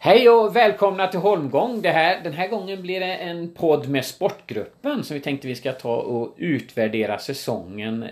Hej 0.00 0.28
och 0.28 0.56
välkomna 0.56 1.06
till 1.06 1.20
Holmgång. 1.20 1.82
Det 1.82 1.90
här, 1.90 2.20
den 2.24 2.32
här 2.32 2.48
gången 2.48 2.82
blir 2.82 3.00
det 3.00 3.14
en 3.14 3.54
podd 3.54 3.88
med 3.88 4.04
Sportgruppen 4.04 5.04
som 5.04 5.14
vi 5.14 5.20
tänkte 5.20 5.48
vi 5.48 5.54
ska 5.54 5.72
ta 5.72 5.96
och 5.96 6.34
utvärdera 6.36 7.18
säsongen 7.18 8.06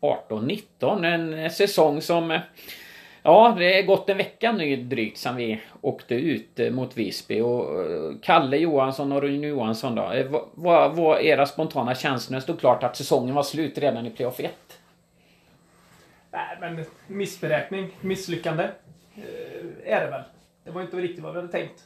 18-19. 0.00 1.06
En 1.06 1.50
säsong 1.50 2.02
som... 2.02 2.38
Ja, 3.22 3.54
det 3.58 3.78
är 3.78 3.82
gått 3.82 4.08
en 4.08 4.16
vecka 4.16 4.52
nu 4.52 4.76
drygt 4.76 5.18
sedan 5.18 5.36
vi 5.36 5.60
åkte 5.80 6.14
ut 6.14 6.58
mot 6.72 6.96
Visby 6.96 7.40
och 7.40 7.84
eh, 7.84 8.12
Kalle 8.22 8.56
Johansson 8.56 9.12
och 9.12 9.22
Rune 9.22 9.46
Johansson 9.46 9.94
då. 9.94 10.12
Eh, 10.12 10.26
vad 10.54 10.96
var 10.96 11.18
era 11.18 11.46
spontana 11.46 11.94
känslor 11.94 12.32
när 12.32 12.38
det 12.38 12.42
stod 12.42 12.60
klart 12.60 12.82
att 12.82 12.96
säsongen 12.96 13.34
var 13.34 13.42
slut 13.42 13.78
redan 13.78 14.06
i 14.06 14.10
playoff 14.10 14.40
1? 14.40 14.52
Nej, 16.30 16.56
men 16.60 16.84
missberäkning, 17.06 17.88
misslyckande. 18.00 18.64
Eh, 19.16 19.92
är 19.92 20.00
det 20.04 20.10
väl. 20.10 20.22
Det 20.68 20.74
var 20.74 20.82
inte 20.82 20.96
riktigt 20.96 21.24
vad 21.24 21.32
vi 21.32 21.40
hade 21.40 21.52
tänkt. 21.52 21.84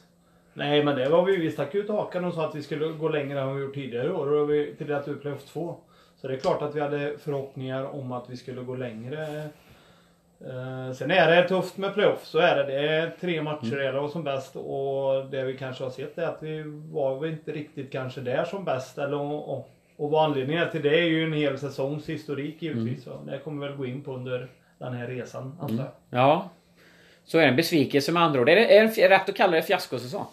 Nej, 0.53 0.83
men 0.83 0.95
det 0.95 1.09
var 1.09 1.25
vi. 1.25 1.37
Vi 1.37 1.51
stack 1.51 1.75
ut 1.75 1.89
hakan 1.89 2.25
och 2.25 2.33
sa 2.33 2.45
att 2.47 2.55
vi 2.55 2.63
skulle 2.63 2.87
gå 2.87 3.09
längre 3.09 3.39
än 3.39 3.47
vad 3.47 3.55
vi 3.55 3.61
gjort 3.61 3.73
tidigare 3.73 4.13
år. 4.13 4.31
Och 4.33 4.49
vi 4.49 4.75
trillade 4.75 5.11
ut 5.11 5.21
playoff 5.21 5.43
2. 5.45 5.75
Så 6.21 6.27
det 6.27 6.33
är 6.33 6.37
klart 6.37 6.61
att 6.61 6.75
vi 6.75 6.79
hade 6.79 7.17
förhoppningar 7.17 7.83
om 7.83 8.11
att 8.11 8.29
vi 8.29 8.37
skulle 8.37 8.61
gå 8.61 8.75
längre. 8.75 9.49
Eh, 10.41 10.93
sen 10.93 11.11
är 11.11 11.31
det 11.31 11.47
tufft 11.47 11.77
med 11.77 11.93
playoff, 11.93 12.25
så 12.25 12.39
är 12.39 12.55
det. 12.55 12.63
Det 12.63 12.87
är 12.87 13.15
tre 13.21 13.41
matcher 13.41 13.79
mm. 13.79 14.03
och 14.03 14.09
som 14.09 14.23
bäst 14.23 14.55
och 14.55 15.25
det 15.31 15.43
vi 15.43 15.57
kanske 15.57 15.83
har 15.83 15.91
sett 15.91 16.17
är 16.17 16.27
att 16.27 16.43
vi 16.43 16.63
var 16.91 17.27
inte 17.27 17.51
riktigt 17.51 17.91
kanske 17.91 18.21
där 18.21 18.45
som 18.45 18.65
bäst. 18.65 18.97
Eller, 18.97 19.17
och, 19.19 19.57
och, 19.57 19.69
och 19.97 20.11
vad 20.11 20.25
anledningen 20.25 20.71
till 20.71 20.81
det 20.81 20.99
är 20.99 21.05
ju 21.05 21.23
en 21.23 21.33
hel 21.33 21.57
säsongs 21.57 22.09
historik 22.09 22.61
givetvis. 22.61 23.07
Mm. 23.07 23.19
Så 23.19 23.31
det 23.31 23.39
kommer 23.39 23.65
vi 23.65 23.67
väl 23.67 23.77
gå 23.77 23.85
in 23.85 24.03
på 24.03 24.13
under 24.13 24.47
den 24.77 24.93
här 24.93 25.07
resan, 25.07 25.57
antar 25.61 25.75
jag. 25.75 25.79
Mm. 25.79 25.91
Ja, 26.09 26.49
så 27.25 27.37
är 27.37 27.41
det 27.41 27.47
en 27.47 27.55
besvikelse 27.55 28.11
med 28.11 28.23
andra 28.23 28.41
ord. 28.41 28.49
Är 28.49 28.55
det, 28.55 28.77
är 28.77 28.83
det 28.95 29.09
rätt 29.09 29.29
att 29.29 29.35
kalla 29.35 29.55
det 29.55 29.61
fiaskosäsong? 29.61 30.25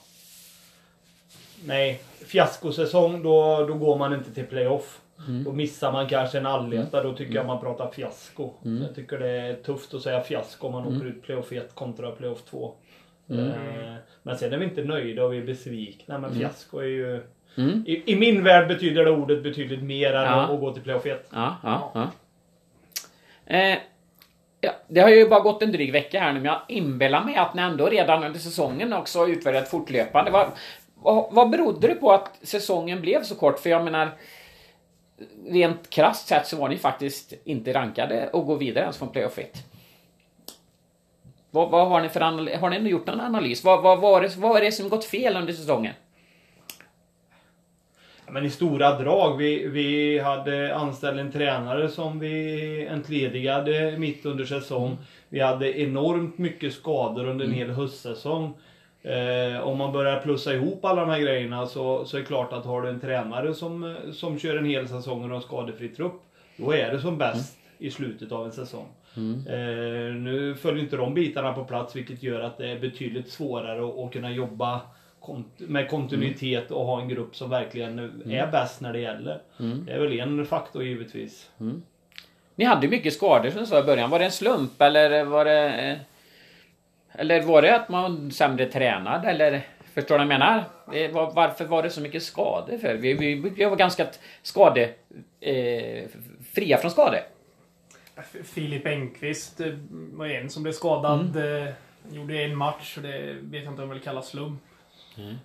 Nej, 1.64 2.00
fiaskosäsong 2.26 3.22
då, 3.22 3.66
då 3.68 3.74
går 3.74 3.98
man 3.98 4.14
inte 4.14 4.34
till 4.34 4.46
playoff. 4.46 5.00
Mm. 5.28 5.44
Då 5.44 5.52
missar 5.52 5.92
man 5.92 6.08
kanske 6.08 6.38
en 6.38 6.46
alleta. 6.46 7.02
Då 7.02 7.16
tycker 7.16 7.34
jag 7.34 7.46
man 7.46 7.60
pratar 7.60 7.90
fiasko. 7.90 8.50
Mm. 8.64 8.82
Jag 8.82 8.94
tycker 8.94 9.18
det 9.18 9.30
är 9.30 9.54
tufft 9.54 9.94
att 9.94 10.02
säga 10.02 10.20
fiasko 10.20 10.66
om 10.66 10.72
man 10.72 10.86
mm. 10.86 10.96
åker 10.96 11.06
ut 11.06 11.22
playoff 11.22 11.52
1 11.52 11.74
kontra 11.74 12.10
playoff 12.10 12.42
2. 12.50 12.74
Mm. 13.30 13.46
Eh, 13.48 13.94
men 14.22 14.38
sen 14.38 14.52
är 14.52 14.58
vi 14.58 14.64
inte 14.64 14.84
nöjda 14.84 15.24
och 15.24 15.32
vi 15.32 15.38
är 15.38 15.46
besvikna. 15.46 16.18
Men 16.18 16.30
mm. 16.30 16.40
fiasko 16.40 16.78
är 16.78 16.84
ju... 16.84 17.22
Mm. 17.56 17.84
I, 17.86 18.12
I, 18.12 18.16
min 18.16 18.44
värld 18.44 18.68
betyder 18.68 19.04
det 19.04 19.10
ordet 19.10 19.42
betydligt 19.42 19.82
mer 19.82 20.14
än 20.14 20.26
ja. 20.26 20.54
att 20.54 20.60
gå 20.60 20.72
till 20.72 20.82
playoff 20.82 21.06
1. 21.06 21.28
Ja, 21.32 21.56
ja, 21.62 21.92
ja. 21.94 22.10
Eh, 23.56 23.78
Ja, 24.60 24.70
det 24.88 25.00
har 25.00 25.08
ju 25.08 25.28
bara 25.28 25.40
gått 25.40 25.62
en 25.62 25.72
dryg 25.72 25.92
vecka 25.92 26.20
här 26.20 26.32
nu, 26.32 26.40
men 26.40 26.52
jag 26.52 26.60
inbillar 26.68 27.24
mig 27.24 27.36
att 27.36 27.54
ni 27.54 27.62
ändå 27.62 27.86
redan 27.86 28.24
under 28.24 28.40
säsongen 28.40 28.92
också 28.92 29.18
har 29.18 29.28
utvärderat 29.28 29.68
fortlöpande. 29.68 30.30
Vad, 30.30 30.50
vad, 30.94 31.32
vad 31.32 31.50
berodde 31.50 31.88
det 31.88 31.94
på 31.94 32.12
att 32.12 32.38
säsongen 32.42 33.00
blev 33.00 33.22
så 33.22 33.34
kort? 33.34 33.58
För 33.58 33.70
jag 33.70 33.84
menar, 33.84 34.10
rent 35.46 35.90
krasst 35.90 36.28
sett 36.28 36.46
så 36.46 36.56
var 36.56 36.68
ni 36.68 36.76
faktiskt 36.76 37.32
inte 37.44 37.72
rankade 37.72 38.28
och 38.32 38.46
gå 38.46 38.54
vidare 38.54 38.82
ens 38.82 38.98
från 38.98 39.08
playoff 39.08 39.38
1. 39.38 39.64
Vad, 41.50 41.70
vad, 41.70 41.88
har 41.88 42.00
ni 42.00 42.08
för 42.08 42.20
Har 42.56 42.70
ni 42.70 42.90
gjort 42.90 43.06
någon 43.06 43.20
analys? 43.20 43.64
Vad, 43.64 43.82
vad, 43.82 44.00
vad, 44.00 44.24
är 44.24 44.28
det, 44.28 44.36
vad 44.36 44.56
är 44.56 44.60
det 44.60 44.72
som 44.72 44.88
gått 44.88 45.04
fel 45.04 45.36
under 45.36 45.52
säsongen? 45.52 45.94
Men 48.32 48.44
i 48.44 48.50
stora 48.50 48.98
drag. 48.98 49.36
Vi, 49.36 49.68
vi 49.68 50.18
hade 50.18 50.74
anställt 50.74 51.18
en 51.18 51.32
tränare 51.32 51.88
som 51.88 52.18
vi 52.18 52.86
entledigade 52.90 53.94
mitt 53.98 54.26
under 54.26 54.44
säsong. 54.44 54.86
Mm. 54.86 54.98
Vi 55.28 55.40
hade 55.40 55.80
enormt 55.80 56.38
mycket 56.38 56.72
skador 56.72 57.26
under 57.26 57.44
en 57.44 57.52
mm. 57.52 57.58
hel 57.58 57.70
höstsäsong. 57.70 58.54
Eh, 59.02 59.60
om 59.60 59.78
man 59.78 59.92
börjar 59.92 60.20
plussa 60.20 60.54
ihop 60.54 60.84
alla 60.84 61.00
de 61.00 61.10
här 61.10 61.20
grejerna 61.20 61.66
så, 61.66 62.04
så 62.04 62.16
är 62.16 62.20
det 62.20 62.26
klart 62.26 62.52
att 62.52 62.64
har 62.64 62.82
du 62.82 62.88
en 62.88 63.00
tränare 63.00 63.54
som, 63.54 63.96
som 64.12 64.38
kör 64.38 64.56
en 64.56 64.64
hel 64.64 64.88
säsong 64.88 65.22
och 65.22 65.28
har 65.28 65.36
en 65.36 65.42
skadefri 65.42 65.88
trupp. 65.88 66.22
Då 66.56 66.72
är 66.74 66.92
det 66.92 67.00
som 67.00 67.18
bäst 67.18 67.58
mm. 67.58 67.88
i 67.88 67.90
slutet 67.90 68.32
av 68.32 68.44
en 68.44 68.52
säsong. 68.52 68.86
Mm. 69.16 69.46
Eh, 69.46 70.14
nu 70.14 70.54
följer 70.54 70.82
inte 70.82 70.96
de 70.96 71.14
bitarna 71.14 71.52
på 71.52 71.64
plats 71.64 71.96
vilket 71.96 72.22
gör 72.22 72.40
att 72.40 72.58
det 72.58 72.70
är 72.70 72.78
betydligt 72.78 73.28
svårare 73.28 73.88
att, 73.88 73.98
att 73.98 74.12
kunna 74.12 74.30
jobba 74.30 74.80
med 75.56 75.90
kontinuitet 75.90 76.70
och 76.70 76.86
ha 76.86 77.00
en 77.00 77.08
grupp 77.08 77.36
som 77.36 77.50
verkligen 77.50 77.98
mm. 77.98 78.30
är 78.30 78.46
bäst 78.46 78.80
när 78.80 78.92
det 78.92 79.00
gäller. 79.00 79.40
Mm. 79.60 79.84
Det 79.84 79.92
är 79.92 79.98
väl 79.98 80.20
en 80.20 80.46
faktor 80.46 80.84
givetvis. 80.84 81.50
Mm. 81.60 81.82
Ni 82.54 82.64
hade 82.64 82.88
mycket 82.88 83.12
skador 83.12 83.50
som 83.50 83.60
du 83.60 83.66
sa 83.66 83.80
i 83.80 83.82
början. 83.82 84.10
Var 84.10 84.18
det 84.18 84.24
en 84.24 84.30
slump 84.30 84.80
eller 84.80 85.24
var 85.24 85.44
det... 85.44 86.00
Eller 87.12 87.42
var 87.42 87.62
det 87.62 87.76
att 87.76 87.88
man 87.88 88.24
var 88.24 88.30
sämre 88.30 88.66
tränad 88.66 89.24
eller? 89.24 89.66
Förstår 89.94 90.18
du 90.18 90.24
vad 90.24 90.32
jag 90.32 90.38
menar? 90.38 90.64
Varför 91.34 91.64
var 91.64 91.82
det 91.82 91.90
så 91.90 92.00
mycket 92.00 92.22
skador 92.22 92.78
för? 92.78 92.94
Vi, 92.94 93.14
vi, 93.14 93.34
vi 93.34 93.64
var 93.64 93.76
ganska 93.76 94.06
skade... 94.42 94.90
Eh, 95.40 96.04
fria 96.54 96.78
från 96.78 96.90
skador. 96.90 97.20
Filip 98.44 98.86
Engqvist 98.86 99.60
eh, 99.60 99.72
var 99.90 100.26
en 100.26 100.50
som 100.50 100.62
blev 100.62 100.72
skadad. 100.72 101.36
Mm. 101.36 101.66
Eh, 101.66 101.72
gjorde 102.10 102.42
en 102.42 102.56
match 102.56 102.96
och 102.96 103.02
det 103.02 103.36
vet 103.40 103.64
jag 103.64 103.72
inte 103.72 103.82
om 103.82 103.88
jag 103.88 103.94
vill 103.94 104.04
kalla 104.04 104.22
slump. 104.22 104.62
Mm. 105.16 105.36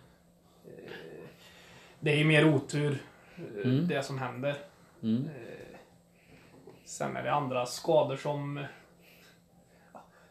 Det 1.99 2.11
är 2.11 2.17
ju 2.17 2.25
mer 2.25 2.55
otur, 2.55 2.97
eh, 3.35 3.71
mm. 3.71 3.87
det 3.87 4.03
som 4.03 4.17
händer. 4.17 4.55
Mm. 5.03 5.25
Eh, 5.25 5.77
sen 6.85 7.17
är 7.17 7.23
det 7.23 7.33
andra 7.33 7.65
skador 7.65 8.15
som... 8.15 8.65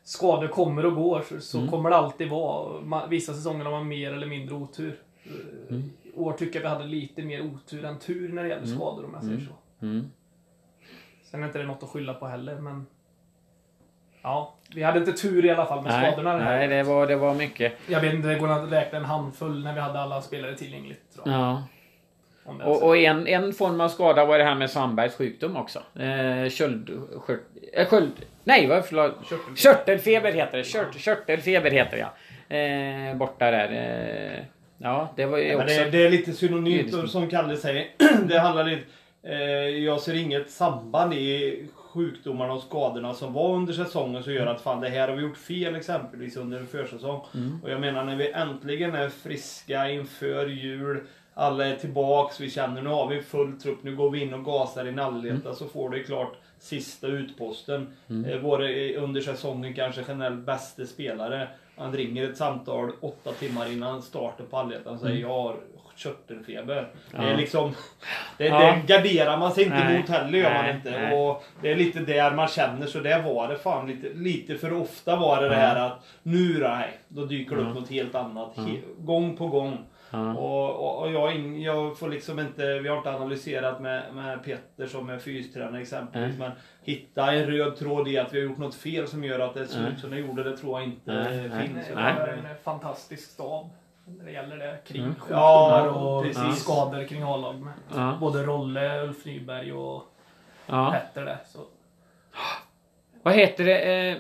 Skador 0.02 0.48
kommer 0.48 0.86
och 0.86 0.94
går, 0.94 1.40
så 1.40 1.58
mm. 1.58 1.70
kommer 1.70 1.90
det 1.90 1.96
alltid 1.96 2.30
vara. 2.30 3.06
Vissa 3.06 3.34
säsonger 3.34 3.64
har 3.64 3.72
man 3.72 3.88
mer 3.88 4.12
eller 4.12 4.26
mindre 4.26 4.54
otur. 4.54 5.02
Mm. 5.68 5.90
I 6.02 6.12
år 6.12 6.32
tycker 6.32 6.60
jag 6.60 6.62
vi 6.62 6.76
hade 6.76 6.84
lite 6.84 7.22
mer 7.22 7.42
otur 7.42 7.84
än 7.84 7.98
tur 7.98 8.32
när 8.32 8.42
det 8.42 8.48
gäller 8.48 8.66
skador 8.66 9.04
om 9.04 9.14
jag 9.14 9.24
säger 9.24 9.40
så. 9.40 9.52
Sen 11.22 11.42
är 11.42 11.46
inte 11.46 11.58
det 11.58 11.66
något 11.66 11.82
att 11.82 11.88
skylla 11.88 12.14
på 12.14 12.26
heller, 12.26 12.60
men... 12.60 12.86
Ja, 14.22 14.54
vi 14.74 14.82
hade 14.82 14.98
inte 14.98 15.12
tur 15.12 15.44
i 15.44 15.50
alla 15.50 15.66
fall 15.66 15.82
med 15.82 15.92
nej, 15.92 16.12
skadorna. 16.12 16.36
Nej, 16.36 16.68
det 16.68 16.82
var, 16.82 17.06
det 17.06 17.16
var 17.16 17.34
mycket. 17.34 17.72
Jag 17.86 18.00
vet 18.00 18.14
inte, 18.14 18.28
det 18.28 18.34
går 18.34 18.52
att 18.52 18.72
räkna 18.72 18.98
en 18.98 19.04
handfull 19.04 19.64
när 19.64 19.74
vi 19.74 19.80
hade 19.80 20.00
alla 20.00 20.22
spelare 20.22 20.54
tillgängligt. 20.54 21.14
Tror 21.14 21.28
jag. 21.28 21.40
Ja. 21.40 21.62
Och, 22.64 22.82
och, 22.82 22.96
en, 22.96 23.26
en 23.26 23.52
form 23.52 23.80
av 23.80 23.88
skada 23.88 24.24
var 24.24 24.38
det 24.38 24.44
här 24.44 24.54
med 24.54 24.70
Sandbergs 24.70 25.14
sjukdom 25.14 25.56
också. 25.56 25.78
Eh, 25.78 26.48
köld, 26.50 26.90
sköld, 27.20 27.40
eh, 27.72 27.86
sköld, 27.86 28.12
nej, 28.44 28.66
vad 28.66 28.84
förlåt. 28.84 29.14
Körtelfeber 29.56 30.32
heter 30.32 30.58
det. 30.58 30.64
Kört, 30.64 30.96
körtelfeber 30.96 31.70
heter 31.70 31.96
det, 31.96 31.98
ja. 31.98 32.56
Eh, 32.56 33.16
borta 33.16 33.50
där. 33.50 33.68
Eh, 33.72 34.44
ja, 34.78 35.12
det 35.16 35.26
var 35.26 35.38
ju 35.38 35.44
ja, 35.44 35.62
också... 35.62 35.74
Det, 35.74 35.90
det, 35.90 36.06
är 36.06 36.10
lite 36.10 36.32
synonymt 36.32 37.10
som 37.10 37.28
Kalle 37.28 37.56
säger. 37.56 37.86
det 38.28 38.38
handlar 38.38 38.64
lite... 38.64 38.84
Eh, 39.22 39.38
jag 39.68 40.00
ser 40.00 40.14
inget 40.14 40.50
samband 40.50 41.14
i 41.14 41.66
sjukdomarna 41.94 42.52
och 42.52 42.62
skadorna 42.62 43.14
som 43.14 43.32
var 43.32 43.54
under 43.54 43.72
säsongen 43.72 44.22
som 44.22 44.32
gör 44.32 44.46
att 44.46 44.60
fan 44.60 44.80
det 44.80 44.88
här 44.88 45.08
har 45.08 45.16
vi 45.16 45.22
gjort 45.22 45.36
fel 45.36 45.74
exempelvis 45.74 46.36
under 46.36 46.58
en 46.58 46.66
försäsong. 46.66 47.26
Mm. 47.34 47.60
Och 47.62 47.70
jag 47.70 47.80
menar 47.80 48.04
när 48.04 48.16
vi 48.16 48.32
äntligen 48.32 48.94
är 48.94 49.08
friska 49.08 49.90
inför 49.90 50.46
jul, 50.46 51.00
alla 51.34 51.66
är 51.66 51.76
tillbaks, 51.76 52.40
vi 52.40 52.50
känner 52.50 52.82
nu 52.82 52.90
har 52.90 53.08
vi 53.08 53.22
full 53.22 53.60
trupp, 53.60 53.82
nu 53.82 53.96
går 53.96 54.10
vi 54.10 54.22
in 54.22 54.34
och 54.34 54.44
gasar 54.44 54.86
i 54.86 54.92
Nalleta 54.92 55.48
mm. 55.48 55.54
så 55.54 55.66
får 55.66 55.90
du 55.90 56.04
klart 56.04 56.36
sista 56.58 57.06
utposten. 57.06 57.86
Mm. 58.08 58.24
Eh, 58.24 58.40
vår 58.40 58.62
under 58.96 59.20
säsongen 59.20 59.74
kanske 59.74 60.04
generellt 60.08 60.46
bästa 60.46 60.86
spelare. 60.86 61.48
Han 61.76 61.92
ringer 61.92 62.30
ett 62.30 62.36
samtal 62.36 62.92
åtta 63.00 63.32
timmar 63.32 63.72
innan 63.72 64.02
starten 64.02 64.46
på 64.46 64.56
Allettan 64.56 64.94
och 64.94 65.00
säger 65.00 65.16
mm. 65.16 65.28
jag 65.30 65.42
har 65.42 65.56
körtelfeber. 65.96 66.88
Ja. 67.12 67.20
Det 67.20 67.28
är 67.28 67.36
liksom... 67.36 67.74
Det, 68.38 68.46
ja. 68.46 68.58
det 68.58 68.94
garderar 68.94 69.38
man 69.38 69.52
sig 69.52 69.64
inte 69.64 69.84
Nej. 69.84 69.98
mot 69.98 70.08
heller 70.08 70.38
gör 70.38 70.54
man 70.54 70.76
inte. 70.76 70.90
Nej. 70.90 71.18
Och 71.18 71.44
det 71.62 71.72
är 71.72 71.76
lite 71.76 72.00
där 72.00 72.30
man 72.30 72.48
känner 72.48 72.86
så 72.86 73.00
det 73.00 73.22
var 73.22 73.48
det 73.48 73.56
fan 73.56 73.86
lite, 73.86 74.08
lite 74.14 74.54
för 74.54 74.72
ofta 74.72 75.16
var 75.16 75.36
det 75.36 75.46
ja. 75.46 75.48
det 75.48 75.56
här 75.56 75.86
att 75.86 76.06
nu 76.22 76.58
nej, 76.58 76.98
då 77.08 77.24
dyker 77.24 77.56
det 77.56 77.62
upp 77.62 77.74
något 77.74 77.90
helt 77.90 78.14
annat. 78.14 78.56
Gång 78.98 79.36
på 79.36 79.46
gång. 79.48 79.78
Och, 80.36 80.70
och, 80.70 81.02
och, 81.02 81.12
jag, 81.12 81.58
jag 81.58 81.98
får 81.98 82.08
liksom 82.08 82.38
inte, 82.38 82.78
vi 82.78 82.88
har 82.88 82.96
inte 82.96 83.10
analyserat 83.10 83.80
med, 83.80 84.14
med 84.14 84.44
Petter 84.44 84.86
som 84.86 85.10
är 85.10 85.18
fystränare 85.18 85.80
exempelvis. 85.80 86.38
Men 86.38 86.50
hitta 86.82 87.32
en 87.32 87.46
röd 87.46 87.76
tråd 87.76 88.08
i 88.08 88.18
att 88.18 88.34
vi 88.34 88.38
har 88.40 88.44
gjort 88.48 88.58
något 88.58 88.74
fel 88.74 89.08
som 89.08 89.24
gör 89.24 89.40
att 89.40 89.54
det 89.54 89.66
ser 89.66 89.88
ut 89.88 90.00
som 90.00 90.10
det 90.10 90.18
gjorde. 90.18 90.42
Det 90.42 90.56
tror 90.56 90.80
jag 90.80 90.88
inte 90.88 91.12
Nej. 91.12 91.66
finns. 91.66 91.88
Det 91.88 92.00
är 92.00 92.28
en 92.28 92.56
fantastisk 92.64 93.30
stab 93.30 93.70
när 94.04 94.24
det 94.24 94.32
gäller 94.32 94.56
det. 94.56 94.78
Kring 94.86 95.02
mm. 95.02 95.14
sjukdomar 95.14 95.86
och 95.86 96.26
ja, 96.26 96.52
skador 96.52 97.04
kring 97.04 97.22
A-lag 97.22 97.60
med. 97.60 97.72
Ja. 97.94 98.16
Både 98.20 98.42
Rolle, 98.42 99.02
Ulf 99.02 99.24
Nyberg 99.24 99.72
och 99.72 100.02
ja. 100.66 100.90
Petter 100.92 101.24
där. 101.24 101.38
Så. 101.46 101.58
Vad 103.22 103.34
heter 103.34 103.64
det? 103.64 104.08
Eh, 104.08 104.16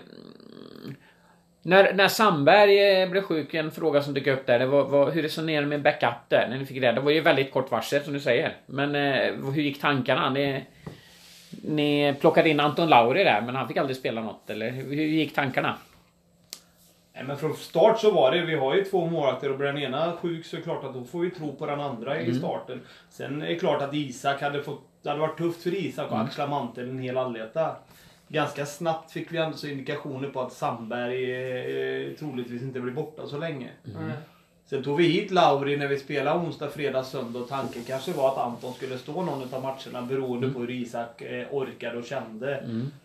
när, 1.62 1.92
när 1.94 2.08
Sandberg 2.08 3.02
eh, 3.02 3.10
blev 3.10 3.22
sjuk, 3.22 3.54
en 3.54 3.70
fråga 3.70 4.02
som 4.02 4.14
dök 4.14 4.26
upp 4.26 4.46
där. 4.46 4.58
Det 4.58 4.66
var, 4.66 4.84
var, 4.84 5.10
hur 5.10 5.22
resonerade 5.22 5.66
ni 5.66 5.70
med 5.70 5.82
backup 5.82 6.28
där? 6.28 6.48
När 6.48 6.58
ni 6.58 6.66
fick 6.66 6.80
det? 6.80 6.92
Det 6.92 7.00
var 7.00 7.10
ju 7.10 7.20
väldigt 7.20 7.52
kort 7.52 7.70
varsel 7.70 8.02
som 8.02 8.12
du 8.12 8.20
säger. 8.20 8.56
Men 8.66 8.94
eh, 8.94 9.52
hur 9.52 9.62
gick 9.62 9.80
tankarna? 9.80 10.30
Ni, 10.30 10.64
ni 11.50 12.14
plockade 12.20 12.48
in 12.48 12.60
Anton 12.60 12.88
Lauri 12.88 13.24
där, 13.24 13.40
men 13.40 13.56
han 13.56 13.68
fick 13.68 13.76
aldrig 13.76 13.96
spela 13.96 14.20
något. 14.20 14.50
Eller 14.50 14.70
hur 14.70 14.94
gick 14.94 15.34
tankarna? 15.34 15.76
Nej, 17.14 17.24
men 17.24 17.36
från 17.36 17.56
start 17.56 18.00
så 18.00 18.10
var 18.10 18.30
det, 18.30 18.42
vi 18.42 18.54
har 18.54 18.74
ju 18.74 18.84
två 18.84 19.06
målvakter 19.06 19.50
och 19.50 19.58
blir 19.58 19.66
den 19.66 19.78
ena 19.78 20.16
sjuk 20.16 20.46
så 20.46 20.56
är 20.56 20.58
det 20.58 20.64
klart 20.64 20.84
att 20.84 20.94
då 20.94 21.04
får 21.04 21.20
vi 21.20 21.30
tro 21.30 21.56
på 21.56 21.66
den 21.66 21.80
andra 21.80 22.20
i 22.20 22.34
starten. 22.34 22.80
Sen 23.10 23.42
är 23.42 23.46
det 23.46 23.56
klart 23.56 23.82
att 23.82 23.94
Isak 23.94 24.42
hade 24.42 24.62
fått, 24.62 24.82
det 25.02 25.08
hade 25.08 25.20
varit 25.20 25.38
tufft 25.38 25.62
för 25.62 25.74
Isak 25.74 26.12
att 26.12 26.26
axla 26.26 26.46
manteln 26.46 26.90
en 26.90 26.98
hel 26.98 27.16
alleta. 27.16 27.76
Ganska 28.28 28.66
snabbt 28.66 29.12
fick 29.12 29.32
vi 29.32 29.38
ändå 29.38 29.56
så 29.56 29.66
indikationer 29.66 30.28
på 30.28 30.40
att 30.40 30.52
Sandberg 30.52 31.32
eh, 32.10 32.14
troligtvis 32.14 32.62
inte 32.62 32.80
blir 32.80 32.92
borta 32.92 33.26
så 33.26 33.38
länge. 33.38 33.70
Mm. 33.84 34.10
Sen 34.66 34.82
tog 34.82 34.96
vi 34.96 35.04
hit 35.04 35.30
Lauri 35.30 35.76
när 35.76 35.88
vi 35.88 35.98
spelade 35.98 36.38
onsdag, 36.38 36.68
fredag, 36.68 37.04
söndag 37.04 37.38
och 37.38 37.48
tanken 37.48 37.84
kanske 37.84 38.12
var 38.12 38.28
att 38.28 38.38
Anton 38.38 38.74
skulle 38.74 38.98
stå 38.98 39.22
någon 39.22 39.54
av 39.54 39.62
matcherna 39.62 40.02
beroende 40.08 40.50
på 40.50 40.58
hur 40.60 40.70
Isak 40.70 41.22
eh, 41.22 41.46
orkade 41.50 41.98
och 41.98 42.04
kände. 42.04 42.54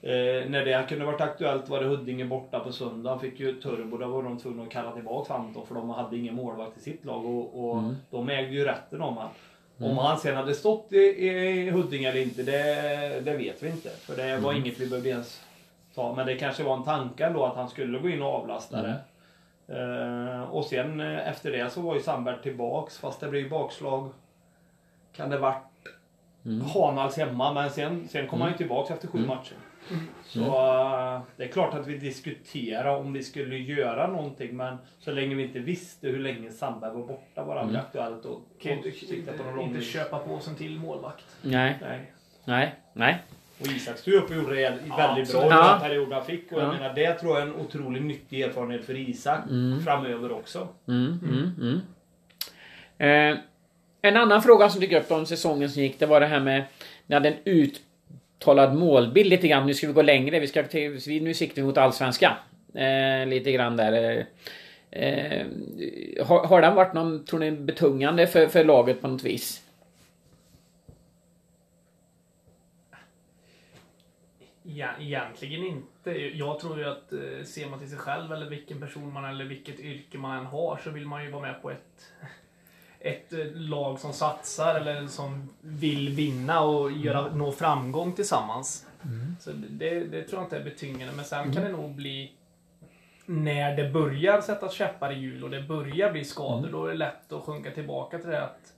Eh, 0.02 0.50
när 0.50 0.66
det 0.66 0.86
kunde 0.90 1.06
varit 1.06 1.22
aktuellt 1.22 1.70
var 1.70 1.80
det 1.80 1.86
Huddinge 1.86 2.26
borta 2.26 2.60
på 2.60 2.72
söndag. 2.72 3.10
Han 3.10 3.20
fick 3.20 3.40
ju 3.40 3.62
turbo, 3.62 3.98
då 3.98 4.08
var 4.08 4.24
de 4.24 4.38
tvungna 4.40 4.64
att 4.64 4.70
kalla 4.70 4.92
tillbaka 4.92 5.34
Anton 5.34 5.66
för 5.68 5.76
de 5.76 5.90
hade 5.90 6.18
ingen 6.18 6.36
målvakt 6.36 6.78
i 6.78 6.82
sitt 6.82 7.06
lag 7.06 7.26
och, 7.26 7.70
och 7.70 7.84
de 8.12 8.30
ägde 8.30 8.52
ju 8.56 8.66
rätten 8.66 9.02
om 9.02 9.18
han. 9.18 9.30
Om 9.92 9.98
han 9.98 10.20
sen 10.20 10.36
hade 10.36 10.54
stått 10.56 10.94
i, 10.94 10.98
i 10.98 11.70
Huddinge 11.70 12.10
eller 12.10 12.22
inte, 12.22 12.44
det, 12.44 13.22
det 13.26 13.38
vet 13.38 13.64
vi 13.64 13.70
inte. 13.70 13.90
För 13.90 14.16
det 14.16 14.38
var 14.38 14.54
inget 14.54 14.80
vi 14.80 14.88
behövde 14.88 15.10
ens 15.10 15.42
ta. 15.96 16.14
Men 16.16 16.28
det 16.28 16.36
kanske 16.36 16.64
var 16.64 16.78
en 16.78 16.84
tanke 16.84 17.26
ändå 17.26 17.46
att 17.46 17.56
han 17.56 17.70
skulle 17.70 18.00
gå 18.00 18.10
in 18.10 18.22
och 18.22 18.34
avlasta 18.34 18.82
det. 18.82 18.96
Eh, 19.71 20.42
och 20.42 20.66
sen 20.66 21.00
eh, 21.00 21.27
efter 21.30 21.51
det 21.51 21.69
så 21.69 21.81
var 21.81 21.95
ju 21.95 22.01
Sandberg 22.01 22.42
tillbaks 22.44 22.98
fast 22.98 23.19
det 23.19 23.27
blev 23.27 23.44
ju 23.44 23.50
bakslag. 23.50 24.10
Kan 25.16 25.30
det 25.30 25.38
varit 25.38 25.63
Hanals 26.74 27.18
hemma 27.18 27.54
men 27.54 27.69
sen, 27.69 28.07
sen 28.07 28.27
kom 28.27 28.42
han 28.42 28.51
ju 28.51 28.57
tillbaks 28.57 28.92
efter 28.92 29.07
sju 29.07 29.25
matcher. 29.25 29.56
Så 30.24 30.39
eh, 30.39 31.21
det 31.38 31.44
är 31.44 31.48
klart 31.48 31.74
att 31.74 31.88
vi 31.88 31.98
diskuterar 31.98 32.95
om 32.95 33.13
vi 33.13 33.24
skulle 33.24 33.57
göra 33.57 34.07
någonting 34.07 34.57
men 34.57 34.77
så 35.00 35.12
länge 35.12 35.36
vi 35.36 35.44
inte 35.44 35.60
visste 35.60 36.07
hur 36.07 36.19
länge 36.19 36.51
Sandberg 36.51 36.94
var 36.94 37.07
borta 37.07 37.44
var 37.44 37.56
det 37.56 37.62
aldrig 37.62 37.80
aktuellt 37.80 38.25
att 38.25 38.94
sikta 38.94 39.33
på 39.33 39.44
någon 39.44 39.60
inte, 39.60 39.81
köpa 39.81 40.19
på 40.19 40.39
sig 40.39 40.51
en 40.51 40.57
till 40.57 40.80
målvakt. 40.80 41.38
Nej, 41.42 41.77
Nej. 41.81 42.12
nej, 42.45 42.75
nej. 42.94 43.24
Och 43.60 43.68
Isak 43.68 43.98
stod 43.98 44.14
upp 44.14 44.30
och 44.30 44.36
gjorde 44.36 44.56
det 44.56 44.62
väldigt 44.62 44.88
bra 44.88 45.16
absolut. 45.20 45.34
under 45.44 45.58
Ja. 45.58 45.72
den 45.72 45.82
perioden 45.90 46.12
han 46.14 46.26
fick. 46.26 46.52
Och 46.52 46.60
jag 46.62 46.68
Ja. 46.68 46.72
menar, 46.74 46.94
det 46.94 47.14
tror 47.14 47.32
jag 47.40 47.48
är 47.48 47.52
en 47.52 47.56
otroligt 47.56 48.04
nyttig 48.04 48.42
erfarenhet 48.42 48.86
för 48.86 48.98
Isak 49.10 49.40
framöver 49.86 50.32
också. 50.32 50.68
Mm, 50.88 51.20
mm, 51.24 51.52
mm. 51.62 51.82
Eh, 52.98 53.38
en 54.02 54.18
annan 54.18 54.42
fråga 54.42 54.70
som 54.70 54.82
dyker 54.82 55.00
upp 55.00 55.12
om 55.12 55.26
säsongen 55.26 55.70
som 55.70 55.82
gick, 55.82 56.00
det 56.00 56.06
var 56.06 56.20
det 56.20 56.26
här 56.26 56.40
med... 56.40 56.64
Ni 57.08 57.16
hade 57.16 57.30
en 57.30 57.38
uttalad 57.46 58.76
målbild 58.76 59.30
lite 59.30 59.48
grann. 59.48 59.68
Nu 59.68 59.74
ska 59.74 59.88
vi 59.88 59.94
gå 59.94 60.02
längre. 60.02 60.40
Vi 60.40 60.48
ska 60.48 60.64
nu 61.22 61.34
siktar 61.34 61.56
vi 61.62 61.64
mot 61.68 61.78
Allsvenskan. 61.78 62.34
Eh, 62.74 63.28
lite 63.28 63.52
grann 63.52 63.78
där. 63.78 63.94
Eh, 64.92 65.02
eh, 65.04 65.48
har, 66.26 66.48
har 66.48 66.62
den 66.62 66.76
varit 66.76 66.94
någon, 66.94 67.26
tror 67.26 67.40
ni, 67.40 67.52
betungande 67.52 68.28
för, 68.28 68.48
för 68.48 68.64
laget 68.64 69.02
på 69.02 69.08
något 69.08 69.24
vis? 69.24 69.62
Ja, 74.75 74.88
egentligen 75.00 75.63
inte. 75.63 76.12
Jag 76.12 76.60
tror 76.60 76.80
ju 76.80 76.86
att 76.86 77.13
eh, 77.13 77.44
ser 77.45 77.69
man 77.69 77.80
till 77.80 77.89
sig 77.89 77.98
själv 77.98 78.33
eller 78.33 78.50
vilken 78.50 78.80
person 78.80 79.13
man 79.13 79.25
eller 79.25 79.45
vilket 79.45 79.80
yrke 79.80 80.18
man 80.18 80.38
än 80.38 80.45
har 80.45 80.80
så 80.83 80.89
vill 80.89 81.06
man 81.06 81.25
ju 81.25 81.31
vara 81.31 81.42
med 81.42 81.62
på 81.62 81.71
ett, 81.71 82.12
ett 83.00 83.33
eh, 83.33 83.45
lag 83.54 84.00
som 84.00 84.13
satsar 84.13 84.75
eller 84.75 85.07
som 85.07 85.50
vill 85.62 86.10
vinna 86.10 86.62
och 86.62 86.92
göra, 86.92 87.36
nå 87.36 87.51
framgång 87.51 88.13
tillsammans. 88.13 88.86
Så 89.39 89.51
det, 89.51 90.00
det 90.00 90.24
tror 90.24 90.39
jag 90.39 90.45
inte 90.45 90.57
är 90.57 90.63
betyngande. 90.63 91.13
Men 91.16 91.25
sen 91.25 91.54
kan 91.54 91.63
det 91.63 91.71
nog 91.71 91.95
bli 91.95 92.33
när 93.25 93.75
det 93.75 93.89
börjar 93.89 94.42
sätta 94.42 94.69
käppar 94.69 95.12
i 95.12 95.19
hjul 95.19 95.44
och 95.44 95.50
det 95.50 95.62
börjar 95.62 96.12
bli 96.12 96.25
skador, 96.25 96.69
då 96.71 96.86
är 96.86 96.89
det 96.89 96.98
lätt 96.98 97.31
att 97.31 97.44
sjunka 97.44 97.71
tillbaka 97.71 98.19
till 98.19 98.30
det 98.30 98.44
att 98.44 98.74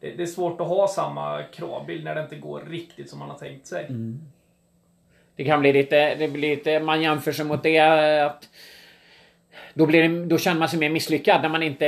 det, 0.00 0.22
är 0.22 0.26
svårt 0.26 0.60
att 0.60 0.66
ha 0.66 0.88
samma 0.88 1.42
kravbild 1.42 2.04
när 2.04 2.14
det 2.14 2.20
inte 2.20 2.36
går 2.36 2.62
riktigt 2.70 3.10
som 3.10 3.18
man 3.18 3.30
har 3.30 3.38
tänkt 3.38 3.66
sig. 3.66 3.86
Det 5.36 5.44
kan 5.44 5.60
bli 5.60 5.72
lite, 5.72 6.14
det 6.14 6.28
blir 6.28 6.50
lite, 6.50 6.80
man 6.80 7.02
jämför 7.02 7.32
sig 7.32 7.44
mot 7.44 7.62
det 7.62 7.78
att 8.24 8.48
då, 9.74 9.86
blir 9.86 10.08
det, 10.08 10.24
då 10.24 10.38
känner 10.38 10.58
man 10.58 10.68
sig 10.68 10.78
mer 10.78 10.90
misslyckad 10.90 11.42
när 11.42 11.48
man 11.48 11.62
inte 11.62 11.86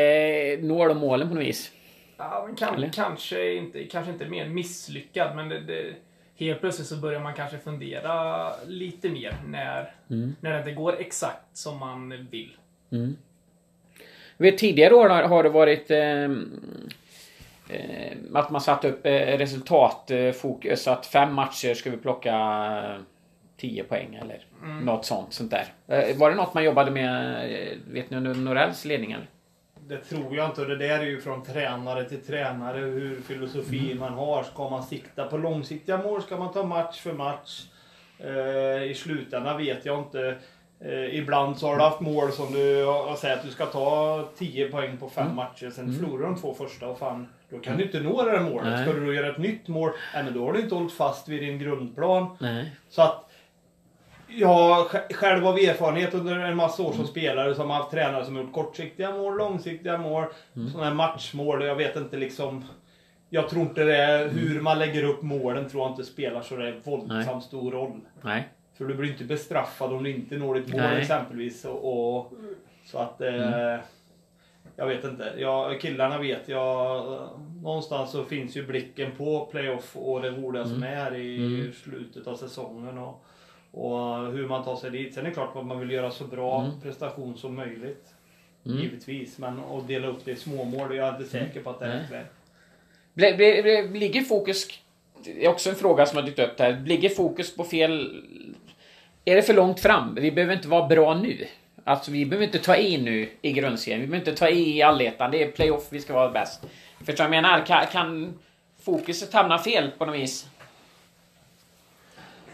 når 0.62 0.88
de 0.88 0.98
målen 0.98 1.28
på 1.28 1.34
något 1.34 1.44
vis. 1.44 1.72
Ja, 2.16 2.44
men 2.46 2.56
kan, 2.56 2.90
kanske, 2.90 3.54
inte, 3.54 3.84
kanske 3.84 4.12
inte 4.12 4.28
mer 4.28 4.48
misslyckad, 4.48 5.36
men 5.36 5.48
det, 5.48 5.60
det, 5.60 5.94
helt 6.36 6.60
plötsligt 6.60 6.88
så 6.88 6.96
börjar 6.96 7.20
man 7.20 7.34
kanske 7.34 7.58
fundera 7.58 8.50
lite 8.66 9.08
mer 9.08 9.34
när, 9.46 9.94
när 10.40 10.52
det 10.52 10.58
inte 10.58 10.72
går 10.72 11.00
exakt 11.00 11.56
som 11.56 11.78
man 11.78 12.26
vill. 12.30 12.56
Vid 14.36 14.58
tidigare 14.58 14.94
år 14.94 15.08
har, 15.08 15.22
har 15.22 15.42
det 15.42 15.48
varit 15.48 15.90
eh, 15.90 16.28
att 18.34 18.50
man 18.50 18.60
satt 18.60 18.84
upp 18.84 19.06
eh, 19.06 19.38
resultatfokus. 19.38 20.88
Att 20.88 21.06
fem 21.06 21.34
matcher 21.34 21.74
ska 21.74 21.90
vi 21.90 21.96
plocka 21.96 22.34
eh, 22.96 23.00
10 23.56 23.84
poäng 23.84 24.14
eller 24.22 24.44
något 24.82 25.04
sånt. 25.04 25.32
sånt 25.32 25.50
där. 25.50 25.66
Eh, 25.86 26.16
var 26.16 26.30
det 26.30 26.36
något 26.36 26.54
man 26.54 26.64
jobbade 26.64 26.90
med, 26.90 27.34
eh, 27.52 27.78
vet 27.92 28.10
ni, 28.10 28.16
under 28.16 28.34
Norells 28.34 28.84
ledning? 28.84 29.12
Eller? 29.12 29.26
Det 29.88 29.98
tror 29.98 30.36
jag 30.36 30.48
inte. 30.48 30.60
Och 30.60 30.68
det 30.68 30.76
där 30.76 30.98
är 30.98 31.04
ju 31.06 31.20
från 31.20 31.44
tränare 31.44 32.04
till 32.04 32.24
tränare 32.24 32.78
hur 32.78 33.20
filosofi 33.20 33.94
man 33.94 34.12
har. 34.12 34.42
Ska 34.42 34.68
man 34.68 34.82
sikta 34.82 35.24
på 35.24 35.36
långsiktiga 35.36 35.98
mål? 35.98 36.22
Ska 36.22 36.36
man 36.36 36.52
ta 36.52 36.62
match 36.62 37.00
för 37.00 37.12
match? 37.12 37.62
Eh, 38.18 38.82
I 38.82 38.94
slutändan 38.96 39.56
vet 39.58 39.84
jag 39.86 39.98
inte. 39.98 40.36
Eh, 40.80 41.18
ibland 41.18 41.58
så 41.58 41.66
har 41.66 41.76
du 41.76 41.82
haft 41.82 42.00
mål 42.00 42.32
som 42.32 42.52
du 42.52 42.84
har 42.84 43.16
sagt 43.16 43.38
att 43.38 43.44
du 43.44 43.50
ska 43.50 43.66
ta 43.66 44.28
10 44.38 44.68
poäng 44.68 44.96
på 44.96 45.08
fem 45.08 45.34
matcher. 45.36 45.70
Sen 45.70 45.94
förlorar 45.94 46.22
de 46.22 46.36
två 46.36 46.54
första 46.54 46.88
och 46.88 46.98
fan, 46.98 47.28
då 47.52 47.58
kan 47.58 47.76
du 47.76 47.82
inte 47.84 48.00
nå 48.00 48.24
det 48.24 48.30
där 48.30 48.40
målet. 48.40 48.64
Nej. 48.72 48.84
Ska 48.86 48.92
du 48.98 49.06
då 49.06 49.12
göra 49.14 49.30
ett 49.30 49.38
nytt 49.38 49.68
mål, 49.68 49.90
nej, 50.14 50.24
men 50.24 50.34
då 50.34 50.44
har 50.46 50.52
du 50.52 50.60
inte 50.60 50.74
hållit 50.74 50.92
fast 50.92 51.28
vid 51.28 51.40
din 51.42 51.58
grundplan. 51.58 52.36
Nej. 52.40 52.72
Så 52.88 53.02
att 53.02 53.28
jag 54.28 54.86
sj- 54.86 55.12
själv 55.14 55.46
av 55.46 55.58
erfarenhet 55.58 56.14
under 56.14 56.38
en 56.38 56.56
massa 56.56 56.82
år 56.82 56.92
som 56.92 57.06
spelare 57.06 57.54
som 57.54 57.70
har 57.70 57.76
haft 57.76 57.90
tränare 57.90 58.24
som 58.24 58.36
har 58.36 58.42
gjort 58.42 58.52
kortsiktiga 58.52 59.10
mål, 59.10 59.36
långsiktiga 59.36 59.98
mål, 59.98 60.24
sådana 60.72 60.88
här 60.88 60.94
matchmål. 60.94 61.64
Jag 61.64 61.76
vet 61.76 61.96
inte 61.96 62.16
liksom. 62.16 62.64
Jag 63.30 63.48
tror 63.48 63.62
inte 63.62 63.84
det 63.84 63.96
är 63.96 64.28
hur 64.28 64.60
man 64.60 64.78
lägger 64.78 65.04
upp 65.04 65.22
målen 65.22 65.68
tror 65.68 65.82
jag 65.82 65.92
inte 65.92 66.04
spelar 66.04 66.42
så 66.42 66.56
det 66.56 66.68
är 66.68 66.80
våldsamt 66.84 67.44
stor 67.44 67.70
roll. 67.72 68.00
Nej. 68.22 68.48
För 68.78 68.84
du 68.84 68.94
blir 68.94 69.10
inte 69.10 69.24
bestraffad 69.24 69.92
om 69.92 70.02
du 70.02 70.10
inte 70.10 70.34
når 70.36 70.54
ditt 70.54 70.72
mål 70.72 70.80
Nej. 70.80 71.00
exempelvis. 71.00 71.64
Och, 71.64 72.16
och, 72.18 72.32
så 72.86 72.98
att... 72.98 73.20
Eh, 73.20 73.76
Jag 74.76 74.86
vet 74.86 75.04
inte. 75.04 75.32
Jag, 75.38 75.80
killarna 75.80 76.18
vet 76.18 76.48
jag. 76.48 77.04
Någonstans 77.62 78.10
så 78.10 78.24
finns 78.24 78.56
ju 78.56 78.66
blicken 78.66 79.10
på 79.18 79.46
playoff 79.50 79.96
och 79.96 80.22
det 80.22 80.30
roliga 80.30 80.64
som 80.64 80.82
är 80.82 81.14
i 81.14 81.70
slutet 81.84 82.26
av 82.26 82.36
säsongen. 82.36 82.98
Och, 82.98 83.24
och 83.70 84.32
hur 84.32 84.46
man 84.48 84.64
tar 84.64 84.76
sig 84.76 84.90
dit. 84.90 85.14
Sen 85.14 85.24
är 85.24 85.28
det 85.28 85.34
klart 85.34 85.56
att 85.56 85.66
man 85.66 85.80
vill 85.80 85.90
göra 85.90 86.10
så 86.10 86.24
bra 86.24 86.70
prestation 86.82 87.36
som 87.36 87.54
möjligt. 87.54 88.06
Givetvis. 88.62 89.38
Men 89.38 89.60
att 89.60 89.88
dela 89.88 90.06
upp 90.08 90.24
det 90.24 90.30
i 90.30 90.36
småmål, 90.36 90.96
jag 90.96 91.08
är 91.08 91.12
inte 91.18 91.30
säker 91.30 91.62
på 91.62 91.70
att 91.70 91.78
det 91.78 91.86
är 91.86 91.90
rätt 92.00 92.10
väg. 92.12 92.24
Bli- 93.14 93.34
bli- 93.36 93.62
bli- 93.62 93.98
Ligger 94.00 94.20
fokus... 94.20 94.68
Det 95.24 95.44
är 95.44 95.48
också 95.48 95.70
en 95.70 95.76
fråga 95.76 96.06
som 96.06 96.16
har 96.16 96.24
dykt 96.24 96.38
upp 96.38 96.58
här. 96.60 96.82
Ligger 96.86 97.08
fokus 97.08 97.56
på 97.56 97.64
fel... 97.64 98.22
Är 99.24 99.36
det 99.36 99.42
för 99.42 99.54
långt 99.54 99.80
fram? 99.80 100.14
Vi 100.14 100.32
behöver 100.32 100.54
inte 100.54 100.68
vara 100.68 100.86
bra 100.86 101.14
nu. 101.14 101.46
Alltså 101.84 102.10
vi 102.10 102.26
behöver 102.26 102.46
inte 102.46 102.58
ta 102.58 102.76
i 102.76 102.98
nu 102.98 103.30
i 103.42 103.52
grundserien. 103.52 104.00
Vi 104.00 104.06
behöver 104.06 104.30
inte 104.30 104.40
ta 104.40 104.48
i 104.48 104.76
i 104.76 104.82
allettan. 104.82 105.30
Det 105.30 105.42
är 105.42 105.50
playoff 105.50 105.86
vi 105.90 106.00
ska 106.00 106.12
vara 106.12 106.30
bäst. 106.30 106.62
Förstår 106.98 107.24
du 107.24 107.28
vad 107.30 107.36
jag 107.36 107.42
menar? 107.42 107.66
Kan, 107.66 107.86
kan 107.86 108.38
fokuset 108.84 109.32
hamna 109.32 109.58
fel 109.58 109.90
på 109.98 110.06
något 110.06 110.16
vis? 110.16 110.46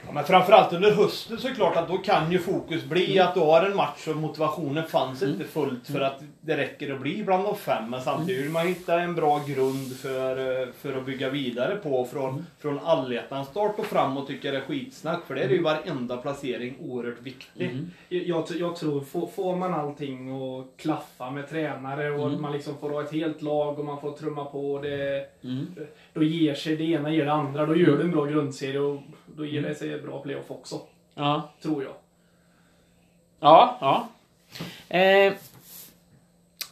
Ja, 0.08 0.14
men 0.14 0.24
framförallt 0.24 0.72
under 0.72 0.90
hösten 0.90 1.38
så 1.38 1.46
är 1.46 1.50
det 1.50 1.56
klart 1.56 1.76
att 1.76 1.88
då 1.88 1.98
kan 1.98 2.32
ju 2.32 2.38
fokus 2.38 2.84
bli 2.84 3.18
att 3.18 3.34
du 3.34 3.40
har 3.40 3.62
en 3.62 3.76
match 3.76 4.08
och 4.08 4.16
motivationen 4.16 4.84
fanns 4.84 5.22
inte 5.22 5.44
fullt 5.44 5.86
för 5.86 6.00
att 6.00 6.22
det 6.40 6.56
räcker 6.56 6.94
att 6.94 7.00
bli 7.00 7.22
bland 7.24 7.44
de 7.44 7.56
fem. 7.56 7.90
Men 7.90 8.00
samtidigt 8.00 8.44
vill 8.44 8.50
man 8.50 8.66
hitta 8.66 9.00
en 9.00 9.14
bra 9.14 9.40
grund 9.46 9.96
för, 9.96 10.60
eh, 10.62 10.68
för 10.80 10.98
att 10.98 11.06
bygga 11.06 11.30
vidare 11.30 11.76
på 11.76 12.04
från, 12.04 12.46
från 12.58 12.78
allettans 12.78 13.48
start 13.48 13.78
och 13.78 13.86
framåt 13.86 14.26
tycker 14.26 14.48
jag 14.48 14.54
det 14.54 14.64
är 14.64 14.68
skitsnack. 14.68 15.20
För 15.26 15.34
det 15.34 15.42
är 15.42 15.48
ju 15.48 15.62
varenda 15.62 16.16
placering 16.16 16.76
oerhört 16.80 17.22
viktig. 17.22 17.70
Jag, 18.08 18.44
jag 18.50 18.76
tror, 18.76 19.00
får, 19.00 19.26
får 19.26 19.56
man 19.56 19.74
allting 19.74 20.30
att 20.30 20.66
klaffa 20.76 21.30
med 21.30 21.50
tränare 21.50 22.10
och 22.10 22.40
man 22.40 22.52
liksom 22.52 22.78
får 22.78 22.90
ha 22.90 23.02
ett 23.02 23.12
helt 23.12 23.42
lag 23.42 23.78
och 23.78 23.84
man 23.84 24.00
får 24.00 24.12
trumma 24.12 24.44
på 24.44 24.80
det, 24.82 25.26
Då 26.12 26.22
ger 26.22 26.54
sig 26.54 26.76
det 26.76 26.84
ena, 26.84 27.12
ger 27.12 27.24
det 27.24 27.32
andra. 27.32 27.66
Då 27.66 27.76
gör 27.76 27.96
du 27.96 28.02
en 28.02 28.10
bra 28.10 28.24
grundserie 28.24 28.80
och 28.80 29.00
då 29.38 29.46
ger 29.46 29.62
det 29.62 29.74
sig 29.74 30.00
bra 30.00 30.22
playoff 30.22 30.50
också. 30.50 30.80
Ja. 31.14 31.50
Tror 31.62 31.82
jag. 31.82 31.92
Ja, 33.40 33.78
ja. 33.80 34.08
Eh, 34.98 35.32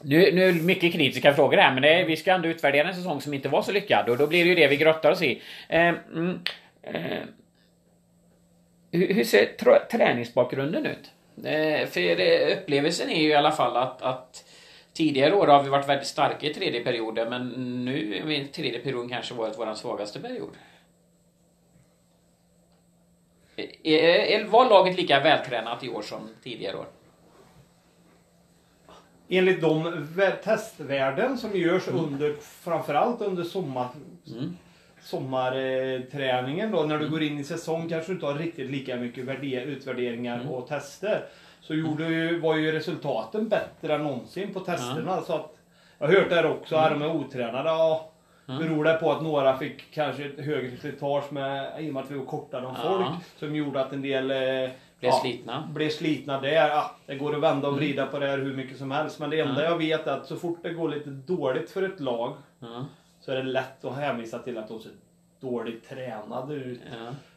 nu, 0.02 0.32
nu 0.32 0.42
är 0.42 0.52
det 0.52 0.62
mycket 0.62 0.92
kritiska 0.92 1.34
frågor 1.34 1.56
här, 1.56 1.72
men 1.72 1.82
det, 1.82 2.04
vi 2.04 2.16
ska 2.16 2.32
ändå 2.32 2.48
utvärdera 2.48 2.88
en 2.88 2.94
säsong 2.94 3.20
som 3.20 3.34
inte 3.34 3.48
var 3.48 3.62
så 3.62 3.72
lyckad 3.72 4.08
och 4.08 4.16
då 4.16 4.26
blir 4.26 4.44
det 4.44 4.48
ju 4.48 4.54
det 4.54 4.68
vi 4.68 4.76
grottar 4.76 5.10
oss 5.10 5.22
i. 5.22 5.42
Eh, 5.68 5.94
mm, 6.14 6.40
eh, 6.82 7.18
hur, 8.90 9.14
hur 9.14 9.24
ser 9.24 9.46
trä- 9.58 9.86
träningsbakgrunden 9.90 10.86
ut? 10.86 11.10
Eh, 11.44 11.88
för 11.88 12.20
eh, 12.20 12.58
upplevelsen 12.58 13.10
är 13.10 13.22
ju 13.22 13.28
i 13.28 13.34
alla 13.34 13.52
fall 13.52 13.76
att, 13.76 14.02
att 14.02 14.44
Tidigare 14.92 15.34
år 15.34 15.46
har 15.46 15.62
vi 15.62 15.68
varit 15.68 15.88
väldigt 15.88 16.06
starka 16.06 16.46
i 16.46 16.54
tredje 16.54 16.84
perioden 16.84 17.28
men 17.28 17.48
nu 17.84 18.22
har 18.22 18.52
tredje 18.52 18.78
perioden 18.78 19.08
kanske 19.08 19.34
varit 19.34 19.58
vår 19.58 19.74
svagaste 19.74 20.20
period. 20.20 20.50
Är, 23.56 24.44
var 24.44 24.70
laget 24.70 24.96
lika 24.96 25.20
vältränat 25.20 25.84
i 25.84 25.88
år 25.88 26.02
som 26.02 26.28
tidigare 26.42 26.76
år? 26.76 26.86
Enligt 29.28 29.60
de 29.60 30.06
testvärden 30.44 31.38
som 31.38 31.56
görs 31.56 31.88
mm. 31.88 32.04
under, 32.04 32.36
framförallt 32.40 33.20
under 33.20 33.44
sommar, 33.44 33.88
mm. 34.26 34.56
sommarträningen 35.02 36.72
då, 36.72 36.82
när 36.82 36.98
du 36.98 37.04
mm. 37.04 37.10
går 37.10 37.22
in 37.22 37.38
i 37.38 37.44
säsong 37.44 37.88
kanske 37.88 38.12
du 38.12 38.14
inte 38.14 38.26
har 38.26 38.34
riktigt 38.34 38.70
lika 38.70 38.96
mycket 38.96 39.28
utvärderingar 39.66 40.40
mm. 40.40 40.48
och 40.48 40.68
tester. 40.68 41.24
Så 41.60 41.74
gjorde 41.74 42.08
ju, 42.08 42.38
var 42.38 42.56
ju 42.56 42.72
resultaten 42.72 43.48
bättre 43.48 43.94
än 43.94 44.02
någonsin 44.02 44.54
på 44.54 44.60
testerna. 44.60 45.20
Så 45.20 45.32
att, 45.32 45.56
jag 45.98 46.06
har 46.06 46.14
hört 46.14 46.28
det 46.28 46.34
här 46.34 46.46
också, 46.46 46.76
mm. 46.76 47.00
de 47.00 47.04
är 47.06 47.14
otränade. 47.14 47.68
Ja, 47.68 48.10
Mm. 48.48 48.62
Beror 48.62 48.84
det 48.84 48.94
på 48.94 49.12
att 49.12 49.22
några 49.22 49.58
fick 49.58 49.90
kanske 49.90 50.24
ett 50.24 50.40
högre 50.40 50.76
slitage 50.76 51.32
med, 51.32 51.84
i 51.84 51.90
och 51.90 51.94
med 51.94 52.02
att 52.02 52.10
vi 52.10 52.18
var 52.18 52.24
kortare 52.24 52.68
än 52.68 52.74
folk. 52.74 53.06
Som 53.38 53.56
gjorde 53.56 53.80
att 53.80 53.92
en 53.92 54.02
del 54.02 54.30
eh, 54.30 54.36
blev 55.00 55.12
ja, 55.12 55.20
slitna. 55.22 55.68
Blev 55.74 55.90
slitna 55.90 56.40
där. 56.40 56.68
Ja, 56.68 56.90
det 57.06 57.14
går 57.14 57.34
att 57.34 57.42
vända 57.42 57.68
och 57.68 57.74
mm. 57.74 57.84
vrida 57.84 58.02
mm. 58.02 58.12
på 58.12 58.18
det 58.18 58.26
här 58.26 58.38
hur 58.38 58.56
mycket 58.56 58.78
som 58.78 58.90
helst. 58.90 59.18
Men 59.18 59.30
det 59.30 59.40
enda 59.40 59.66
mm. 59.66 59.72
jag 59.72 59.78
vet 59.78 60.06
är 60.06 60.12
att 60.12 60.26
så 60.26 60.36
fort 60.36 60.58
det 60.62 60.72
går 60.72 60.88
lite 60.88 61.10
dåligt 61.10 61.70
för 61.70 61.82
ett 61.82 62.00
lag 62.00 62.34
så 63.20 63.32
är 63.32 63.36
det 63.36 63.42
lätt 63.42 63.84
att 63.84 63.96
hänvisa 63.96 64.38
till 64.38 64.58
att 64.58 64.68
de 64.68 64.80
ser 64.80 64.92
dåligt 65.40 65.88
tränade 65.88 66.54
ut. 66.54 66.80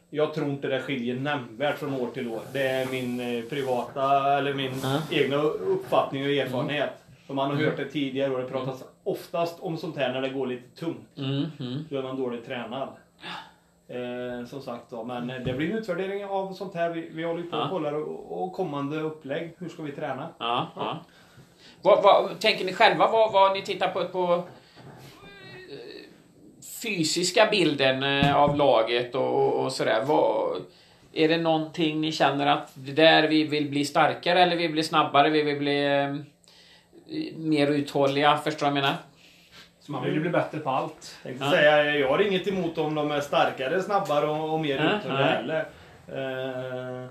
Jag 0.09 0.33
tror 0.33 0.49
inte 0.49 0.67
det 0.67 0.81
skiljer 0.81 1.15
nämnvärt 1.15 1.77
från 1.77 1.93
år 1.93 2.09
till 2.13 2.27
år. 2.27 2.41
Det 2.53 2.67
är 2.67 2.85
min 2.85 3.19
eh, 3.19 3.43
privata, 3.43 4.37
eller 4.37 4.53
min 4.53 4.73
egna 5.11 5.35
uppfattning 5.35 6.23
och 6.23 6.29
erfarenhet. 6.29 7.03
För 7.29 7.33
man 7.33 7.49
har 7.51 7.63
hört 7.63 7.77
det 7.77 7.85
tidigare 7.85 8.31
och 8.31 8.39
det 8.39 8.45
pratas 8.45 8.83
oftast 9.03 9.59
om 9.59 9.77
sånt 9.77 9.97
här 9.97 10.13
när 10.13 10.21
det 10.21 10.29
går 10.29 10.47
lite 10.47 10.79
tungt. 10.79 11.17
Mm, 11.17 11.45
mm. 11.59 11.85
Då 11.89 11.97
är 11.97 12.03
man 12.03 12.17
dåligt 12.17 12.45
tränad. 12.45 12.89
Eh, 13.87 14.45
som 14.47 14.61
sagt 14.61 14.89
då, 14.89 15.03
men 15.03 15.27
det 15.27 15.53
blir 15.53 15.71
en 15.71 15.77
utvärdering 15.77 16.25
av 16.25 16.53
sånt 16.53 16.75
här. 16.75 16.89
Vi, 16.89 17.09
vi 17.11 17.23
håller 17.23 17.43
på 17.43 17.57
ja. 17.57 17.63
och 17.63 17.69
kollar 17.69 17.93
och, 17.93 18.43
och, 18.43 18.53
kommande 18.53 18.99
upplägg. 18.99 19.53
Hur 19.57 19.69
ska 19.69 19.83
vi 19.83 19.91
träna? 19.91 20.27
Ja, 20.37 20.67
ja. 20.75 20.99
Vad, 21.81 22.03
vad, 22.03 22.39
tänker 22.39 22.65
ni 22.65 22.73
själva 22.73 23.11
vad, 23.11 23.31
vad 23.31 23.53
ni 23.53 23.61
tittar 23.61 23.87
på, 23.87 24.05
på 24.05 24.33
eh, 24.33 24.43
fysiska 26.83 27.47
bilden 27.51 28.03
eh, 28.03 28.35
av 28.35 28.55
laget 28.55 29.15
och, 29.15 29.63
och 29.63 29.71
sådär? 29.71 30.03
Vad, 30.05 30.61
är 31.13 31.27
det 31.27 31.37
någonting 31.37 32.01
ni 32.01 32.11
känner 32.11 32.47
att 32.47 32.71
det 32.73 32.91
där 32.91 33.27
vi 33.27 33.43
vill 33.43 33.69
bli 33.69 33.85
starkare 33.85 34.43
eller 34.43 34.55
vi 34.55 34.61
vill 34.61 34.71
bli 34.71 34.83
snabbare, 34.83 35.29
vi 35.29 35.43
vill 35.43 35.59
bli 35.59 35.85
eh, 35.85 36.15
mer 37.35 37.67
uthålliga, 37.67 38.37
förstår 38.37 38.67
du 38.67 38.71
vad 38.71 38.77
jag 38.77 38.83
menar? 38.83 38.97
Så 39.79 39.91
man 39.91 40.03
vill 40.03 40.13
ju 40.13 40.19
bli 40.19 40.29
bättre 40.29 40.59
på 40.59 40.69
allt. 40.69 41.17
Jag, 41.23 41.35
ja. 41.39 41.51
säga, 41.51 41.95
jag 41.95 42.09
har 42.09 42.21
inget 42.21 42.47
emot 42.47 42.77
om 42.77 42.95
de 42.95 43.11
är 43.11 43.21
starkare, 43.21 43.81
snabbare 43.81 44.25
och, 44.25 44.53
och 44.53 44.59
mer 44.59 44.75
ja, 44.75 44.99
uthålliga 44.99 45.25
heller. 45.25 45.65
Uh, 46.09 47.09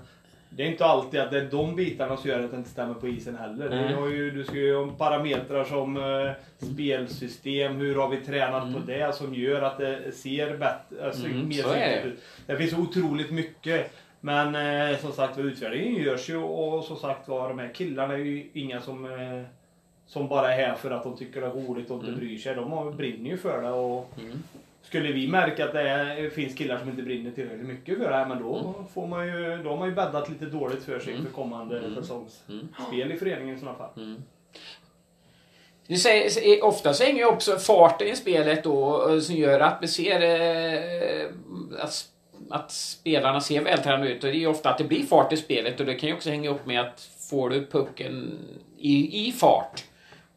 det 0.49 0.63
är 0.63 0.67
inte 0.67 0.85
alltid 0.85 1.19
att 1.19 1.31
det 1.31 1.37
är 1.37 1.45
de 1.51 1.75
bitarna 1.75 2.17
som 2.17 2.29
gör 2.29 2.43
att 2.43 2.51
det 2.51 2.57
inte 2.57 2.69
stämmer 2.69 2.93
på 2.93 3.07
isen 3.07 3.35
heller. 3.35 3.65
Mm. 3.65 3.87
Du, 3.87 3.95
har 3.95 4.07
ju, 4.07 4.31
du 4.31 4.43
ska 4.43 4.55
ju 4.55 4.75
ha 4.75 4.87
parametrar 4.87 5.63
som 5.63 5.97
uh, 5.97 6.31
spelsystem, 6.73 7.75
hur 7.75 7.95
har 7.95 8.09
vi 8.09 8.17
tränat 8.17 8.63
mm. 8.63 8.73
på 8.73 8.79
det 8.79 9.15
som 9.15 9.33
gör 9.33 9.61
att 9.61 9.77
det 9.77 10.11
ser 10.11 10.57
bättre, 10.57 11.05
alltså, 11.05 11.25
mm, 11.25 11.47
mer 11.47 12.05
ut. 12.05 12.23
Det 12.45 12.57
finns 12.57 12.73
otroligt 12.73 13.31
mycket. 13.31 13.93
Men 14.21 14.55
eh, 14.55 14.97
som 14.97 15.11
sagt 15.11 15.37
utvärderingen 15.37 16.03
görs 16.03 16.29
ju 16.29 16.37
och 16.37 16.83
som 16.83 16.97
sagt 16.97 17.27
var 17.27 17.49
de 17.49 17.59
här 17.59 17.73
killarna 17.73 18.13
är 18.13 18.17
ju 18.17 18.49
inga 18.53 18.81
som 18.81 19.05
eh, 19.05 19.43
som 20.09 20.27
bara 20.27 20.53
är 20.53 20.67
här 20.67 20.75
för 20.75 20.91
att 20.91 21.03
de 21.03 21.17
tycker 21.17 21.41
det 21.41 21.47
är 21.47 21.51
roligt 21.51 21.89
och 21.89 21.95
inte 21.95 22.07
mm. 22.07 22.19
bryr 22.19 22.37
sig. 22.37 22.55
De 22.55 22.97
brinner 22.97 23.29
ju 23.29 23.37
för 23.37 23.61
det. 23.61 23.69
Och 23.69 24.11
mm. 24.19 24.43
Skulle 24.81 25.11
vi 25.11 25.27
märka 25.27 25.65
att 25.65 25.73
det 25.73 25.89
är, 25.89 26.29
finns 26.29 26.55
killar 26.55 26.79
som 26.79 26.89
inte 26.89 27.01
brinner 27.01 27.31
tillräckligt 27.31 27.67
mycket 27.67 27.97
för 27.97 28.09
det 28.09 28.15
här, 28.15 28.25
men 28.25 28.41
då, 28.41 28.55
mm. 28.55 28.87
får 28.93 29.07
man 29.07 29.27
ju, 29.27 29.63
då 29.63 29.69
har 29.69 29.77
man 29.77 29.89
ju 29.89 29.95
bäddat 29.95 30.29
lite 30.29 30.45
dåligt 30.45 30.83
för 30.83 30.99
sig 30.99 31.13
mm. 31.13 31.25
för 31.25 31.31
kommande 31.31 31.79
mm. 31.79 31.95
säsongsspel 31.95 33.01
mm. 33.01 33.11
i 33.11 33.17
föreningen 33.17 33.55
i 33.55 33.59
sådana 33.59 33.77
fall. 33.77 33.89
Mm. 33.97 34.23
Du 35.87 35.95
säger, 35.95 36.63
ofta 36.63 36.93
så 36.93 37.03
hänger 37.03 37.19
ju 37.19 37.25
också 37.25 37.57
farten 37.57 38.07
i 38.07 38.15
spelet 38.15 38.63
då 38.63 39.21
som 39.21 39.35
gör 39.35 39.59
att 39.59 39.77
vi 39.81 39.87
ser 39.87 40.21
eh, 40.21 41.29
att, 41.79 42.09
att 42.49 42.71
spelarna 42.71 43.41
ser 43.41 43.61
vältränade 43.61 44.09
ut. 44.09 44.23
Och 44.23 44.29
det 44.29 44.35
är 44.35 44.39
ju 44.39 44.47
ofta 44.47 44.69
att 44.69 44.77
det 44.77 44.83
blir 44.83 45.05
fart 45.05 45.33
i 45.33 45.37
spelet 45.37 45.79
och 45.79 45.85
det 45.85 45.95
kan 45.95 46.09
ju 46.09 46.15
också 46.15 46.29
hänga 46.29 46.49
upp 46.49 46.65
med 46.65 46.81
att 46.81 47.09
får 47.29 47.49
du 47.49 47.65
pucken 47.65 48.39
i, 48.77 49.27
i 49.27 49.31
fart 49.31 49.83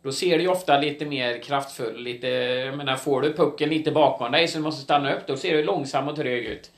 då 0.03 0.13
ser 0.13 0.37
du 0.39 0.43
ju 0.43 0.49
ofta 0.49 0.79
lite 0.79 1.05
mer 1.05 1.39
kraftfull, 1.43 2.03
lite... 2.03 2.27
Jag 2.27 2.77
menar, 2.77 2.97
får 2.97 3.23
du 3.23 3.33
pucken 3.33 3.69
lite 3.69 3.91
bakom 3.91 4.33
dig 4.33 4.49
så 4.49 4.59
du 4.59 4.65
måste 4.65 4.83
stanna 4.83 5.15
upp, 5.15 5.27
då 5.27 5.37
ser 5.37 5.57
du 5.57 5.65
långsam 5.65 6.09
och 6.09 6.17
trög 6.17 6.45
ut. 6.45 6.71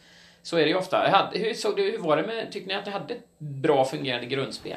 Så 0.42 0.56
är 0.56 0.60
det 0.60 0.68
ju 0.68 0.76
ofta. 0.76 1.30
Hur, 1.32 1.54
såg 1.54 1.76
du, 1.76 1.90
hur 1.90 1.98
var 1.98 2.16
det 2.16 2.22
med... 2.22 2.52
Tyckte 2.52 2.68
ni 2.68 2.74
att 2.74 2.84
du 2.84 2.90
hade 2.90 3.14
ett 3.14 3.38
bra 3.38 3.84
fungerande 3.84 4.26
grundspel? 4.26 4.76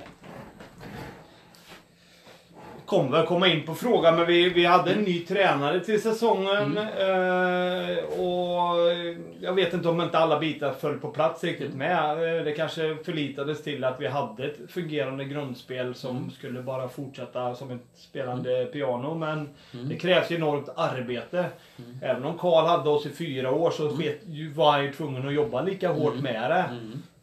Kommer 2.87 3.17
väl 3.17 3.25
komma 3.25 3.47
in 3.47 3.65
på 3.65 3.75
frågan, 3.75 4.15
men 4.15 4.25
vi, 4.25 4.49
vi 4.49 4.65
hade 4.65 4.93
en 4.93 5.01
ny 5.01 5.19
tränare 5.19 5.79
till 5.79 6.01
säsongen. 6.01 6.77
Mm. 6.77 7.97
Eh, 7.97 8.03
och 8.03 8.77
jag 9.41 9.53
vet 9.53 9.73
inte 9.73 9.89
om 9.89 10.01
inte 10.01 10.17
alla 10.17 10.39
bitar 10.39 10.71
föll 10.71 10.99
på 10.99 11.07
plats 11.07 11.43
riktigt 11.43 11.73
mm. 11.73 11.77
med. 11.77 12.37
Eh, 12.37 12.43
det 12.43 12.51
kanske 12.51 12.97
förlitades 13.05 13.63
till 13.63 13.83
att 13.83 14.01
vi 14.01 14.07
hade 14.07 14.45
ett 14.45 14.57
fungerande 14.71 15.25
grundspel 15.25 15.95
som 15.95 16.17
mm. 16.17 16.31
skulle 16.31 16.61
bara 16.61 16.89
fortsätta 16.89 17.55
som 17.55 17.71
ett 17.71 17.87
spelande 17.95 18.57
mm. 18.57 18.71
piano. 18.71 19.15
Men 19.15 19.49
mm. 19.73 19.89
det 19.89 19.95
krävs 19.95 20.31
ju 20.31 20.35
enormt 20.35 20.69
arbete. 20.75 21.45
Mm. 21.77 21.99
Även 22.01 22.25
om 22.25 22.37
Karl 22.37 22.65
hade 22.65 22.89
oss 22.89 23.05
i 23.05 23.09
fyra 23.09 23.51
år 23.51 23.71
så 23.71 23.83
var 24.55 24.71
han 24.71 24.83
ju 24.83 24.93
tvungen 24.93 25.27
att 25.27 25.33
jobba 25.33 25.61
lika 25.61 25.89
hårt 25.89 26.15
med 26.15 26.51
det. 26.51 26.65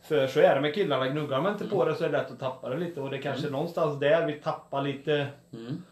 För 0.05 0.27
så 0.27 0.41
är 0.41 0.55
det 0.55 0.61
med 0.61 0.75
killarna, 0.75 1.09
gnuggar 1.09 1.41
man 1.41 1.53
inte 1.53 1.67
på 1.67 1.85
det 1.85 1.95
så 1.95 2.05
är 2.05 2.09
det 2.09 2.19
lätt 2.19 2.31
att 2.31 2.41
tappa 2.41 2.69
det 2.69 2.77
lite. 2.77 3.01
Och 3.01 3.11
det 3.11 3.17
är 3.17 3.23
kanske 3.23 3.43
mm. 3.43 3.53
någonstans 3.53 4.01
där 4.01 4.27
vi 4.27 4.33
tappar 4.33 4.83
lite, 4.83 5.27
mm. 5.53 5.83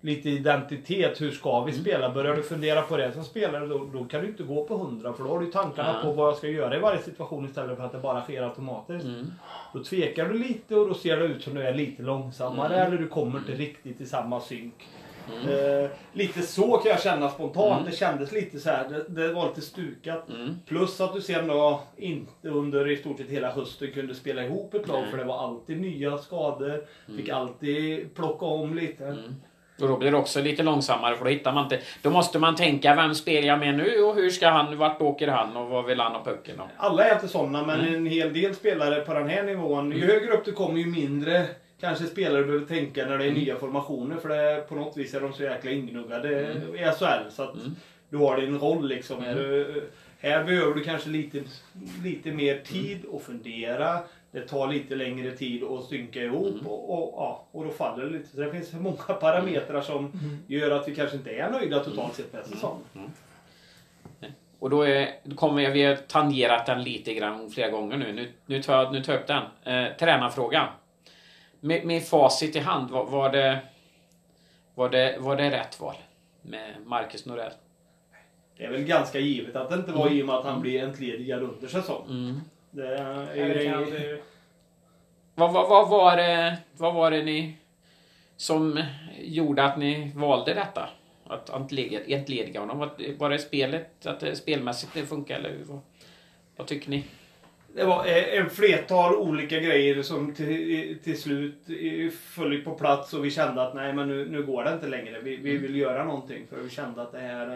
lite 0.00 0.30
identitet. 0.30 1.20
Hur 1.20 1.30
ska 1.30 1.64
vi 1.64 1.72
mm. 1.72 1.82
spela? 1.82 2.10
Börjar 2.10 2.36
du 2.36 2.42
fundera 2.42 2.82
på 2.82 2.96
det 2.96 3.12
som 3.12 3.24
spelare 3.24 3.66
då, 3.66 3.84
då 3.92 4.04
kan 4.04 4.20
du 4.20 4.28
inte 4.28 4.42
gå 4.42 4.64
på 4.64 4.74
100 4.74 5.12
för 5.12 5.24
då 5.24 5.30
har 5.30 5.40
du 5.40 5.46
tankarna 5.46 6.02
på 6.02 6.12
vad 6.12 6.28
jag 6.28 6.36
ska 6.36 6.48
göra 6.48 6.76
i 6.76 6.80
varje 6.80 7.02
situation 7.02 7.44
istället 7.44 7.76
för 7.76 7.84
att 7.84 7.92
det 7.92 7.98
bara 7.98 8.22
sker 8.22 8.42
automatiskt. 8.42 9.04
Mm. 9.04 9.32
Då 9.72 9.84
tvekar 9.84 10.28
du 10.28 10.38
lite 10.38 10.76
och 10.76 10.88
då 10.88 10.94
ser 10.94 11.16
det 11.16 11.24
ut 11.24 11.42
som 11.42 11.54
du 11.54 11.62
är 11.62 11.74
lite 11.74 12.02
långsammare 12.02 12.74
mm. 12.74 12.86
eller 12.86 12.98
du 12.98 13.08
kommer 13.08 13.38
inte 13.38 13.52
riktigt 13.52 14.00
i 14.00 14.06
samma 14.06 14.40
synk. 14.40 14.88
Mm. 15.32 15.84
Eh, 15.84 15.90
lite 16.12 16.42
så 16.42 16.76
kan 16.76 16.90
jag 16.90 17.02
känna 17.02 17.30
spontant. 17.30 17.80
Mm. 17.80 17.90
Det 17.90 17.96
kändes 17.96 18.32
lite 18.32 18.58
så 18.58 18.70
här, 18.70 18.88
det, 18.88 19.22
det 19.22 19.32
var 19.32 19.48
lite 19.48 19.60
stukat. 19.60 20.28
Mm. 20.28 20.56
Plus 20.66 21.00
att 21.00 21.14
du 21.14 21.20
sen 21.20 21.46
då 21.46 21.82
inte 21.96 22.48
under 22.48 22.90
i 22.90 22.96
stort 22.96 23.18
sett 23.18 23.30
hela 23.30 23.52
hösten 23.52 23.92
kunde 23.92 24.14
spela 24.14 24.44
ihop 24.44 24.74
ett 24.74 24.88
lag 24.88 25.04
för 25.10 25.18
det 25.18 25.24
var 25.24 25.38
alltid 25.38 25.80
nya 25.80 26.18
skador. 26.18 26.84
Fick 27.16 27.28
mm. 27.28 27.40
alltid 27.40 28.14
plocka 28.14 28.46
om 28.46 28.74
lite. 28.74 29.04
Mm. 29.04 29.34
Och 29.80 29.88
då 29.88 29.96
blir 29.96 30.10
det 30.10 30.16
också 30.16 30.40
lite 30.40 30.62
långsammare 30.62 31.16
för 31.16 31.24
då 31.24 31.30
hittar 31.30 31.52
man 31.52 31.64
inte... 31.64 31.78
Då 32.02 32.10
måste 32.10 32.38
man 32.38 32.56
tänka, 32.56 32.94
vem 32.94 33.14
spelar 33.14 33.48
jag 33.48 33.58
med 33.58 33.74
nu 33.74 34.02
och 34.02 34.14
hur 34.14 34.30
ska 34.30 34.48
han, 34.48 34.78
vart 34.78 35.00
åker 35.00 35.28
han 35.28 35.56
och 35.56 35.68
vad 35.68 35.84
vill 35.84 36.00
han 36.00 36.12
ha 36.12 36.24
pucken 36.24 36.56
då? 36.58 36.68
Alla 36.76 37.04
är 37.04 37.14
inte 37.14 37.28
sådana 37.28 37.66
men 37.66 37.80
mm. 37.80 37.94
en 37.94 38.06
hel 38.06 38.32
del 38.32 38.54
spelare 38.54 39.00
på 39.00 39.14
den 39.14 39.28
här 39.28 39.42
nivån, 39.42 39.92
ju 39.92 40.06
högre 40.06 40.32
upp 40.32 40.44
du 40.44 40.52
kommer 40.52 40.78
ju 40.78 40.86
mindre 40.86 41.46
kanske 41.82 42.06
spelare 42.06 42.44
behöver 42.44 42.66
tänka 42.66 43.06
när 43.06 43.18
det 43.18 43.24
är 43.24 43.28
mm. 43.28 43.40
nya 43.40 43.56
formationer. 43.56 44.16
För 44.16 44.28
det, 44.28 44.68
på 44.68 44.74
något 44.74 44.96
vis 44.96 45.14
är 45.14 45.20
de 45.20 45.32
så 45.32 45.42
jäkla 45.42 45.70
ingnuggade 45.70 46.46
mm. 46.46 46.74
i 46.74 46.78
SHL. 46.78 47.30
Så 47.30 47.42
att 47.42 47.54
mm. 47.54 47.76
du 48.10 48.16
har 48.16 48.40
din 48.40 48.58
roll 48.58 48.88
liksom. 48.88 49.22
Mm. 49.22 49.36
Du, 49.36 49.82
här 50.18 50.44
behöver 50.44 50.74
du 50.74 50.84
kanske 50.84 51.08
lite, 51.08 51.42
lite 52.04 52.32
mer 52.32 52.58
tid 52.58 52.98
att 53.14 53.22
fundera. 53.22 53.98
Det 54.30 54.40
tar 54.40 54.68
lite 54.68 54.94
längre 54.94 55.30
tid 55.30 55.64
att 55.64 55.84
synka 55.84 56.22
ihop 56.22 56.54
mm. 56.54 56.66
och, 56.66 56.90
och, 56.90 57.14
ja, 57.16 57.46
och 57.52 57.64
då 57.64 57.70
faller 57.70 58.04
det 58.04 58.10
lite. 58.10 58.28
Så 58.28 58.40
det 58.40 58.52
finns 58.52 58.72
många 58.72 58.96
parametrar 59.20 59.80
som 59.80 59.98
mm. 59.98 60.38
gör 60.46 60.70
att 60.70 60.88
vi 60.88 60.94
kanske 60.94 61.16
inte 61.16 61.30
är 61.30 61.50
nöjda 61.50 61.84
totalt 61.84 62.14
sett 62.14 62.32
med 62.32 62.46
säsongen. 62.46 63.12
Och 64.58 64.70
då, 64.70 64.82
är, 64.82 65.08
då 65.22 65.36
kommer 65.36 65.62
jag, 65.62 65.70
vi 65.70 65.82
har 65.82 65.96
tangerat 65.96 66.66
den 66.66 66.82
lite 66.82 67.14
grann 67.14 67.50
flera 67.50 67.70
gånger 67.70 67.96
nu. 67.96 68.12
Nu, 68.12 68.32
nu, 68.46 68.62
tar, 68.62 68.90
nu 68.90 69.02
tar 69.02 69.12
jag 69.12 69.20
upp 69.20 69.26
den. 69.26 69.42
Eh, 69.64 69.96
tränarfrågan 69.96 70.66
med, 71.64 71.84
med 71.84 72.02
facit 72.02 72.56
i 72.56 72.58
hand, 72.58 72.90
var, 72.90 73.04
var, 73.04 73.30
det, 73.30 73.60
var, 74.74 74.88
det, 74.88 75.16
var 75.18 75.36
det 75.36 75.50
rätt 75.50 75.80
val? 75.80 75.94
Med 76.42 76.74
Marcus 76.86 77.26
Norell? 77.26 77.52
Det 78.56 78.64
är 78.64 78.70
väl 78.70 78.84
ganska 78.84 79.18
givet 79.18 79.56
att 79.56 79.70
det 79.70 79.74
inte 79.74 79.92
var 79.92 80.06
mm. 80.06 80.18
i 80.18 80.22
och 80.22 80.26
med 80.26 80.34
att 80.34 80.44
han 80.44 80.60
blir 80.60 80.82
entledigad 80.82 81.42
under 81.42 81.68
säsong. 81.68 82.06
Mm. 82.08 82.40
Det 82.70 82.96
är 82.96 83.36
ju... 83.36 84.22
Vad, 85.34 85.52
vad, 85.52 85.68
vad, 85.68 85.88
var 85.88 86.16
det, 86.16 86.58
vad 86.76 86.94
var 86.94 87.10
det 87.10 87.22
ni 87.22 87.56
som 88.36 88.84
gjorde 89.20 89.64
att 89.64 89.78
ni 89.78 90.12
valde 90.14 90.54
detta? 90.54 90.88
Att 91.26 91.50
entlediga 91.50 92.60
honom? 92.60 92.90
Var 93.18 93.30
det 93.30 93.38
spelet, 93.38 94.06
att 94.06 94.20
det 94.20 94.36
spelmässigt 94.36 94.94
det 94.94 95.06
funkar 95.06 95.38
eller 95.38 95.58
vad, 95.64 95.80
vad 96.56 96.66
tycker 96.66 96.90
ni? 96.90 97.04
Det 97.74 97.84
var 97.84 98.04
en 98.06 98.50
flertal 98.50 99.14
olika 99.14 99.60
grejer 99.60 100.02
som 100.02 100.34
till, 100.34 100.98
till 101.04 101.20
slut 101.20 101.56
föll 102.20 102.62
på 102.62 102.74
plats 102.74 103.14
och 103.14 103.24
vi 103.24 103.30
kände 103.30 103.62
att 103.62 103.74
nej 103.74 103.92
men 103.92 104.08
nu, 104.08 104.28
nu 104.28 104.42
går 104.42 104.64
det 104.64 104.72
inte 104.72 104.86
längre. 104.86 105.20
Vi, 105.20 105.36
vi 105.36 105.56
vill 105.56 105.76
göra 105.76 106.04
någonting 106.04 106.46
för 106.46 106.56
vi 106.56 106.70
kände 106.70 107.02
att 107.02 107.12
det 107.12 107.18
här 107.18 107.46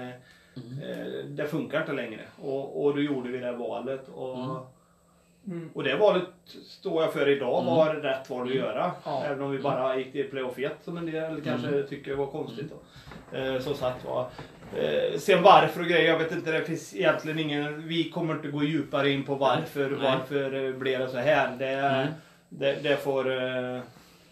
mm. 0.56 1.36
det 1.36 1.46
funkar 1.46 1.80
inte 1.80 1.92
längre. 1.92 2.20
Och, 2.42 2.84
och 2.84 2.94
då 2.94 3.02
gjorde 3.02 3.30
vi 3.30 3.38
det 3.38 3.52
valet. 3.52 4.08
Och, 4.14 4.38
mm. 4.38 4.56
Mm. 5.46 5.70
Och 5.74 5.84
det 5.84 5.96
valet 5.96 6.24
står 6.64 7.02
jag 7.02 7.12
för 7.12 7.28
idag 7.28 7.62
mm. 7.62 7.74
var 7.74 7.94
rätt 7.94 8.30
val 8.30 8.40
att 8.40 8.46
mm. 8.46 8.58
göra. 8.58 8.92
Ja. 9.04 9.22
Även 9.24 9.42
om 9.42 9.50
vi 9.50 9.58
bara 9.58 9.98
gick 9.98 10.12
till 10.12 10.30
playoff 10.30 10.58
1 10.58 10.72
som 10.84 10.96
en 10.96 11.06
del 11.06 11.40
kanske 11.40 11.68
mm. 11.68 11.86
tycker 11.86 12.14
var 12.14 12.26
konstigt. 12.26 12.66
Då. 12.70 13.38
Eh, 13.38 13.60
som 13.60 13.74
sagt 13.74 14.04
var. 14.04 14.28
Eh, 14.74 15.18
sen 15.18 15.42
varför 15.42 15.80
och 15.80 15.86
grejer, 15.86 16.10
jag 16.10 16.18
vet 16.18 16.32
inte, 16.32 16.52
det 16.52 16.64
finns 16.64 16.94
egentligen 16.94 17.38
ingen... 17.38 17.88
Vi 17.88 18.10
kommer 18.10 18.34
inte 18.34 18.48
gå 18.48 18.62
djupare 18.62 19.10
in 19.10 19.24
på 19.24 19.34
varför, 19.34 19.90
Nej. 19.90 19.98
varför 20.00 20.64
eh, 20.64 20.72
blev 20.72 21.00
det 21.00 21.08
så 21.08 21.18
här. 21.18 21.56
Det, 21.58 22.08
det, 22.48 22.82
det, 22.82 22.96
får... 22.96 23.32
Eh, 23.32 23.80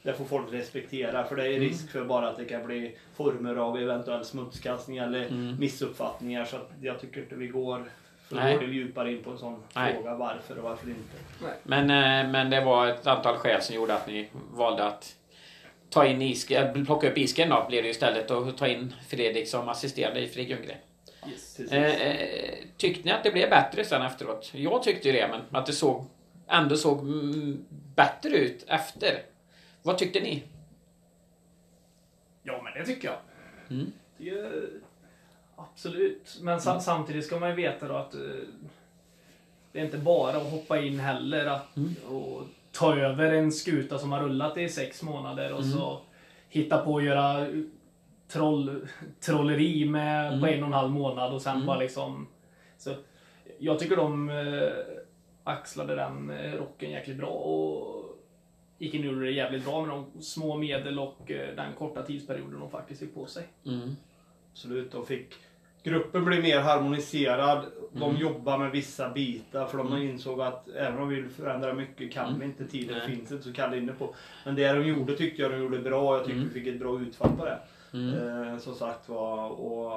det 0.03 0.12
får 0.12 0.25
folk 0.25 0.53
respektera 0.53 1.25
för 1.25 1.37
det 1.37 1.43
är 1.43 1.57
mm. 1.57 1.61
risk 1.61 1.91
för 1.91 2.05
bara 2.05 2.29
att 2.29 2.37
det 2.37 2.45
kan 2.45 2.67
bli 2.67 2.97
former 3.17 3.57
av 3.57 3.79
eventuell 3.79 4.25
smutskastning 4.25 4.97
eller 4.97 5.26
mm. 5.26 5.57
missuppfattningar. 5.59 6.45
Så 6.45 6.57
jag 6.81 7.00
tycker 7.00 7.21
inte 7.21 7.35
vi 7.35 7.47
går 7.47 7.85
Nej. 8.29 8.57
går 8.59 8.69
djupare 8.69 9.12
in 9.12 9.23
på 9.23 9.31
en 9.31 9.38
sån 9.38 9.62
Nej. 9.75 9.95
fråga 9.95 10.14
varför 10.14 10.59
och 10.59 10.64
varför 10.64 10.88
inte. 10.88 11.17
Men, 11.62 11.87
men 12.31 12.50
det 12.50 12.64
var 12.64 12.87
ett 12.87 13.07
antal 13.07 13.37
skäl 13.37 13.62
som 13.62 13.75
gjorde 13.75 13.95
att 13.95 14.07
ni 14.07 14.29
valde 14.55 14.87
att 14.87 15.17
ta 15.95 16.07
in 16.07 16.23
Isken, 16.23 16.87
plocka 16.87 17.11
upp 17.11 17.19
Isken 17.19 17.49
då 17.49 17.65
blir 17.69 17.83
det 17.83 17.89
istället 17.89 18.31
och 18.31 18.57
ta 18.57 18.67
in 18.67 18.95
Fredrik 19.09 19.49
som 19.49 19.69
assisterande 19.69 20.21
i 20.21 20.29
Fredrik 20.29 20.51
Ljunggren. 20.51 20.79
Yes, 21.31 21.61
eh, 21.61 21.85
eh, 21.85 22.55
tyckte 22.77 23.05
ni 23.05 23.11
att 23.11 23.25
det 23.25 23.31
blev 23.31 23.51
bättre 23.51 23.85
sen 23.85 24.03
efteråt? 24.03 24.51
Jag 24.55 24.83
tyckte 24.83 25.09
ju 25.09 25.15
det, 25.15 25.29
men 25.29 25.61
att 25.61 25.67
det 25.67 25.73
såg, 25.73 26.05
ändå 26.49 26.77
såg 26.77 27.07
bättre 27.97 28.29
ut 28.29 28.65
efter. 28.69 29.23
Vad 29.83 29.99
tyckte 29.99 30.21
ni? 30.21 30.43
Ja, 32.43 32.63
men 32.63 32.73
det 32.73 32.87
tycker 32.87 33.09
jag. 33.09 33.19
Mm. 33.71 33.93
Det, 34.17 34.71
absolut. 35.57 36.39
Men 36.41 36.59
mm. 36.59 36.81
samtidigt 36.81 37.27
ska 37.27 37.39
man 37.39 37.49
ju 37.49 37.55
veta 37.55 37.89
då 37.89 37.95
att 37.95 38.15
uh, 38.15 38.21
det 39.73 39.81
är 39.81 39.85
inte 39.85 39.99
bara 39.99 40.37
att 40.37 40.51
hoppa 40.51 40.81
in 40.81 41.01
heller 41.01 41.47
att, 41.47 41.77
mm. 41.77 41.95
och 42.09 42.43
ta 42.75 42.97
över 42.97 43.33
en 43.33 43.52
skuta 43.52 43.99
som 43.99 44.12
har 44.12 44.21
rullat 44.21 44.57
i 44.59 44.69
sex 44.69 45.02
månader 45.02 45.52
och 45.52 45.61
mm. 45.61 45.73
så 45.73 46.00
hitta 46.49 46.78
på 46.78 46.97
att 46.97 47.04
göra 47.04 47.47
troll, 48.28 48.87
trolleri 49.21 49.85
med 49.85 50.28
mm. 50.28 50.40
på 50.40 50.47
en 50.47 50.62
och 50.62 50.66
en 50.66 50.73
halv 50.73 50.90
månad 50.90 51.33
och 51.33 51.43
sen 51.43 51.54
mm. 51.54 51.66
bara 51.66 51.78
liksom... 51.78 52.26
Så, 52.78 52.95
jag 53.59 53.78
tycker 53.78 53.97
de 53.97 54.31
eh, 54.31 54.69
axlade 55.45 55.95
den 55.95 56.31
eh, 56.31 56.52
rocken 56.52 56.90
jäkligt 56.90 57.16
bra 57.16 57.31
och 57.31 58.04
gick 58.78 58.95
in 58.95 59.02
gjorde 59.02 59.25
det 59.25 59.31
jävligt 59.31 59.64
bra 59.64 59.87
med 59.87 59.90
de 59.90 60.23
små 60.23 60.57
medel 60.57 60.99
och 60.99 61.31
eh, 61.31 61.57
den 61.57 61.73
korta 61.78 62.02
tidsperioden 62.02 62.61
de 62.61 62.71
faktiskt 62.71 63.00
fick 63.00 63.14
på 63.14 63.26
sig. 63.26 63.45
Mm. 63.66 63.97
Absolut, 64.52 64.93
de 64.93 65.07
fick 65.07 65.35
gruppen 65.85 66.25
blir 66.25 66.43
mer 66.43 66.61
harmoniserad. 66.61 67.64
De 67.93 68.11
mm. 68.11 68.17
jobbar 68.17 68.59
med 68.59 68.71
vissa 68.71 69.11
bitar 69.11 69.67
för 69.67 69.79
de 69.79 69.87
mm. 69.87 70.03
insåg 70.03 70.41
att 70.41 70.69
även 70.69 70.99
om 70.99 71.09
vi 71.09 71.21
vill 71.21 71.31
förändra 71.31 71.75
mycket 71.75 72.12
kan 72.12 72.29
mm. 72.29 72.41
vi 72.41 72.47
inte. 72.47 72.67
Tiden 72.67 72.99
Nej. 72.99 73.07
finns 73.07 73.33
inte 73.33 73.45
så 73.45 73.53
Kalle 73.53 73.76
inne 73.76 73.93
på. 73.93 74.14
Men 74.45 74.55
det 74.55 74.73
de 74.73 74.87
gjorde 74.87 75.17
tyckte 75.17 75.43
jag 75.43 75.50
de 75.50 75.59
gjorde 75.59 75.79
bra. 75.79 76.17
Jag 76.17 76.25
tyckte 76.25 76.41
mm. 76.41 76.49
vi 76.55 76.61
fick 76.61 76.75
ett 76.75 76.81
bra 76.81 77.00
utfall 77.00 77.31
på 77.38 77.45
det. 77.45 77.59
Mm. 77.93 78.49
Eh, 78.49 78.59
som 78.59 78.75
sagt 78.75 79.09
var. 79.09 79.49
Och, 79.49 79.93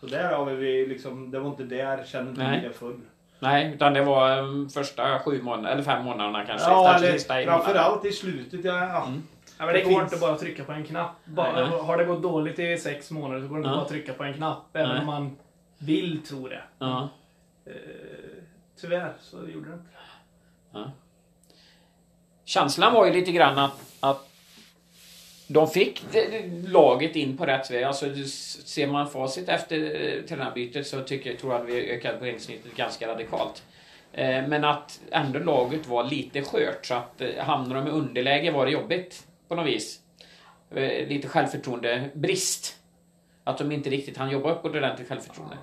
så 0.00 0.06
där 0.06 0.34
har 0.34 0.44
vi 0.44 0.86
liksom, 0.86 1.30
det 1.30 1.38
var 1.38 1.50
inte 1.50 1.64
där 1.64 2.04
kände 2.04 2.32
vi 2.32 2.68
det 2.68 2.72
full. 2.72 3.00
Nej, 3.38 3.74
utan 3.74 3.94
det 3.94 4.02
var 4.02 4.38
um, 4.38 4.68
första 4.68 5.18
sju 5.18 5.42
månaderna, 5.42 5.70
eller 5.70 5.82
fem 5.82 6.04
månaderna 6.04 6.44
kanske. 6.46 6.70
Ja, 6.70 6.94
eller 6.96 7.44
framförallt 7.44 8.04
i 8.04 8.12
slutet. 8.12 8.64
Ja, 8.64 8.78
ja. 8.78 9.12
Ja, 9.62 9.66
men 9.66 9.74
det, 9.74 9.80
det 9.80 9.84
går 9.84 10.00
finns... 10.00 10.12
inte 10.12 10.20
bara 10.20 10.32
att 10.32 10.40
trycka 10.40 10.64
på 10.64 10.72
en 10.72 10.84
knapp. 10.84 11.16
Bara, 11.24 11.66
har 11.66 11.96
det 11.96 12.04
gått 12.04 12.22
dåligt 12.22 12.58
i 12.58 12.78
sex 12.78 13.10
månader 13.10 13.42
så 13.42 13.48
går 13.48 13.56
det 13.56 13.58
inte 13.58 13.68
ja. 13.68 13.74
bara 13.74 13.82
att 13.82 13.88
trycka 13.88 14.12
på 14.12 14.24
en 14.24 14.34
knapp. 14.34 14.76
Även 14.76 14.98
om 14.98 15.06
man 15.06 15.36
vill 15.78 16.22
tro 16.22 16.48
det. 16.48 16.62
Ja. 16.78 17.08
Uh, 17.66 17.74
tyvärr 18.80 19.12
så 19.20 19.36
gjorde 19.36 19.68
det 19.68 19.74
inte 19.74 19.90
ja. 20.72 20.90
Känslan 22.44 22.94
var 22.94 23.06
ju 23.06 23.12
lite 23.12 23.32
grann 23.32 23.58
att, 23.58 23.96
att 24.00 24.28
de 25.46 25.68
fick 25.68 26.02
laget 26.66 27.16
in 27.16 27.36
på 27.36 27.46
rätt 27.46 27.70
väg. 27.70 27.84
Alltså, 27.84 28.06
ser 28.64 28.86
man 28.86 29.10
facit 29.10 29.48
efter 29.48 29.76
eh, 29.76 30.22
tränarbytet 30.22 30.86
så 30.86 31.00
tycker 31.00 31.30
jag, 31.30 31.38
tror 31.38 31.52
jag 31.52 31.62
att 31.62 31.68
vi 31.68 31.90
ökade 31.90 32.18
poängsnittet 32.18 32.76
ganska 32.76 33.08
radikalt. 33.08 33.62
Eh, 34.12 34.46
men 34.46 34.64
att 34.64 35.00
ändå 35.10 35.38
laget 35.38 35.86
var 35.86 36.04
lite 36.04 36.42
skört 36.42 36.86
så 36.86 36.94
att 36.94 37.22
hamnar 37.38 37.76
de 37.76 37.86
i 37.86 37.90
underläge 37.90 38.50
var 38.50 38.66
det 38.66 38.72
jobbigt 38.72 39.26
på 39.52 39.56
något 39.56 39.66
vis. 39.66 40.00
Eh, 40.70 41.08
lite 41.08 41.28
självförtroende 41.28 42.10
brist. 42.14 42.76
Att 43.44 43.58
de 43.58 43.72
inte 43.72 43.90
riktigt 43.90 44.16
hann 44.16 44.30
jobba 44.30 44.52
upp 44.52 44.64
ordentligt 44.64 45.08
självförtroende. 45.08 45.56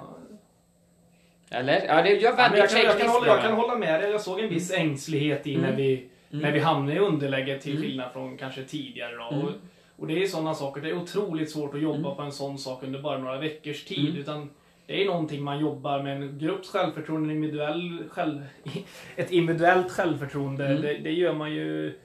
Eller? 1.50 1.86
Ja, 1.88 2.02
det 2.02 2.10
gör 2.10 2.36
väldigt 2.36 2.60
ja, 2.60 2.64
jag, 2.64 2.70
kan, 2.70 2.82
jag, 2.84 3.00
kan 3.00 3.10
hålla, 3.10 3.28
jag 3.28 3.42
kan 3.42 3.54
hålla 3.54 3.76
med 3.76 4.02
dig. 4.02 4.12
Jag 4.12 4.22
såg 4.22 4.40
en 4.40 4.50
viss 4.50 4.72
ängslighet 4.72 5.48
i 5.48 5.56
mm. 5.56 5.70
när, 5.70 5.78
vi, 5.78 5.94
mm. 5.96 6.42
när 6.42 6.52
vi 6.52 6.60
hamnade 6.60 6.98
i 6.98 7.00
underläge 7.00 7.60
till 7.60 7.72
mm. 7.72 7.84
skillnad 7.84 8.12
från 8.14 8.38
kanske 8.38 8.64
tidigare. 8.64 9.16
Då. 9.16 9.36
Mm. 9.36 9.46
Och, 9.46 9.52
och, 9.98 10.08
det 10.08 10.24
är 10.24 10.28
sådana 10.28 10.54
saker. 10.54 10.82
Det 10.82 10.90
är 10.90 10.98
otroligt 10.98 11.52
svårt 11.52 11.74
att 11.74 11.82
jobba 11.82 11.98
mm. 11.98 12.16
på 12.16 12.22
en 12.22 12.32
sån 12.32 12.58
sak 12.58 12.84
under 12.84 13.02
bara 13.02 13.18
några 13.18 13.38
veckors 13.38 13.86
tid. 13.86 14.10
Mm. 14.10 14.22
Utan 14.22 14.50
det 14.86 15.02
är 15.02 15.06
någonting 15.06 15.44
man 15.44 15.60
jobbar 15.60 16.04
med. 16.04 16.18
En 16.18 16.40
grupps 16.40 16.70
självförtroende, 16.70 17.34
individuell 17.34 18.04
själv, 18.10 18.46
ett 19.16 19.32
individuellt 19.32 19.92
självförtroende. 19.92 20.68
Det, 20.68 20.98
det 20.98 21.12
gör 21.12 21.34
man 21.34 21.52
ju 21.52 22.00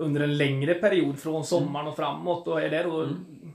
under 0.00 0.20
en 0.20 0.36
längre 0.36 0.74
period 0.74 1.18
från 1.18 1.44
sommaren 1.44 1.86
och 1.86 1.96
framåt. 1.96 2.46
Och 2.46 2.62
är 2.62 2.70
det 2.70 2.82
då 2.82 3.02
mm. 3.02 3.52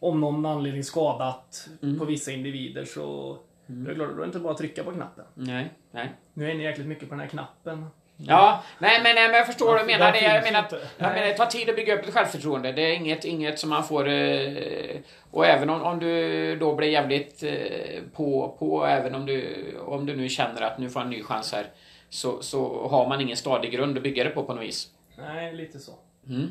om 0.00 0.20
någon 0.20 0.46
anledning 0.46 0.84
skadat 0.84 1.68
mm. 1.82 1.98
på 1.98 2.04
vissa 2.04 2.32
individer 2.32 2.84
så 2.84 3.38
mm. 3.66 3.86
är 3.86 3.88
det 3.88 3.94
klart, 3.94 4.08
då 4.08 4.14
är 4.14 4.18
det 4.18 4.26
inte 4.26 4.38
bara 4.38 4.52
att 4.52 4.58
trycka 4.58 4.84
på 4.84 4.92
knappen. 4.92 5.24
Nej, 5.34 5.70
nej. 5.90 6.12
Nu 6.34 6.50
är 6.50 6.54
ni 6.54 6.64
jäkligt 6.64 6.86
mycket 6.86 7.08
på 7.08 7.14
den 7.14 7.20
här 7.20 7.28
knappen. 7.28 7.86
Ja, 8.16 8.62
nej 8.78 9.00
men, 9.02 9.14
nej, 9.14 9.28
men 9.28 9.36
jag 9.36 9.46
förstår 9.46 9.66
vad 9.66 9.80
du 9.80 9.86
menar. 9.86 10.12
Det, 10.12 10.20
jag 10.20 10.44
menar, 10.44 10.64
jag 10.98 11.12
menar, 11.12 11.26
det 11.26 11.34
tar 11.34 11.46
tid 11.46 11.70
att 11.70 11.76
bygga 11.76 11.98
upp 11.98 12.04
ett 12.06 12.14
självförtroende. 12.14 12.72
Det 12.72 12.82
är 12.82 12.94
inget, 12.94 13.24
inget 13.24 13.58
som 13.58 13.70
man 13.70 13.84
får... 13.84 14.08
Eh, 14.08 14.96
och 15.30 15.46
även 15.46 15.70
om, 15.70 15.82
om 15.82 15.98
du 15.98 16.56
då 16.56 16.74
blir 16.74 16.88
jävligt 16.88 17.42
eh, 17.42 18.02
på, 18.12 18.56
på, 18.58 18.86
även 18.86 19.14
om 19.14 19.26
du, 19.26 19.64
om 19.86 20.06
du 20.06 20.16
nu 20.16 20.28
känner 20.28 20.62
att 20.62 20.78
nu 20.78 20.90
får 20.90 21.00
en 21.00 21.10
ny 21.10 21.22
chans 21.22 21.52
här, 21.52 21.66
så, 22.08 22.42
så 22.42 22.88
har 22.88 23.08
man 23.08 23.20
ingen 23.20 23.36
stadig 23.36 23.72
grund 23.72 23.96
att 23.96 24.02
bygga 24.02 24.24
det 24.24 24.30
på 24.30 24.44
på 24.44 24.54
något 24.54 24.64
vis. 24.64 24.93
Nej, 25.16 25.54
lite 25.54 25.78
så. 25.78 25.92
Mm. 26.28 26.50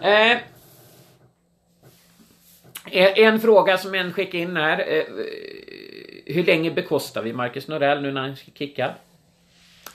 Eh, 0.00 0.38
en 3.18 3.40
fråga 3.40 3.78
som 3.78 3.94
en 3.94 4.12
skickade 4.12 4.38
in 4.38 4.56
här. 4.56 4.78
Eh, 4.78 5.04
hur 6.26 6.44
länge 6.44 6.70
bekostar 6.70 7.22
vi 7.22 7.32
Marcus 7.32 7.68
Norell 7.68 8.02
nu 8.02 8.12
när 8.12 8.20
han 8.20 8.36
kickar? 8.36 8.94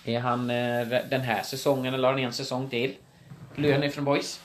Är 0.06 0.20
han 0.20 0.50
eh, 0.50 0.88
den 1.10 1.22
här 1.22 1.44
säsongen 1.44 1.94
eller 1.94 2.08
har 2.08 2.14
han 2.14 2.24
en 2.24 2.34
säsong 2.34 2.70
till? 2.70 2.96
Lön 3.56 3.84
ifrån 3.84 4.06
Boys? 4.06 4.42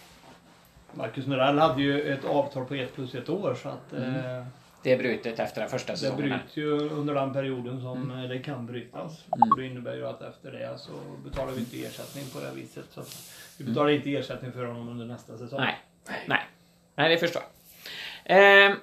Marcus 0.93 1.27
Norell 1.27 1.59
hade 1.59 1.83
ju 1.83 2.13
ett 2.13 2.25
avtal 2.25 2.65
på 2.65 2.75
ett 2.75 2.95
plus 2.95 3.15
ett 3.15 3.29
år 3.29 3.59
så 3.63 3.69
att... 3.69 3.93
Mm. 3.93 4.45
Eh, 4.85 4.91
det 4.91 4.93
är 4.93 4.99
brutet 4.99 5.39
efter 5.39 5.61
den 5.61 5.71
första 5.71 5.97
säsongen? 5.97 6.31
Det 6.31 6.37
bryts 6.37 6.57
ju 6.57 6.71
under 6.71 7.15
den 7.15 7.33
perioden 7.33 7.81
som 7.81 8.11
mm. 8.11 8.29
det 8.29 8.39
kan 8.39 8.67
brytas. 8.67 9.25
Mm. 9.37 9.49
Det 9.57 9.67
innebär 9.67 9.95
ju 9.95 10.07
att 10.07 10.23
efter 10.23 10.53
det 10.53 10.79
så 10.79 10.93
betalar 11.25 11.53
vi 11.53 11.61
inte 11.61 11.83
ersättning 11.83 12.25
på 12.33 12.41
det 12.41 12.61
viset. 12.61 12.85
Så 12.91 13.03
vi 13.59 13.65
betalar 13.65 13.89
mm. 13.89 13.97
inte 13.97 14.15
ersättning 14.15 14.53
för 14.53 14.65
honom 14.65 14.89
under 14.89 15.07
nästa 15.07 15.39
säsong. 15.39 15.61
Nej, 15.61 15.79
nej. 16.27 16.41
Nej, 16.97 17.09
det 17.09 17.19
förstår 17.19 17.43
jag. 17.43 17.51
Eh, 18.27 18.77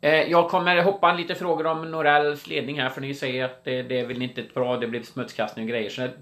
eh, 0.00 0.30
jag 0.30 0.50
kommer 0.50 0.82
hoppa 0.82 1.12
lite 1.12 1.34
frågor 1.34 1.66
om 1.66 1.90
Norells 1.90 2.46
ledning 2.46 2.80
här 2.80 2.90
för 2.90 3.00
ni 3.00 3.14
säger 3.14 3.44
att 3.44 3.64
det, 3.64 3.82
det 3.82 4.00
är 4.00 4.06
väl 4.06 4.22
inte 4.22 4.44
bra, 4.54 4.76
det 4.76 4.86
blir 4.86 5.02
smutskastning 5.02 5.64
och 5.64 5.68
grejer. 5.68 5.90
Så 5.90 6.00
det 6.00 6.12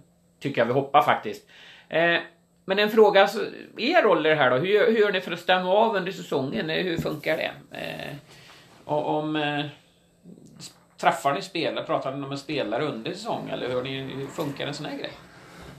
tycker 0.41 0.61
jag 0.61 0.67
vi 0.67 0.73
hoppar 0.73 1.03
faktiskt. 1.03 1.49
Eh, 1.89 2.19
men 2.68 2.79
en 2.79 2.90
fråga, 2.90 3.22
alltså, 3.22 3.40
er 3.76 4.02
roll 4.02 4.26
i 4.26 4.29
det 4.29 4.35
här 4.35 4.50
då? 4.50 4.57
Hur, 4.57 4.87
hur 4.87 4.98
gör 4.98 5.12
ni 5.12 5.20
för 5.20 5.33
att 5.33 5.40
stämma 5.40 5.70
av 5.70 5.96
under 5.96 6.12
säsongen? 6.12 6.70
Hur 6.70 6.96
funkar 6.96 7.37
det? 7.37 7.50
Eh, 7.79 8.92
om... 8.92 9.37
Eh, 9.37 9.64
träffar 10.98 11.35
ni 11.35 11.42
spelare? 11.42 11.85
Pratar 11.85 12.16
ni 12.16 12.26
med 12.26 12.38
spelare 12.38 12.85
under 12.85 13.12
säsong? 13.12 13.50
Eller 13.52 13.68
hur, 13.68 13.83
ni, 13.83 14.00
hur 14.00 14.26
funkar 14.26 14.66
en 14.66 14.74
sån 14.74 14.87
här 14.87 14.98
grej? 14.98 15.12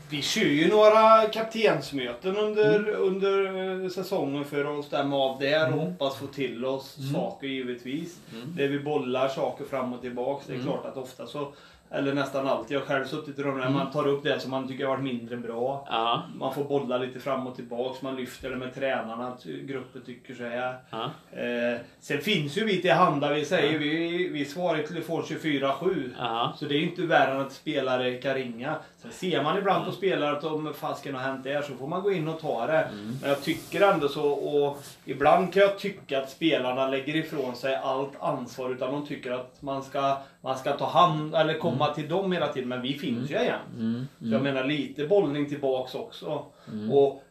Vi 0.09 0.21
kör 0.21 0.41
ju 0.41 0.67
några 0.69 1.27
kaptensmöten 1.27 2.37
under, 2.37 2.79
mm. 2.79 3.01
under 3.01 3.89
säsongen 3.89 4.45
för 4.45 4.79
att 4.79 4.85
stämma 4.85 5.15
av 5.15 5.39
där 5.39 5.67
och 5.67 5.73
mm. 5.73 5.79
hoppas 5.79 6.17
få 6.17 6.27
till 6.27 6.65
oss 6.65 6.97
mm. 6.99 7.13
saker 7.13 7.47
givetvis. 7.47 8.19
Mm. 8.33 8.55
Där 8.55 8.67
vi 8.67 8.79
bollar 8.79 9.27
saker 9.27 9.65
fram 9.65 9.93
och 9.93 10.01
tillbaks. 10.01 10.45
Det 10.45 10.53
är 10.53 10.55
mm. 10.55 10.67
klart 10.67 10.85
att 10.85 10.97
ofta 10.97 11.27
så 11.27 11.53
eller 11.91 12.13
nästan 12.13 12.47
alltid. 12.47 12.75
Jag 12.75 12.81
har 12.81 12.87
själv 12.87 13.05
suttit 13.05 13.39
i 13.39 13.43
rum 13.43 13.57
där 13.57 13.61
mm. 13.61 13.73
man 13.73 13.91
tar 13.91 14.07
upp 14.07 14.23
det 14.23 14.39
som 14.39 14.51
man 14.51 14.67
tycker 14.67 14.85
har 14.85 14.91
varit 14.91 15.03
mindre 15.03 15.37
bra. 15.37 15.87
Ja. 15.89 16.23
Man 16.35 16.53
får 16.53 16.63
bolla 16.63 16.97
lite 16.97 17.19
fram 17.19 17.47
och 17.47 17.55
tillbaks. 17.55 18.01
Man 18.01 18.15
lyfter 18.15 18.49
det 18.49 18.55
med 18.55 18.75
tränarna. 18.75 19.27
Att 19.27 19.43
gruppen 19.43 20.01
tycker 20.01 20.33
så 20.33 20.43
här. 20.43 20.77
Ja. 20.89 21.03
Eh, 21.41 21.79
sen 21.99 22.21
finns 22.21 22.57
ju 22.57 22.65
vi 22.65 22.81
till 22.81 22.91
handa. 22.91 23.33
Vi 23.33 23.45
säger 23.45 23.73
ja. 23.73 23.79
vi, 23.79 24.27
vi 24.27 24.45
svarar 24.45 24.79
i 24.79 24.87
telefon 24.87 25.21
24-7. 25.21 26.09
Ja. 26.17 26.53
Så 26.57 26.65
det 26.65 26.75
är 26.75 26.81
inte 26.81 27.01
värre 27.01 27.31
än 27.31 27.41
att 27.41 27.53
spelare 27.53 28.13
kan 28.13 28.33
ringa. 28.33 28.75
Sen 29.01 29.11
ser 29.11 29.43
man 29.43 29.57
ibland 29.57 29.85
på 29.85 29.91
spelare 29.91 30.37
att 30.37 30.43
om 30.43 30.73
fasken 30.73 31.15
har 31.15 31.21
hänt 31.21 31.43
där 31.43 31.61
så 31.61 31.73
får 31.73 31.87
man 31.87 32.03
gå 32.03 32.11
in 32.11 32.27
och 32.27 32.39
ta 32.39 32.67
det. 32.67 32.81
Mm. 32.81 33.17
Men 33.21 33.29
jag 33.29 33.43
tycker 33.43 33.81
ändå 33.81 34.07
så. 34.07 34.29
Och 34.29 34.77
ibland 35.05 35.53
kan 35.53 35.61
jag 35.61 35.79
tycka 35.79 36.19
att 36.19 36.29
spelarna 36.29 36.87
lägger 36.87 37.15
ifrån 37.15 37.55
sig 37.55 37.75
allt 37.75 38.13
ansvar. 38.19 38.69
Utan 38.69 38.91
de 38.91 39.07
tycker 39.07 39.31
att 39.31 39.61
man 39.61 39.83
ska, 39.83 40.17
man 40.47 40.57
ska 40.57 40.71
ta 40.77 40.85
hand 40.85 41.35
eller 41.35 41.53
komma 41.53 41.77
komma 41.77 41.93
till 41.93 42.07
dem 42.09 42.31
hela 42.31 42.47
tiden, 42.47 42.69
men 42.69 42.81
vi 42.81 42.93
finns 42.93 43.31
ju 43.31 43.35
igen. 43.35 43.59
Mm. 43.75 43.85
Mm. 43.85 44.07
Så 44.19 44.27
jag 44.35 44.41
menar 44.43 44.63
lite 44.63 45.07
bollning 45.07 45.49
tillbaks 45.49 45.95
också. 45.95 46.45
Mm. 46.71 46.91
Och 46.91 47.23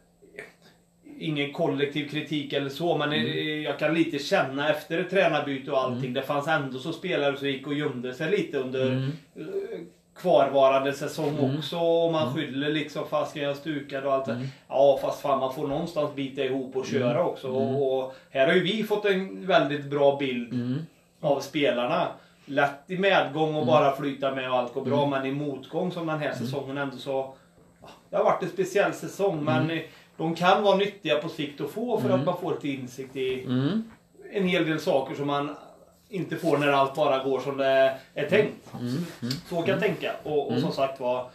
Ingen 1.19 1.53
kollektiv 1.53 2.09
kritik 2.09 2.53
eller 2.53 2.69
så, 2.69 2.97
men 2.97 3.13
Mm. 3.13 3.61
jag 3.63 3.79
kan 3.79 3.93
lite 3.93 4.19
känna 4.19 4.69
efter 4.69 4.99
ett 4.99 5.09
tränarbyte 5.09 5.71
och 5.71 5.79
allting. 5.81 6.13
Det 6.13 6.21
fanns 6.21 6.47
ändå 6.47 6.79
så 6.79 6.93
spelare 6.93 7.37
som 7.37 7.47
gick 7.47 7.67
och 7.67 7.73
gömde 7.73 8.13
sig 8.13 8.31
lite 8.31 8.57
under 8.57 8.87
Mm. 8.91 9.11
eh, 9.35 9.43
kvarvarande 10.15 10.93
säsong 10.93 11.37
Mm. 11.39 11.57
också. 11.57 11.77
Och 11.77 12.11
man 12.11 12.33
skyller 12.33 12.69
liksom, 12.69 13.07
fast 13.09 13.31
ska 13.31 13.39
jag 13.41 13.57
stukad 13.57 14.05
och 14.05 14.13
allt 14.13 14.25
det 14.25 14.47
Ja, 14.69 14.99
fast 15.01 15.21
fan 15.21 15.39
man 15.39 15.53
får 15.53 15.67
någonstans 15.67 16.15
bita 16.15 16.43
ihop 16.43 16.75
och 16.75 16.85
köra 16.85 17.23
också. 17.23 17.47
Och, 17.47 17.97
och 18.03 18.15
här 18.29 18.47
har 18.47 18.53
ju 18.53 18.63
vi 18.63 18.83
fått 18.83 19.05
en 19.05 19.45
väldigt 19.47 19.85
bra 19.85 20.17
bild 20.17 20.53
Mm. 20.53 20.77
av 21.21 21.39
spelarna 21.39 22.07
lätt 22.47 22.83
i 22.87 22.97
medgång 22.97 23.55
och 23.55 23.65
bara 23.65 23.95
flyta 23.95 24.35
med 24.35 24.51
och 24.51 24.57
allt 24.57 24.73
går 24.73 24.81
bra. 24.85 25.05
Men 25.07 25.25
i 25.25 25.31
motgång 25.31 25.91
som 25.91 26.07
den 26.07 26.19
här 26.19 26.33
säsongen 26.33 26.77
ändå 26.77 26.97
så... 26.97 27.33
Det 28.09 28.17
har 28.17 28.23
varit 28.23 28.43
en 28.43 28.49
speciell 28.49 28.93
säsong 28.93 29.43
men 29.43 29.79
de 30.17 30.35
kan 30.35 30.63
vara 30.63 30.75
nyttiga 30.77 31.17
på 31.17 31.29
sikt 31.29 31.61
att 31.61 31.69
få 31.71 31.99
för 32.01 32.09
att 32.09 32.25
man 32.25 32.37
får 32.37 32.53
lite 32.53 32.67
insikt 32.69 33.15
i 33.15 33.43
Mm. 33.43 33.83
en 34.31 34.47
hel 34.47 34.65
del 34.65 34.79
saker 34.79 35.15
som 35.15 35.27
man 35.27 35.55
inte 36.09 36.35
får 36.35 36.57
när 36.57 36.67
allt 36.67 36.95
bara 36.95 37.23
går 37.23 37.39
som 37.39 37.57
det 37.57 37.97
är 38.13 38.29
tänkt. 38.29 38.71
Så 39.49 39.55
kan 39.55 39.67
jag 39.69 39.79
tänka. 39.79 40.11
Och, 40.23 40.51
och 40.51 40.59
som 40.59 40.71
sagt 40.71 40.99
var, 40.99 41.29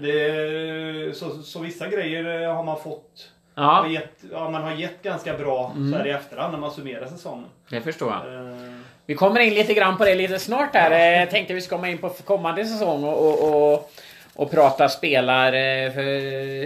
det, 0.00 1.16
så, 1.16 1.30
så 1.42 1.58
vissa 1.58 1.88
grejer 1.88 2.48
har 2.48 2.62
man 2.64 2.78
fått 2.80 3.30
Ja, 3.56 3.62
har 3.62 3.88
gett, 3.88 4.24
ja, 4.32 4.50
man 4.50 4.62
har 4.62 4.72
gett 4.72 5.02
ganska 5.02 5.38
bra 5.38 5.72
så 5.92 5.96
här 5.98 6.06
i 6.06 6.10
efterhand 6.10 6.52
när 6.52 6.60
man 6.60 6.70
summerar 6.70 7.06
säsongen. 7.06 7.44
det 7.70 7.80
förstår 7.80 8.12
jag. 8.12 8.34
Eh, 8.34 8.72
Vi 9.06 9.14
kommer 9.14 9.40
in 9.40 9.54
lite 9.54 9.74
grann 9.74 9.96
på 9.96 10.04
det 10.04 10.14
lite 10.14 10.38
snart 10.38 10.74
här. 10.74 10.90
Eh, 10.90 11.20
Jag 11.20 11.30
tänkte 11.30 11.54
vi 11.54 11.60
ska 11.60 11.76
komma 11.76 11.88
in 11.90 11.98
på 11.98 12.08
kommande 12.08 12.64
säsong 12.66 13.04
och, 13.04 13.28
och, 13.28 13.72
och, 13.72 13.90
och 14.34 14.50
prata 14.50 14.88
spelare, 14.88 15.90
för 15.90 16.02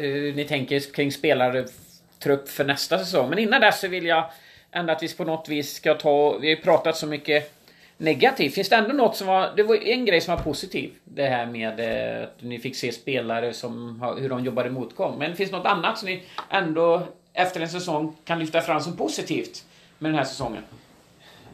hur 0.02 0.32
ni 0.34 0.44
tänker 0.44 0.92
kring 0.94 1.12
spelartrupp 1.12 2.48
för 2.48 2.64
nästa 2.64 2.98
säsong. 2.98 3.30
Men 3.30 3.38
innan 3.38 3.60
dess 3.60 3.80
så 3.80 3.88
vill 3.88 4.06
jag 4.06 4.24
ändå 4.72 4.92
att 4.92 5.02
vi 5.02 5.14
på 5.14 5.24
något 5.24 5.48
vis 5.48 5.74
ska 5.74 5.94
ta... 5.94 6.38
Vi 6.38 6.46
har 6.50 6.56
ju 6.56 6.62
pratat 6.62 6.96
så 6.96 7.06
mycket 7.06 7.54
negativt. 7.96 8.54
Finns 8.54 8.68
det 8.68 8.76
ändå 8.76 8.92
något 8.92 9.16
som 9.16 9.26
var... 9.26 9.52
Det 9.56 9.62
var 9.62 9.76
en 9.76 10.04
grej 10.04 10.20
som 10.20 10.36
var 10.36 10.42
positiv. 10.42 10.90
Det 11.04 11.26
här 11.26 11.46
med 11.46 11.80
eh, 11.80 12.22
att 12.22 12.42
ni 12.42 12.58
fick 12.58 12.76
se 12.76 12.92
spelare 12.92 13.52
som 13.52 14.02
hur 14.20 14.28
de 14.28 14.44
jobbar 14.44 14.66
i 14.66 14.70
motgång. 14.70 15.18
Men 15.18 15.36
finns 15.36 15.50
det 15.50 15.56
något 15.56 15.66
annat 15.66 15.98
som 15.98 16.08
ni 16.08 16.22
ändå 16.50 17.02
efter 17.32 17.60
en 17.60 17.68
säsong 17.68 18.16
kan 18.24 18.38
lyfta 18.38 18.60
fram 18.60 18.80
som 18.80 18.96
positivt 18.96 19.64
med 19.98 20.10
den 20.10 20.18
här 20.18 20.24
säsongen? 20.24 20.62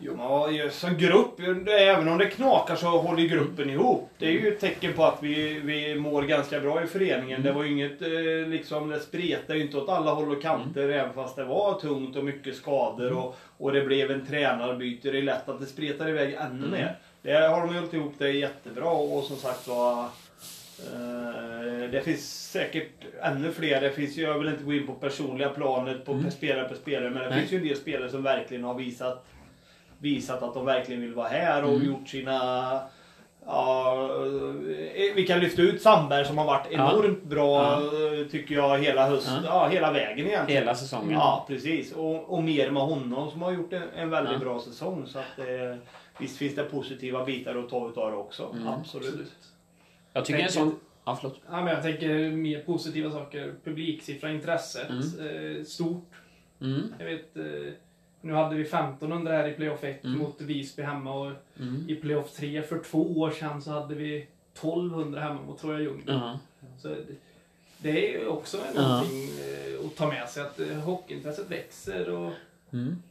Jo, 0.07 0.17
men 0.17 0.71
som 0.71 0.97
grupp, 0.97 1.41
även 1.69 2.09
om 2.09 2.19
det 2.19 2.27
knakar 2.27 2.77
så 2.77 2.87
håller 2.87 3.23
gruppen 3.23 3.71
ihop. 3.71 4.11
Det 4.19 4.27
är 4.27 4.31
ju 4.31 4.49
ett 4.49 4.61
tecken 4.61 4.93
på 4.93 5.05
att 5.05 5.23
vi, 5.23 5.61
vi 5.61 5.95
mår 5.95 6.23
ganska 6.23 6.61
bra 6.61 6.85
i 6.85 6.87
föreningen. 6.87 7.43
Det 7.43 7.53
var 7.53 7.65
ju 7.65 7.73
inget, 7.73 8.03
eh, 8.03 8.49
liksom, 8.49 8.89
det 8.89 9.01
spretade 9.01 9.59
ju 9.59 9.65
inte 9.65 9.77
åt 9.77 9.89
alla 9.89 10.11
håll 10.11 10.31
och 10.31 10.43
kanter 10.43 10.89
även 10.89 11.13
fast 11.13 11.37
det 11.37 11.45
var 11.45 11.81
tungt 11.81 12.17
och 12.17 12.25
mycket 12.25 12.57
skador 12.57 13.13
och, 13.13 13.37
och 13.59 13.73
det 13.73 13.81
blev 13.81 14.11
en 14.11 14.27
tränarbyte. 14.27 15.11
Det 15.11 15.19
är 15.19 15.23
lätt 15.23 15.49
att 15.49 15.61
det 15.61 15.67
spretar 15.67 16.09
iväg 16.09 16.35
ännu 16.35 16.67
mer. 16.67 16.97
Det 17.23 17.33
har 17.33 17.61
de 17.61 17.75
hållit 17.75 17.95
ihop 17.95 18.15
det 18.19 18.31
jättebra 18.31 18.91
och 18.91 19.25
som 19.25 19.37
sagt 19.37 19.69
var 19.69 20.01
eh, 20.79 21.91
det 21.93 22.03
finns 22.05 22.51
säkert 22.51 22.91
ännu 23.23 23.53
fler. 23.53 23.81
Det 23.81 23.91
finns 23.91 24.17
ju, 24.17 24.23
jag 24.23 24.39
vill 24.39 24.49
inte 24.49 24.65
gå 24.65 24.75
in 24.75 24.87
på 24.87 24.93
personliga 24.93 25.49
planet 25.49 26.05
på 26.05 26.23
spelare 26.31 26.69
på 26.69 26.75
spelare 26.75 27.11
men 27.11 27.23
det 27.23 27.31
Nej. 27.31 27.39
finns 27.39 27.53
ju 27.53 27.57
en 27.57 27.69
del 27.69 27.77
spelare 27.77 28.11
som 28.11 28.23
verkligen 28.23 28.65
har 28.65 28.75
visat 28.75 29.27
visat 29.99 30.43
att 30.43 30.55
de 30.55 30.65
verkligen 30.65 31.01
vill 31.01 31.15
vara 31.15 31.29
här 31.29 31.65
och 31.65 31.79
gjort 31.85 32.09
sina... 32.09 32.81
Ja, 33.47 34.09
eh, 34.97 35.15
vi 35.15 35.27
kan 35.29 35.41
lyfta 35.41 35.63
ut 35.63 35.83
Sandberg 35.83 36.25
som 36.25 36.39
har 36.39 36.45
varit 36.45 36.67
Ja. 36.71 36.93
enormt 36.93 37.23
bra 37.25 37.73
eh, 37.73 38.27
tycker 38.31 38.55
jag 38.55 38.79
hela 38.79 39.09
hösten. 39.09 39.43
Ja. 39.45 39.69
hela 39.69 39.93
vägen 39.93 40.27
egentligen. 40.27 40.61
Hela 40.63 40.75
säsongen. 40.75 41.11
Ja, 41.11 41.45
precis. 41.49 41.93
Och, 41.93 42.33
och 42.33 42.43
mer 42.43 42.71
med 42.71 42.83
honom 42.83 43.31
som 43.31 43.43
har 43.43 43.53
gjort 43.53 43.73
en, 43.73 43.83
en 43.97 44.11
väldigt 44.11 44.33
Ja. 44.33 44.39
bra 44.39 44.61
säsong. 44.61 45.07
Så 45.07 45.19
att, 45.19 45.39
eh, 45.39 45.77
visst 46.19 46.37
finns 46.39 46.55
det 46.55 46.63
positiva 46.63 47.25
bitar 47.25 47.55
att 47.57 47.69
ta 47.71 47.89
utav 47.89 48.11
det 48.11 48.17
också. 48.17 48.51
Mm. 48.55 48.69
Absolut. 48.69 49.33
Jag 50.13 50.25
tycker 50.25 50.39
en 50.41 50.47
Tänker- 50.49 50.61
sån... 50.61 50.77
Ja, 51.07 51.17
förlåt. 51.21 51.41
Ja, 51.51 51.57
men 51.65 51.67
jag 51.75 51.83
tänker 51.83 52.31
mer 52.31 52.61
positiva 52.61 53.11
saker. 53.11 53.55
Publiksiffra, 53.65 54.31
intresset. 54.31 54.91
Eh, 54.91 55.65
stort. 55.65 56.11
Mm. 56.61 56.95
Jag 56.99 57.07
vet, 57.07 57.37
eh, 57.37 57.73
nu 58.25 58.33
hade 58.33 58.55
vi 58.57 58.63
1500 58.63 59.33
här 59.33 59.49
i 59.49 59.53
playoff 59.53 59.85
1 59.85 60.05
Mm. 60.05 60.19
mot 60.19 60.41
Visby 60.41 60.83
hemma 60.83 61.13
och 61.21 61.33
Mm. 61.61 61.85
i 61.89 61.95
playoff 61.95 62.33
3 62.33 62.63
för 62.63 62.79
två 62.79 63.19
år 63.21 63.31
sedan 63.31 63.63
så 63.63 63.71
hade 63.71 63.95
vi 63.95 64.27
1200 64.55 65.21
hemma 65.21 65.43
mot 65.43 65.59
Troja 65.61 65.81
Ljungby. 65.81 66.13
Ja. 66.13 66.39
Så 66.79 66.89
det- 66.89 66.97
det 67.79 68.09
är 68.15 68.21
ju 68.21 68.27
också 68.27 68.57
någonting 68.75 69.23
eh, 69.23 69.87
att 69.87 69.97
ta 69.97 70.09
med 70.09 70.29
sig 70.29 70.43
att 70.43 70.61
eh, 70.61 70.67
hockeyintresset 70.79 71.51
växer 71.51 72.11
och 72.11 72.33
Mm. 72.73 73.03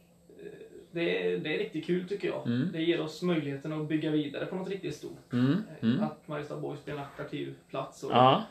det 0.92 1.26
är, 1.32 1.38
det 1.38 1.54
är 1.54 1.58
riktigt 1.58 1.86
kul 1.86 2.08
tycker 2.08 2.28
jag. 2.28 2.46
Mm. 2.46 2.68
Det 2.72 2.82
ger 2.82 3.00
oss 3.00 3.22
möjligheten 3.22 3.72
att 3.72 3.88
bygga 3.88 4.10
vidare 4.10 4.46
på 4.46 4.56
något 4.56 4.68
riktigt 4.68 4.94
stort. 4.96 5.32
Mm. 5.32 5.52
Eh, 5.52 5.88
Mm. 5.90 6.02
Att 6.04 6.28
Mariestad 6.28 6.56
Boys 6.56 6.84
blir 6.84 6.94
en 6.94 7.00
attraktiv 7.00 7.54
plats 7.70 8.04
att 8.04 8.10
Ja. 8.10 8.44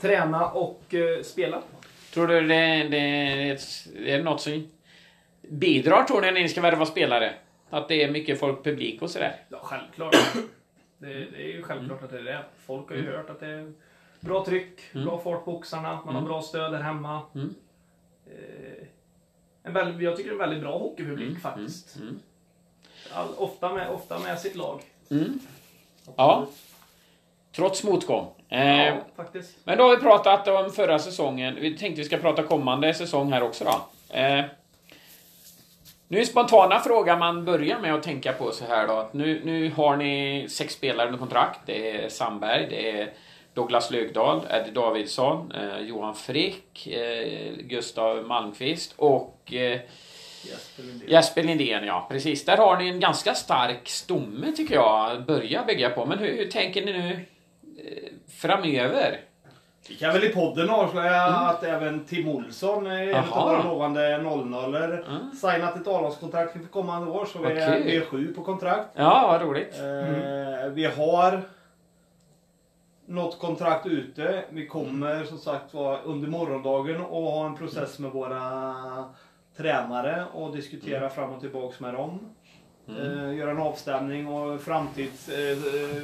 träna 0.00 0.46
och 0.50 0.94
eh, 0.94 1.22
spela. 1.22 1.62
Tror 2.14 2.26
du 2.26 2.40
det, 2.40 2.88
det, 2.88 2.98
är 2.98 3.58
det 4.18 4.22
något 4.22 4.40
som 4.40 4.66
bidrar 5.48 6.04
tror 6.04 6.20
ni 6.20 6.26
när 6.26 6.40
ni 6.40 6.48
ska 6.48 6.60
värva 6.60 6.86
spelare? 6.86 7.34
Att 7.70 7.88
det 7.88 8.02
är 8.02 8.10
mycket 8.10 8.40
folk, 8.40 8.64
publik 8.64 9.02
och 9.02 9.10
sådär? 9.10 9.36
Ja, 9.48 9.58
självklart. 9.62 10.16
Det, 10.98 11.08
det 11.08 11.42
är 11.42 11.48
ju 11.56 11.62
självklart 11.62 12.02
att 12.02 12.10
det 12.10 12.18
är 12.18 12.22
det. 12.22 12.44
Folk 12.66 12.88
har 12.88 12.96
ju 12.96 13.10
hört 13.10 13.30
att 13.30 13.40
det 13.40 13.46
är 13.46 13.72
bra 14.20 14.44
tryck, 14.44 14.80
bra 14.92 15.18
fart 15.18 15.44
på 15.44 15.56
oxarna, 15.56 15.98
man 16.06 16.14
har 16.14 16.22
bra 16.22 16.42
stöd 16.42 16.72
där 16.72 16.80
hemma. 16.80 17.22
Mm. 17.34 17.54
Eh, 18.26 18.86
en 19.62 19.72
väldigt, 19.72 20.02
jag 20.02 20.16
tycker 20.16 20.30
det 20.30 20.32
är 20.32 20.42
en 20.42 20.50
väldigt 20.50 20.60
bra 20.62 20.78
hockeypublik 20.78 21.38
faktiskt. 21.40 21.96
Mm. 21.96 22.20
All, 23.12 23.28
ofta, 23.36 23.72
med, 23.72 23.90
ofta 23.90 24.18
med 24.18 24.40
sitt 24.40 24.56
lag. 24.56 24.80
Mm. 25.10 25.38
Ja. 26.16 26.46
Trots 27.52 27.84
motgång. 27.84 28.26
Eh, 28.48 28.86
Ja, 28.86 28.96
faktiskt. 29.16 29.56
Men 29.64 29.78
då 29.78 29.84
har 29.84 29.96
vi 29.96 30.02
pratat 30.02 30.48
om 30.48 30.72
förra 30.72 30.98
säsongen. 30.98 31.54
Vi 31.60 31.78
tänkte 31.78 32.02
vi 32.02 32.04
ska 32.06 32.16
prata 32.16 32.42
kommande 32.42 32.94
säsong 32.94 33.32
här 33.32 33.42
också 33.42 33.64
då. 33.64 33.88
Eh, 34.16 34.44
nu 36.08 36.20
är 36.20 36.24
spontana 36.24 36.80
fråga 36.80 37.16
man 37.16 37.44
börjar 37.44 37.78
med 37.78 37.94
att 37.94 38.02
tänka 38.02 38.32
på 38.32 38.52
så 38.52 38.64
här 38.64 38.86
då. 38.86 38.92
Att 38.92 39.12
nu, 39.12 39.40
nu 39.44 39.70
har 39.70 39.96
ni 39.96 40.46
sex 40.48 40.74
spelare 40.74 41.06
under 41.06 41.18
kontrakt. 41.18 41.60
Det 41.66 41.90
är 41.90 42.08
Sandberg, 42.08 42.66
det 42.70 42.90
är 42.90 43.12
Douglas 43.54 43.90
Lögdahl, 43.90 44.46
Eddie 44.50 44.70
Davidsson, 44.70 45.52
eh, 45.52 45.80
Johan 45.80 46.14
Frick, 46.14 46.86
eh, 46.86 47.52
Gustav 47.58 48.24
Malmqvist 48.24 48.94
och 48.96 49.52
eh, 49.52 49.80
Jesper 50.46 50.82
Lindén. 50.82 51.08
Jesper 51.10 51.42
Lindén, 51.42 51.84
ja. 51.84 52.06
Precis. 52.10 52.44
Där 52.44 52.56
har 52.56 52.76
ni 52.76 52.88
en 52.88 53.00
ganska 53.00 53.34
stark 53.34 53.88
stomme 53.88 54.52
tycker 54.52 54.74
jag. 54.74 55.10
att 55.10 55.26
Börja 55.26 55.64
bygga 55.64 55.90
på. 55.90 56.06
Men 56.06 56.18
hur, 56.18 56.50
tänker 56.50 56.86
ni 56.86 56.92
nu 56.92 57.10
eh, 57.10 58.12
framöver? 58.40 59.20
Vi 59.88 59.96
kan 59.96 60.12
väl 60.12 60.24
i 60.24 60.28
podden 60.28 60.70
avslöja 60.70 61.22
att 61.24 61.62
även 61.62 62.04
Tim 62.04 62.28
Olsson, 62.28 62.86
är 62.86 63.08
en 63.08 63.24
av 63.32 63.44
våra 63.44 63.62
lovande 63.62 64.18
00 64.18 64.54
Mm. 65.08 65.32
signat 65.32 65.76
ett 65.76 65.86
A-lagskontrakt 65.88 66.52
för 66.52 66.58
kommande 66.60 67.10
år. 67.10 67.24
Så 67.26 67.38
vi 67.38 67.46
är, 67.46 67.68
Okej. 67.68 67.82
vi 67.84 67.96
är 67.96 68.00
sju 68.04 68.34
på 68.34 68.42
kontrakt. 68.42 68.88
Ja, 68.94 69.26
vad 69.28 69.42
roligt. 69.42 69.74
Eh, 69.78 70.70
vi 70.72 70.84
har 70.84 71.42
något 73.06 73.38
kontrakt 73.38 73.86
ute. 73.86 74.44
Vi 74.50 74.66
kommer 74.66 75.24
som 75.24 75.38
sagt 75.38 75.74
vara 75.74 76.00
under 76.02 76.28
morgondagen 76.28 77.00
och 77.00 77.22
ha 77.22 77.46
en 77.46 77.56
process 77.56 77.98
med 77.98 78.10
våra 78.10 78.74
tränare 79.56 80.24
och 80.34 80.56
diskutera 80.56 81.08
fram 81.08 81.32
och 81.32 81.40
tillbaks 81.40 81.80
med 81.80 81.94
dem. 81.94 82.18
Eh, 82.88 83.34
göra 83.36 83.50
en 83.50 83.58
avstämning 83.58 84.28
och 84.28 84.60
framtids, 84.60 85.28
eh, 85.28 85.50
eh, 85.50 86.02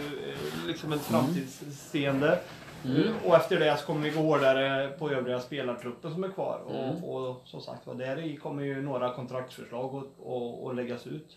liksom 0.67 0.93
ett 0.93 1.01
framtidsseende. 1.01 2.39
Eh, 2.85 3.29
Och 3.29 3.37
efter 3.37 3.59
det 3.61 3.77
så 3.77 3.87
kommer 3.87 4.01
vi 4.01 4.11
gå 4.11 4.21
hårdare 4.21 4.89
på 4.99 5.11
övriga 5.11 5.41
spelartruppen 5.41 6.13
som 6.13 6.25
är 6.25 6.29
kvar. 6.29 6.61
Och, 6.67 7.15
och 7.29 7.43
som 7.45 7.61
sagt 7.61 7.87
var, 7.87 7.95
där 7.95 8.19
i 8.25 8.37
kommer 8.37 8.63
ju 8.63 8.83
några 8.83 9.11
kontraktsförslag 9.15 9.95
att- 9.97 10.27
att 10.27 10.67
att 10.71 10.77
läggas 10.77 11.07
ut. 11.07 11.37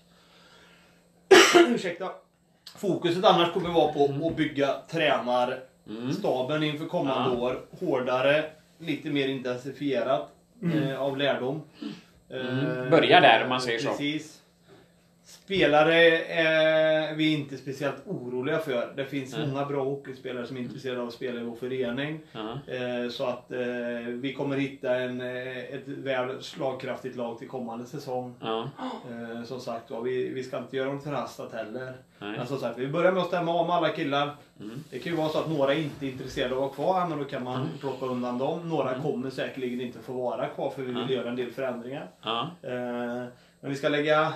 Ursäkta. 1.67 2.11
fokuset 2.77 3.25
annars 3.25 3.53
kommer 3.53 3.69
vara 3.69 3.93
på 3.93 4.27
att 4.27 4.35
bygga 4.35 4.75
tränarstaben 4.91 6.63
inför 6.63 6.85
kommande 6.85 7.37
år. 7.37 7.59
Hårdare, 7.79 8.43
lite 8.77 9.09
mer 9.09 9.27
intensifierat 9.27 10.29
eh, 10.73 11.01
av 11.01 11.17
lärdom. 11.17 11.61
Mm. 12.29 12.89
Börja 12.89 13.19
där 13.21 13.43
om 13.43 13.49
man 13.49 13.61
säger 13.61 13.79
så. 13.79 13.87
Precis. 13.89 14.41
Spelare 15.25 16.17
är 16.25 17.15
vi 17.15 17.33
inte 17.33 17.57
speciellt 17.57 17.95
oroliga 18.07 18.59
för. 18.59 18.93
Det 18.95 19.05
finns 19.05 19.37
Nej. 19.37 19.47
många 19.47 19.65
bra 19.65 19.83
hockeyspelare 19.83 20.47
som 20.47 20.57
är 20.57 20.61
intresserade 20.61 21.01
av 21.01 21.07
att 21.07 21.13
spela 21.13 21.41
i 21.41 21.43
vår 21.43 21.55
förening. 21.55 22.19
Eh, 22.67 23.09
Så 23.09 23.25
att 23.25 23.51
eh, 23.51 23.59
vi 24.07 24.33
kommer 24.37 24.57
hitta 24.57 24.95
en, 24.99 25.21
eh, 25.21 25.57
ett 25.57 25.87
väl 25.87 26.43
slagkraftigt 26.43 27.15
lag 27.15 27.39
till 27.39 27.47
kommande 27.47 27.85
säsong. 27.85 28.35
Eh, 29.09 29.43
Som 29.43 29.59
sagt 29.59 29.91
vi, 30.03 30.29
vi 30.29 30.43
ska 30.43 30.57
inte 30.57 30.77
göra 30.77 30.93
något 30.93 31.03
förhastat 31.03 31.53
heller. 31.53 31.93
Men 32.19 32.47
som 32.47 32.57
sagt, 32.57 32.77
vi 32.79 32.87
börjar 32.87 33.11
med 33.11 33.21
att 33.21 33.27
stämma 33.27 33.51
om 33.53 33.69
alla 33.69 33.89
killar. 33.89 34.29
Mm. 34.59 34.83
Det 34.89 34.99
kan 34.99 35.11
ju 35.11 35.17
vara 35.17 35.29
så 35.29 35.39
att 35.39 35.49
några 35.49 35.73
inte 35.73 36.05
är 36.05 36.09
intresserade 36.11 36.55
av 36.55 36.63
att 36.63 36.77
vara 36.77 36.91
kvar, 36.93 37.07
men 37.09 37.17
då 37.17 37.23
kan 37.25 37.43
man 37.43 37.55
Mm. 37.55 37.67
plocka 37.79 38.05
undan 38.05 38.37
dem. 38.37 38.69
Några 38.69 38.99
kommer 38.99 39.29
säkerligen 39.29 39.81
inte 39.81 39.99
få 39.99 40.13
vara 40.13 40.47
kvar 40.47 40.69
för 40.69 40.81
vi 40.81 40.87
vill 40.87 40.97
Mm. 40.97 41.11
göra 41.13 41.29
en 41.29 41.35
del 41.35 41.51
förändringar. 41.51 42.07
Men 43.61 43.71
vi 43.71 43.75
ska 43.75 43.89
lägga 43.89 44.33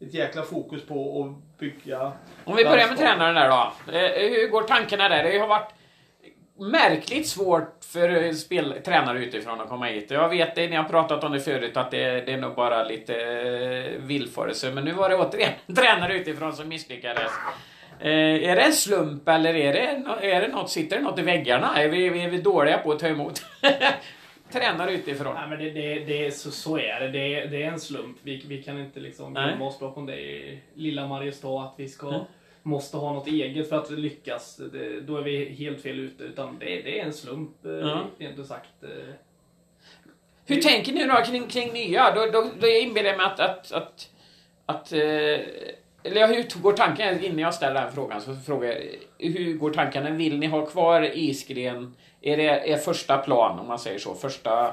ett 0.00 0.14
jäkla 0.14 0.42
fokus 0.42 0.86
på 0.86 1.22
att 1.22 1.58
bygga... 1.58 2.12
Om 2.44 2.56
vi 2.56 2.64
börjar 2.64 2.88
med 2.88 2.98
tränaren 2.98 3.34
där 3.34 3.48
då. 3.48 3.72
Eh, 3.92 4.30
Hur 4.30 4.48
går 4.48 4.62
tankarna 4.62 5.08
där? 5.08 5.24
Det 5.24 5.38
har 5.38 5.46
varit 5.46 5.72
märkligt 6.58 7.28
svårt 7.28 7.84
för 7.92 8.32
spel, 8.32 8.74
tränare 8.84 9.18
utifrån 9.24 9.60
att 9.60 9.68
komma 9.68 9.86
hit. 9.86 10.10
Jag 10.10 10.28
vet 10.28 10.54
det, 10.54 10.68
ni 10.68 10.76
har 10.76 10.84
pratat 10.84 11.24
om 11.24 11.32
det 11.32 11.40
förut, 11.40 11.76
att 11.76 11.90
det, 11.90 12.20
det 12.20 12.32
är 12.32 12.38
nog 12.38 12.54
bara 12.54 12.84
lite 12.84 13.14
eh, 13.14 14.02
villfarelse. 14.02 14.70
Men 14.70 14.84
nu 14.84 14.92
var 14.92 15.08
det 15.08 15.16
återigen 15.16 15.52
en 15.66 15.74
tränare 15.74 16.14
utifrån 16.14 16.52
som 16.52 16.68
misslyckades. 16.68 17.30
Eh, 18.00 18.10
är 18.50 18.56
det 18.56 18.62
en 18.62 18.72
slump 18.72 19.28
eller 19.28 19.54
är 19.54 19.72
det, 19.72 20.04
är 20.26 20.40
det 20.40 20.48
något, 20.48 20.70
sitter 20.70 20.96
det 20.96 21.02
något 21.02 21.18
i 21.18 21.22
väggarna? 21.22 21.82
Är 21.82 21.88
vi, 21.88 22.24
är 22.24 22.28
vi 22.30 22.40
dåliga 22.40 22.78
på 22.78 22.92
att 22.92 22.98
ta 22.98 23.06
emot 23.08 23.42
tränare 24.52 24.92
utifrån? 24.92 25.34
Nej, 25.34 25.48
men 25.48 25.58
det, 25.58 25.70
det, 25.70 25.98
det, 26.04 26.30
så, 26.30 26.50
så 26.50 26.78
är 26.78 27.00
det. 27.00 27.08
det. 27.08 27.46
Det 27.46 27.62
är 27.62 27.68
en 27.72 27.80
slump. 27.80 28.16
Vi, 28.22 28.42
vi 28.48 28.62
kan 28.62 28.78
inte 28.80 29.00
liksom 29.00 29.34
gömma 29.34 29.64
oss 29.66 29.78
bakom 29.80 30.06
det 30.06 30.20
i 30.20 30.58
lilla 30.74 31.06
Mariestad 31.06 31.62
att 31.62 31.74
vi 31.76 31.88
ska, 31.88 32.08
Mm. 32.08 32.20
måste 32.62 32.96
ha 32.96 33.12
något 33.12 33.26
eget 33.28 33.68
för 33.68 33.76
att 33.78 33.90
lyckas. 33.90 34.56
Det, 34.72 35.00
då 35.00 35.16
är 35.16 35.22
vi 35.22 35.44
helt 35.54 35.82
fel 35.82 35.98
ute. 36.00 36.24
Utan 36.24 36.58
det, 36.58 36.64
det 36.66 37.00
är 37.00 37.04
en 37.04 37.12
slump, 37.12 37.64
eh, 37.66 37.72
Ja. 37.72 38.06
rent 38.18 38.46
sagt. 38.46 38.82
eh. 38.82 39.14
Hur 40.46 40.60
tänker 40.62 40.92
ni 40.92 41.04
då 41.06 41.14
kring, 41.14 41.46
kring 41.46 41.72
nya? 41.72 42.14
Då, 42.14 42.26
då, 42.32 42.50
då 42.60 42.66
inbillar 42.68 43.08
jag 43.08 43.16
mig 43.16 43.26
att... 43.26 43.40
att, 43.40 43.72
att, 43.72 44.10
att 44.66 44.92
eh, 44.92 45.38
eller 46.02 46.28
hur 46.28 46.62
går 46.62 46.72
tanken? 46.72 47.24
Innan 47.24 47.38
jag 47.38 47.54
ställer 47.54 47.82
den 47.82 47.92
frågan 47.92 48.20
så 48.20 48.34
frågar 48.36 48.68
jag, 48.68 48.76
hur 49.30 49.54
går 49.54 49.70
tankarna? 49.70 50.10
Vill 50.10 50.38
ni 50.38 50.46
ha 50.46 50.66
kvar 50.66 51.10
Isgren? 51.14 51.94
Är 52.32 52.36
det 52.36 52.72
är 52.72 52.76
första 52.76 53.18
plan, 53.18 53.58
om 53.58 53.66
man 53.68 53.78
säger 53.78 53.98
så? 53.98 54.14
Första 54.14 54.70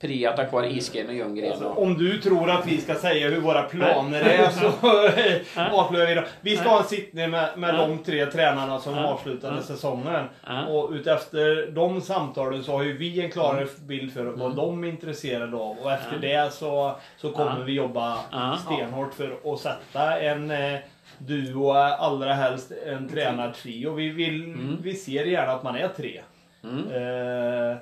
pri 0.00 0.26
att 0.26 0.36
ha 0.38 0.44
kvar 0.46 0.62
Isgren 0.64 1.06
och 1.08 1.14
Ljunggren? 1.14 1.50
Alltså, 1.52 1.66
och- 1.68 1.82
om 1.82 1.98
du 1.98 2.18
tror 2.20 2.50
att 2.50 2.66
vi 2.66 2.80
ska 2.80 2.94
säga 2.94 3.28
hur 3.28 3.40
våra 3.40 3.62
planer 3.62 4.20
är 4.20 4.48
så 4.50 4.66
avslöjar 5.76 6.06
vi 6.06 6.14
det. 6.14 6.24
Vi 6.40 6.56
ska 6.56 6.68
ha 6.68 6.78
en 6.78 6.84
sittning 6.84 7.30
med, 7.30 7.48
med 7.58 7.74
de 7.74 7.98
tre 7.98 8.26
tränarna 8.26 8.80
som 8.80 8.98
avslutade 8.98 9.62
säsongen. 9.62 10.24
Och 10.68 10.90
utefter 10.90 11.70
de 11.70 12.00
samtalen 12.00 12.62
så 12.64 12.72
har 12.72 12.82
ju 12.82 12.96
vi 12.96 13.20
en 13.20 13.30
klarare 13.30 13.58
Mm. 13.62 13.68
bild 13.86 14.12
för 14.12 14.24
vad 14.24 14.56
de 14.56 14.84
är 14.84 14.88
intresserade 14.88 15.56
av. 15.56 15.76
Och 15.78 15.92
efter 15.92 16.18
det 16.18 16.52
så, 16.52 16.94
så 17.16 17.32
kommer 17.32 17.64
vi 17.64 17.72
jobba 17.72 18.18
stenhårt 18.66 19.14
för 19.14 19.52
att 19.52 19.60
sätta 19.60 20.20
en 20.20 20.50
eh, 20.50 20.78
duo, 21.18 21.70
allra 21.72 22.34
helst 22.34 22.72
en 22.86 23.08
tränartrio. 23.08 23.92
Vi, 23.94 24.08
vill, 24.08 24.44
Mm. 24.44 24.78
vi 24.82 24.94
ser 24.94 25.24
gärna 25.24 25.52
att 25.52 25.62
man 25.62 25.76
är 25.76 25.88
tre. 25.88 26.20
Mm. 26.64 26.88
Eh, 27.70 27.76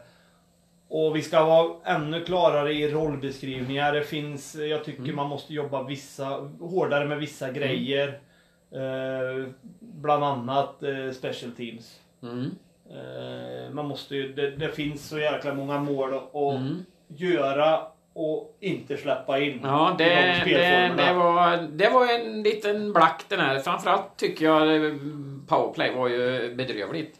och 0.88 1.16
vi 1.16 1.22
ska 1.22 1.44
vara 1.44 1.72
ännu 1.84 2.24
klarare 2.24 2.72
i 2.72 2.90
rollbeskrivningar. 2.90 3.92
Det 3.92 4.02
finns, 4.02 4.54
jag 4.54 4.84
tycker 4.84 5.02
Mm. 5.02 5.16
man 5.16 5.28
måste 5.28 5.54
jobba 5.54 5.82
vissa, 5.82 6.50
hårdare 6.60 7.04
med 7.04 7.18
vissa 7.18 7.50
grejer. 7.50 8.20
Eh, 8.72 9.46
bland 9.80 10.24
annat 10.24 10.82
eh, 10.82 11.10
special 11.12 11.52
teams. 11.52 12.00
Mm. 12.22 12.50
Eh, 12.90 13.70
man 13.72 13.86
måste 13.88 14.16
ju, 14.16 14.32
det, 14.32 14.50
det 14.50 14.68
finns 14.68 15.08
så 15.08 15.18
jäkla 15.18 15.54
många 15.54 15.78
mål 15.78 16.14
att 16.14 16.34
Mm. 16.56 16.84
göra 17.08 17.80
och 18.12 18.56
inte 18.60 18.96
släppa 18.96 19.38
in 19.40 19.60
Ja, 19.62 19.94
det, 19.98 20.04
de 20.44 20.52
det, 20.54 20.92
det, 20.96 21.12
var, 21.12 21.56
det 21.72 21.88
var 21.90 22.20
en 22.20 22.42
liten 22.42 22.92
black 22.92 23.24
den 23.28 23.40
här. 23.40 23.58
Framförallt 23.58 24.16
tycker 24.16 24.44
jag 24.44 24.84
eh, 24.86 24.92
powerplay 25.46 25.94
var 25.94 26.08
ju 26.08 26.54
bedrövligt. 26.54 27.16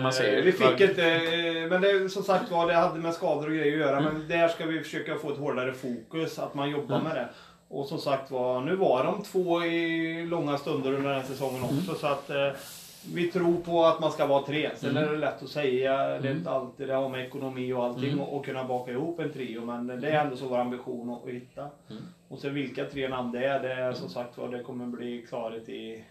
Man 0.00 0.12
säger 0.12 0.38
Eh, 0.38 0.44
vi 0.44 0.52
fick 0.52 0.80
inte, 0.80 1.06
eh, 1.12 1.68
men 1.68 1.80
det 1.80 2.08
som 2.08 2.22
sagt 2.22 2.50
var, 2.50 2.66
det 2.66 2.74
hade 2.74 2.98
med 3.00 3.14
skador 3.14 3.46
och 3.46 3.52
grejer 3.56 3.72
att 3.72 3.78
göra. 3.88 3.98
Mm. 3.98 4.12
Men 4.14 4.28
där 4.28 4.48
ska 4.48 4.66
vi 4.66 4.80
försöka 4.80 5.14
få 5.16 5.32
ett 5.32 5.38
hårdare 5.38 5.72
fokus, 5.72 6.38
att 6.38 6.54
man 6.54 6.70
jobbar 6.70 6.96
Mm. 6.96 7.08
med 7.08 7.16
det. 7.16 7.28
Och 7.68 7.86
som 7.86 7.98
sagt 7.98 8.30
var, 8.30 8.60
nu 8.60 8.76
var 8.76 9.04
de 9.04 9.22
två 9.22 9.64
i 9.64 10.26
långa 10.26 10.58
stunder 10.58 10.92
under 10.92 11.12
den 11.14 11.22
säsongen 11.24 11.62
Mm. 11.64 11.78
också. 11.78 11.94
Så 11.94 12.06
att 12.06 12.30
eh, 12.30 12.48
vi 13.14 13.30
tror 13.32 13.56
på 13.60 13.84
att 13.84 14.00
man 14.00 14.12
ska 14.12 14.26
vara 14.26 14.42
tre. 14.46 14.70
Sen 14.76 14.90
Mm. 14.90 15.04
är 15.04 15.12
det 15.12 15.18
lätt 15.18 15.42
att 15.42 15.48
säga, 15.48 15.96
det 15.96 16.02
är 16.14 16.18
Mm. 16.18 16.36
inte 16.36 16.50
alltid 16.50 16.88
det 16.88 16.94
har 16.94 17.08
med 17.08 17.26
ekonomi 17.26 17.72
och 17.72 17.84
allting 17.84 18.08
Mm. 18.12 18.20
och, 18.20 18.36
och 18.36 18.44
kunna 18.44 18.64
baka 18.64 18.92
ihop 18.92 19.20
en 19.20 19.32
trio. 19.32 19.60
Men 19.64 19.86
det 19.86 20.10
är 20.10 20.24
ändå 20.24 20.36
så 20.36 20.46
vår 20.48 20.58
ambition 20.58 21.10
att, 21.10 21.24
att 21.24 21.30
hitta. 21.30 21.60
Mm. 21.90 22.02
Och 22.28 22.38
sen 22.38 22.54
vilka 22.54 22.84
tre 22.84 23.08
namn 23.08 23.32
det 23.32 23.44
är, 23.46 23.60
det 23.62 23.72
är 23.72 23.92
som 23.92 24.08
sagt 24.08 24.38
var, 24.38 24.48
det 24.48 24.62
kommer 24.62 24.86
bli 24.86 25.26
klarhet 25.28 25.68
i 25.68 26.04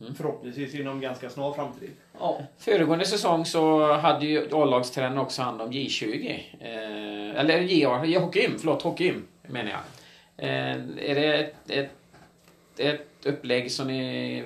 Mm. 0.00 0.14
Förhoppningsvis 0.14 0.74
inom 0.74 1.00
ganska 1.00 1.30
snar 1.30 1.52
framtid. 1.52 1.90
Ja. 2.18 2.40
Föregående 2.58 3.04
säsong 3.04 3.44
så 3.44 3.92
hade 3.92 4.26
ju 4.26 4.48
A-lagstränaren 4.52 5.18
också 5.18 5.42
hand 5.42 5.60
om 5.62 5.70
J20. 5.72 6.40
Eh, 6.60 7.40
eller 7.40 7.60
J, 7.60 7.84
Hockeym, 8.18 8.58
förlåt, 8.58 8.82
Hockeym 8.82 9.22
menar 9.42 9.70
jag. 9.70 9.80
Eh, 10.48 10.76
är 11.10 11.14
det 11.14 11.34
ett, 11.38 11.70
ett, 11.70 11.90
ett 12.78 13.26
upplägg 13.26 13.72
som 13.72 13.86
ni 13.86 14.38
är 14.38 14.44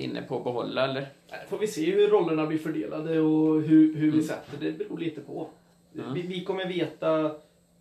inne 0.00 0.22
på 0.22 0.36
att 0.38 0.44
behålla 0.44 0.84
eller? 0.84 1.06
Får 1.48 1.58
vi 1.58 1.66
se 1.66 1.90
hur 1.90 2.08
rollerna 2.08 2.46
blir 2.46 2.58
fördelade 2.58 3.20
och 3.20 3.62
hur, 3.62 3.94
hur 3.94 4.10
vi 4.10 4.18
Mm. 4.18 4.22
sätter 4.22 4.56
det. 4.60 4.72
beror 4.72 4.98
lite 4.98 5.20
på. 5.20 5.48
Mm. 5.98 6.14
Vi, 6.14 6.22
vi 6.22 6.44
kommer 6.44 6.66
veta, 6.66 7.30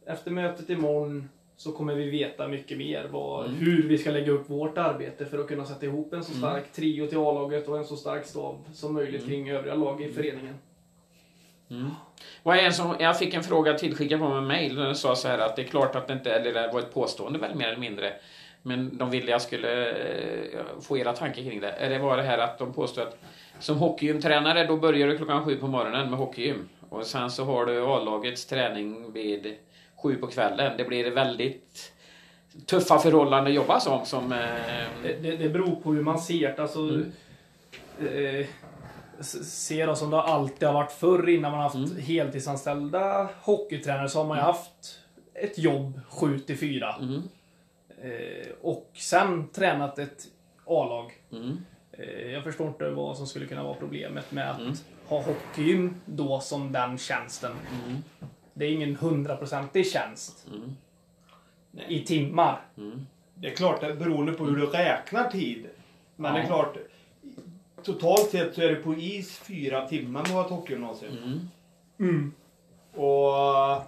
efter 0.05 0.31
mötet 0.31 0.69
imorgon 0.69 1.29
så 1.57 1.71
kommer 1.71 1.95
vi 1.95 2.09
veta 2.09 2.47
mycket 2.47 2.77
mer 2.77 3.07
vad, 3.11 3.45
Mm. 3.45 3.57
hur 3.59 3.87
vi 3.87 3.97
ska 3.97 4.11
lägga 4.11 4.31
upp 4.31 4.49
vårt 4.49 4.77
arbete 4.77 5.25
för 5.25 5.39
att 5.39 5.47
kunna 5.47 5.65
sätta 5.65 5.85
ihop 5.85 6.13
en 6.13 6.23
så 6.23 6.31
Mm. 6.31 6.41
stark 6.41 6.71
trio 6.71 7.07
till 7.07 7.17
A-laget 7.17 7.67
och 7.67 7.77
en 7.77 7.85
så 7.85 7.95
stark 7.95 8.25
stab 8.25 8.55
som 8.73 8.93
möjligt 8.93 9.21
Mm. 9.21 9.29
kring 9.29 9.49
övriga 9.49 9.75
lag 9.75 10.01
i 10.01 10.09
föreningen. 10.11 10.55
Mm. 11.69 11.89
Vad 12.43 12.57
är 12.57 12.71
som, 12.71 12.95
jag 12.99 13.19
fick 13.19 13.33
en 13.33 13.43
fråga 13.43 13.73
tillskickad 13.73 14.19
på 14.19 14.29
mig 14.29 14.41
mail. 14.41 14.75
Den 14.75 14.95
sa 14.95 15.15
så 15.15 15.27
här 15.27 15.39
att 15.39 15.55
det 15.55 15.61
är 15.61 15.67
klart 15.67 15.95
att 15.95 16.07
det 16.07 16.13
inte, 16.13 16.33
eller 16.33 16.53
det 16.53 16.69
var 16.73 16.79
ett 16.79 16.93
påstående 16.93 17.39
väl 17.39 17.55
mer 17.55 17.67
eller 17.67 17.79
mindre. 17.79 18.13
Men 18.61 18.97
de 18.97 19.09
ville 19.09 19.31
jag 19.31 19.41
skulle 19.41 19.89
eh, 19.89 20.59
få 20.81 20.97
era 20.97 21.13
tankar 21.13 21.43
kring 21.43 21.59
det. 21.59 21.71
Är 21.71 21.89
Det 21.89 21.99
var 21.99 22.17
det 22.17 22.23
här 22.23 22.37
att 22.37 22.57
de 22.59 22.73
påstod 22.73 23.03
att 23.07 23.17
som 23.59 23.77
hockeygymtränare 23.77 24.65
då 24.65 24.77
börjar 24.77 25.07
du 25.07 25.17
klockan 25.17 25.45
sju 25.45 25.55
på 25.55 25.67
morgonen 25.67 26.09
med 26.09 26.19
hockeygym. 26.19 26.69
Och 26.89 27.05
sen 27.05 27.31
så 27.31 27.43
har 27.43 27.65
du 27.65 27.81
A-lagets 27.85 28.45
träning 28.45 29.11
vid 29.13 29.55
sju 30.03 30.15
på 30.15 30.27
kvällen. 30.27 30.77
Det 30.77 30.83
blir 30.83 31.11
väldigt 31.11 31.93
tuffa 32.65 32.99
förhållanden 32.99 33.47
att 33.51 33.55
jobba 33.55 33.79
som. 33.79 34.05
som 34.05 34.31
eh, 34.31 34.39
Det, 35.03 35.13
det, 35.21 35.37
det 35.37 35.49
beror 35.49 35.75
på 35.75 35.93
hur 35.93 36.01
man 36.03 36.19
ser 36.19 36.55
det. 36.55 36.61
Alltså, 36.61 36.79
Mm. 36.79 37.11
eh, 38.39 38.45
ser 39.43 39.87
det 39.87 39.95
som 39.95 40.09
det 40.09 40.21
alltid 40.21 40.67
har 40.67 40.73
varit 40.73 40.91
förr 40.91 41.29
innan 41.29 41.51
man 41.51 41.61
haft 41.61 41.75
Mm. 41.75 41.97
heltidsanställda 41.97 43.29
hockeytränare 43.41 44.09
så 44.09 44.19
har 44.19 44.25
man 44.25 44.37
ju 44.37 44.43
haft 44.43 44.99
ett 45.33 45.57
jobb 45.57 45.99
7 46.09 46.39
till 46.39 46.57
4. 46.57 46.95
mm, 47.01 47.21
Eh, 48.03 48.47
och 48.61 48.89
sen 48.93 49.47
tränat 49.49 49.99
ett 49.99 50.23
A-lag. 50.65 51.11
mm, 51.31 51.57
Eh, 51.97 52.31
jag 52.31 52.43
förstår 52.43 52.67
inte 52.67 52.89
vad 52.89 53.17
som 53.17 53.27
skulle 53.27 53.45
kunna 53.45 53.63
vara 53.63 53.73
problemet 53.73 54.31
med 54.31 54.51
att 54.51 54.59
Mm. 54.59 54.73
ha 55.07 55.21
hockeygym 55.21 55.95
då 56.05 56.39
som 56.39 56.71
den 56.71 56.97
tjänsten. 56.97 57.51
Mm, 58.55 58.59
Det 58.59 58.65
är 58.65 58.71
ingen 58.71 58.95
hundraprocentig 58.95 59.91
tjänst 59.91 60.47
mm, 60.51 60.75
i 61.87 61.99
timmar. 62.05 62.59
mm. 62.77 63.05
Det 63.35 63.47
är 63.47 63.55
klart, 63.55 63.81
det 63.81 63.93
beroende 63.93 64.33
på 64.33 64.45
hur 64.45 64.55
du 64.55 64.65
räknar 64.65 65.29
tid. 65.29 65.65
Men 66.15 66.31
Ja. 66.31 66.37
det 66.37 66.43
är 66.43 66.47
klart, 66.47 66.77
totalt 67.83 68.29
sett 68.29 68.55
så 68.55 68.61
är 68.61 68.67
du 68.69 68.75
på 68.75 68.93
is 68.93 69.37
fyra 69.37 69.87
timmar 69.87 70.21
med 70.21 70.27
att 70.29 70.31
vara 70.35 70.43
hockeygymnasium. 70.47 71.49
mm. 71.99 72.33
Och 72.93 73.83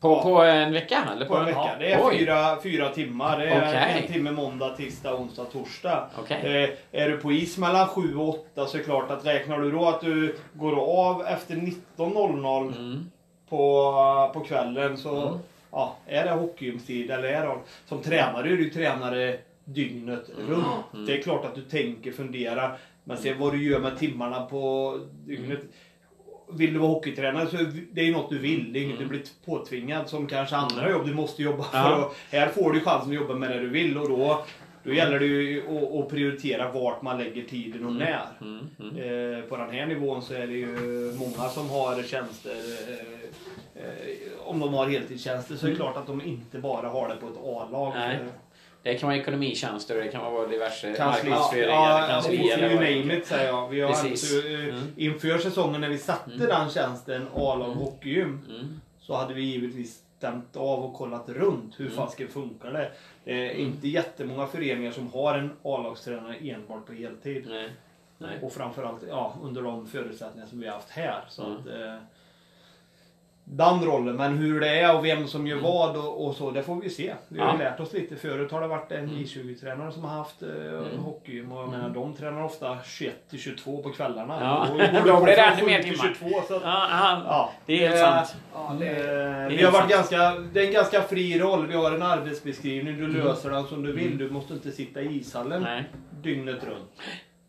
På, 0.00 0.08
Ja. 0.08 0.22
på 0.22 0.42
en 0.42 0.72
vecka? 0.72 1.04
Eller 1.16 1.26
på 1.26 1.36
en 1.36 1.44
vecka. 1.44 1.58
Ja. 1.58 1.76
Det 1.78 1.92
är 1.92 2.00
Oj. 2.06 2.18
fyra, 2.18 2.58
fyra 2.62 2.88
timmar. 2.88 3.38
Det 3.38 3.48
är 3.48 3.68
Okej. 3.68 4.02
en 4.06 4.12
timme 4.12 4.30
måndag, 4.32 4.76
tisdag, 4.76 5.14
onsdag, 5.14 5.44
torsdag. 5.44 6.08
Okej. 6.18 6.64
Eh, 6.64 7.02
är 7.02 7.08
du 7.08 7.16
på 7.16 7.32
is 7.32 7.58
mellan 7.58 7.86
7 7.88 8.16
och 8.16 8.28
8 8.28 8.66
så 8.66 8.76
är 8.76 8.78
det 8.78 8.84
klart 8.84 9.10
att 9.10 9.26
räknar 9.26 9.58
du 9.60 9.70
då 9.70 9.88
att 9.88 10.00
du 10.00 10.38
går 10.54 10.76
av 11.06 11.22
efter 11.26 11.54
19.00 11.56 12.74
Mm. 12.76 13.10
På, 13.48 14.30
på 14.34 14.40
kvällen 14.40 14.96
så 14.96 15.28
Mm. 15.28 15.38
ja, 15.70 15.96
är 16.06 16.24
det 16.24 16.30
hockeygymtid 16.30 17.10
eller 17.10 17.28
är 17.28 17.46
det, 17.46 17.54
som 17.86 18.02
tränare 18.02 18.52
är 18.52 18.56
du 18.56 18.70
tränare 18.70 19.38
dygnet 19.64 20.30
runt. 20.48 20.94
Mm. 20.94 21.06
Det 21.06 21.18
är 21.18 21.22
klart 21.22 21.44
att 21.44 21.54
du 21.54 21.62
tänker, 21.62 22.12
funderar. 22.12 22.78
Men 23.04 23.16
sen 23.16 23.38
vad 23.38 23.52
du 23.52 23.62
gör 23.62 23.80
med 23.80 23.98
timmarna 23.98 24.46
på 24.46 24.94
dygnet. 25.26 25.60
Vill 26.52 26.72
du 26.72 26.78
vara 26.78 26.90
hockeytränare 26.90 27.46
så 27.46 27.56
det 27.92 28.08
är 28.08 28.12
något 28.12 28.30
du 28.30 28.38
vill. 28.38 28.72
Det 28.72 28.78
är 28.78 28.82
inget 28.82 28.96
mm. 28.96 29.08
du 29.08 29.18
blir 29.18 29.28
påtvingad 29.44 30.08
som 30.08 30.26
kanske 30.26 30.56
andra 30.56 30.90
jobb. 30.90 31.06
Du 31.06 31.14
måste 31.14 31.42
jobba 31.42 31.62
för. 31.64 31.78
Ja. 31.78 32.12
Här 32.30 32.48
får 32.48 32.72
du 32.72 32.80
chansen 32.80 33.10
att 33.10 33.16
jobba 33.16 33.34
med 33.34 33.50
det 33.50 33.60
du 33.60 33.68
vill 33.68 33.98
och 33.98 34.08
då 34.08 34.44
då 34.88 34.94
gäller 34.94 35.18
det 35.18 35.26
ju 35.26 35.62
att, 36.00 36.08
prioritera 36.08 36.72
vart 36.72 37.02
man 37.02 37.18
lägger 37.18 37.44
tiden 37.44 37.84
och 37.84 37.90
mm. 37.90 38.02
när. 38.02 38.26
Mm. 38.40 38.68
Mm. 38.80 39.38
Eh, 39.38 39.44
på 39.44 39.56
den 39.56 39.70
här 39.70 39.86
nivån 39.86 40.22
så 40.22 40.34
är 40.34 40.46
det 40.46 40.52
ju 40.52 40.76
många 41.18 41.48
som 41.48 41.70
har 41.70 42.02
tjänster. 42.02 42.56
Eh, 42.88 43.82
eh, 43.82 44.48
om 44.48 44.60
de 44.60 44.74
har 44.74 44.86
heltidstjänster 44.86 45.56
så 45.56 45.66
är 45.66 45.70
det 45.70 45.76
mm. 45.76 45.82
klart 45.82 45.96
att 45.96 46.06
de 46.06 46.22
inte 46.22 46.58
bara 46.58 46.88
har 46.88 47.08
det 47.08 47.16
på 47.16 47.26
ett 47.26 47.38
A-lag. 47.44 47.92
Det 48.82 48.94
kan 48.94 49.08
vara 49.08 49.18
ekonomitjänster 49.18 49.96
och 49.96 50.04
det 50.04 50.08
kan 50.08 50.32
vara 50.32 50.46
diverse 50.46 50.88
marknadsföring 50.98 51.68
ja, 51.68 52.04
kanslier. 52.08 52.70
You 52.70 52.74
name 52.74 53.18
it 53.18 53.26
säger 53.26 53.46
jag. 53.46 53.68
Vi 53.68 53.80
har 53.80 53.90
alltså, 53.90 54.46
mm. 54.46 54.80
Inför 54.96 55.38
säsongen 55.38 55.80
när 55.80 55.88
vi 55.88 55.98
satte 55.98 56.34
mm. 56.34 56.48
den 56.48 56.70
tjänsten, 56.70 57.26
A-lag 57.34 57.66
mm. 57.66 57.78
hockeygym, 57.78 58.40
mm. 58.48 58.80
så 59.00 59.14
hade 59.14 59.34
vi 59.34 59.42
givetvis 59.42 60.02
stämt 60.18 60.56
av 60.56 60.84
och 60.84 60.94
kollat 60.94 61.28
runt. 61.28 61.80
Hur 61.80 61.86
mm. 61.86 61.96
fasken 61.96 62.28
funkar 62.28 62.72
det? 62.72 62.90
Det 63.28 63.50
är 63.50 63.54
inte 63.54 63.88
jättemånga 63.88 64.46
föreningar 64.46 64.92
som 64.92 65.12
har 65.12 65.34
en 65.34 65.50
A-lagstränare 65.62 66.36
enbart 66.36 66.86
på 66.86 66.92
heltid. 66.92 67.46
Nej. 67.48 67.72
Nej. 68.18 68.38
Och 68.42 68.52
framförallt 68.52 69.04
ja, 69.08 69.34
under 69.42 69.62
de 69.62 69.86
förutsättningar 69.86 70.46
som 70.46 70.60
vi 70.60 70.66
har 70.66 70.74
haft 70.74 70.90
här. 70.90 71.24
Så 71.28 71.44
mm. 71.44 71.56
att, 71.56 71.66
eh, 71.66 71.96
den 73.50 73.84
rollen. 73.84 74.16
Men 74.16 74.38
hur 74.38 74.60
det 74.60 74.68
är 74.68 74.96
och 74.96 75.04
vem 75.04 75.26
som 75.26 75.46
gör 75.46 75.58
mm. 75.58 75.70
vad 75.70 75.96
och, 75.96 76.26
och, 76.26 76.34
så, 76.34 76.50
det 76.50 76.62
får 76.62 76.76
vi 76.76 76.90
se. 76.90 77.14
Vi 77.28 77.40
har 77.40 77.46
ja. 77.46 77.56
lärt 77.58 77.80
oss 77.80 77.92
lite. 77.92 78.16
Förut 78.16 78.52
har 78.52 78.60
det 78.60 78.68
varit 78.68 78.92
en 78.92 79.04
mm. 79.04 79.16
J20-tränare 79.16 79.92
som 79.92 80.04
har 80.04 80.10
haft 80.10 80.42
eh, 80.42 80.48
mm. 80.48 80.98
hockey. 80.98 81.40
Och 81.40 81.58
jag 81.58 81.68
menar, 81.68 81.84
mm. 81.84 81.92
de 81.92 82.14
tränar 82.14 82.44
ofta 82.44 82.78
21 82.84 83.14
till 83.30 83.38
22 83.38 83.82
på 83.82 83.90
kvällarna. 83.90 84.38
Ja. 84.40 84.68
Och 85.00 85.06
då 85.06 85.20
blir 85.24 85.36
det 85.36 85.42
ännu 85.42 85.66
mer 85.66 85.82
timmar. 85.82 86.14
22, 86.20 86.42
så 86.48 86.56
att, 86.56 86.62
ja, 86.62 87.22
ja, 87.26 87.52
det 87.66 87.84
är 87.84 87.88
helt 87.88 88.00
sant. 88.00 88.36
Ja, 88.54 88.76
det, 88.80 88.84
det 88.84 89.48
vi 89.48 89.62
har 89.62 89.72
varit 89.72 89.90
ganska, 89.90 90.34
det 90.52 90.60
är 90.62 90.66
en 90.66 90.72
ganska 90.72 91.02
fri 91.02 91.38
roll. 91.38 91.66
Vi 91.66 91.74
har 91.74 91.92
en 91.92 92.02
arbetsbeskrivning. 92.02 92.96
Du 92.96 93.04
mm. 93.04 93.16
löser 93.16 93.50
den 93.50 93.66
som 93.66 93.82
du 93.82 93.92
vill. 93.92 94.06
Mm. 94.06 94.18
Du 94.18 94.30
måste 94.30 94.54
inte 94.54 94.72
sitta 94.72 95.00
i 95.00 95.16
ishallen 95.16 95.62
Nej. 95.62 95.84
dygnet 96.10 96.64
runt. 96.64 97.02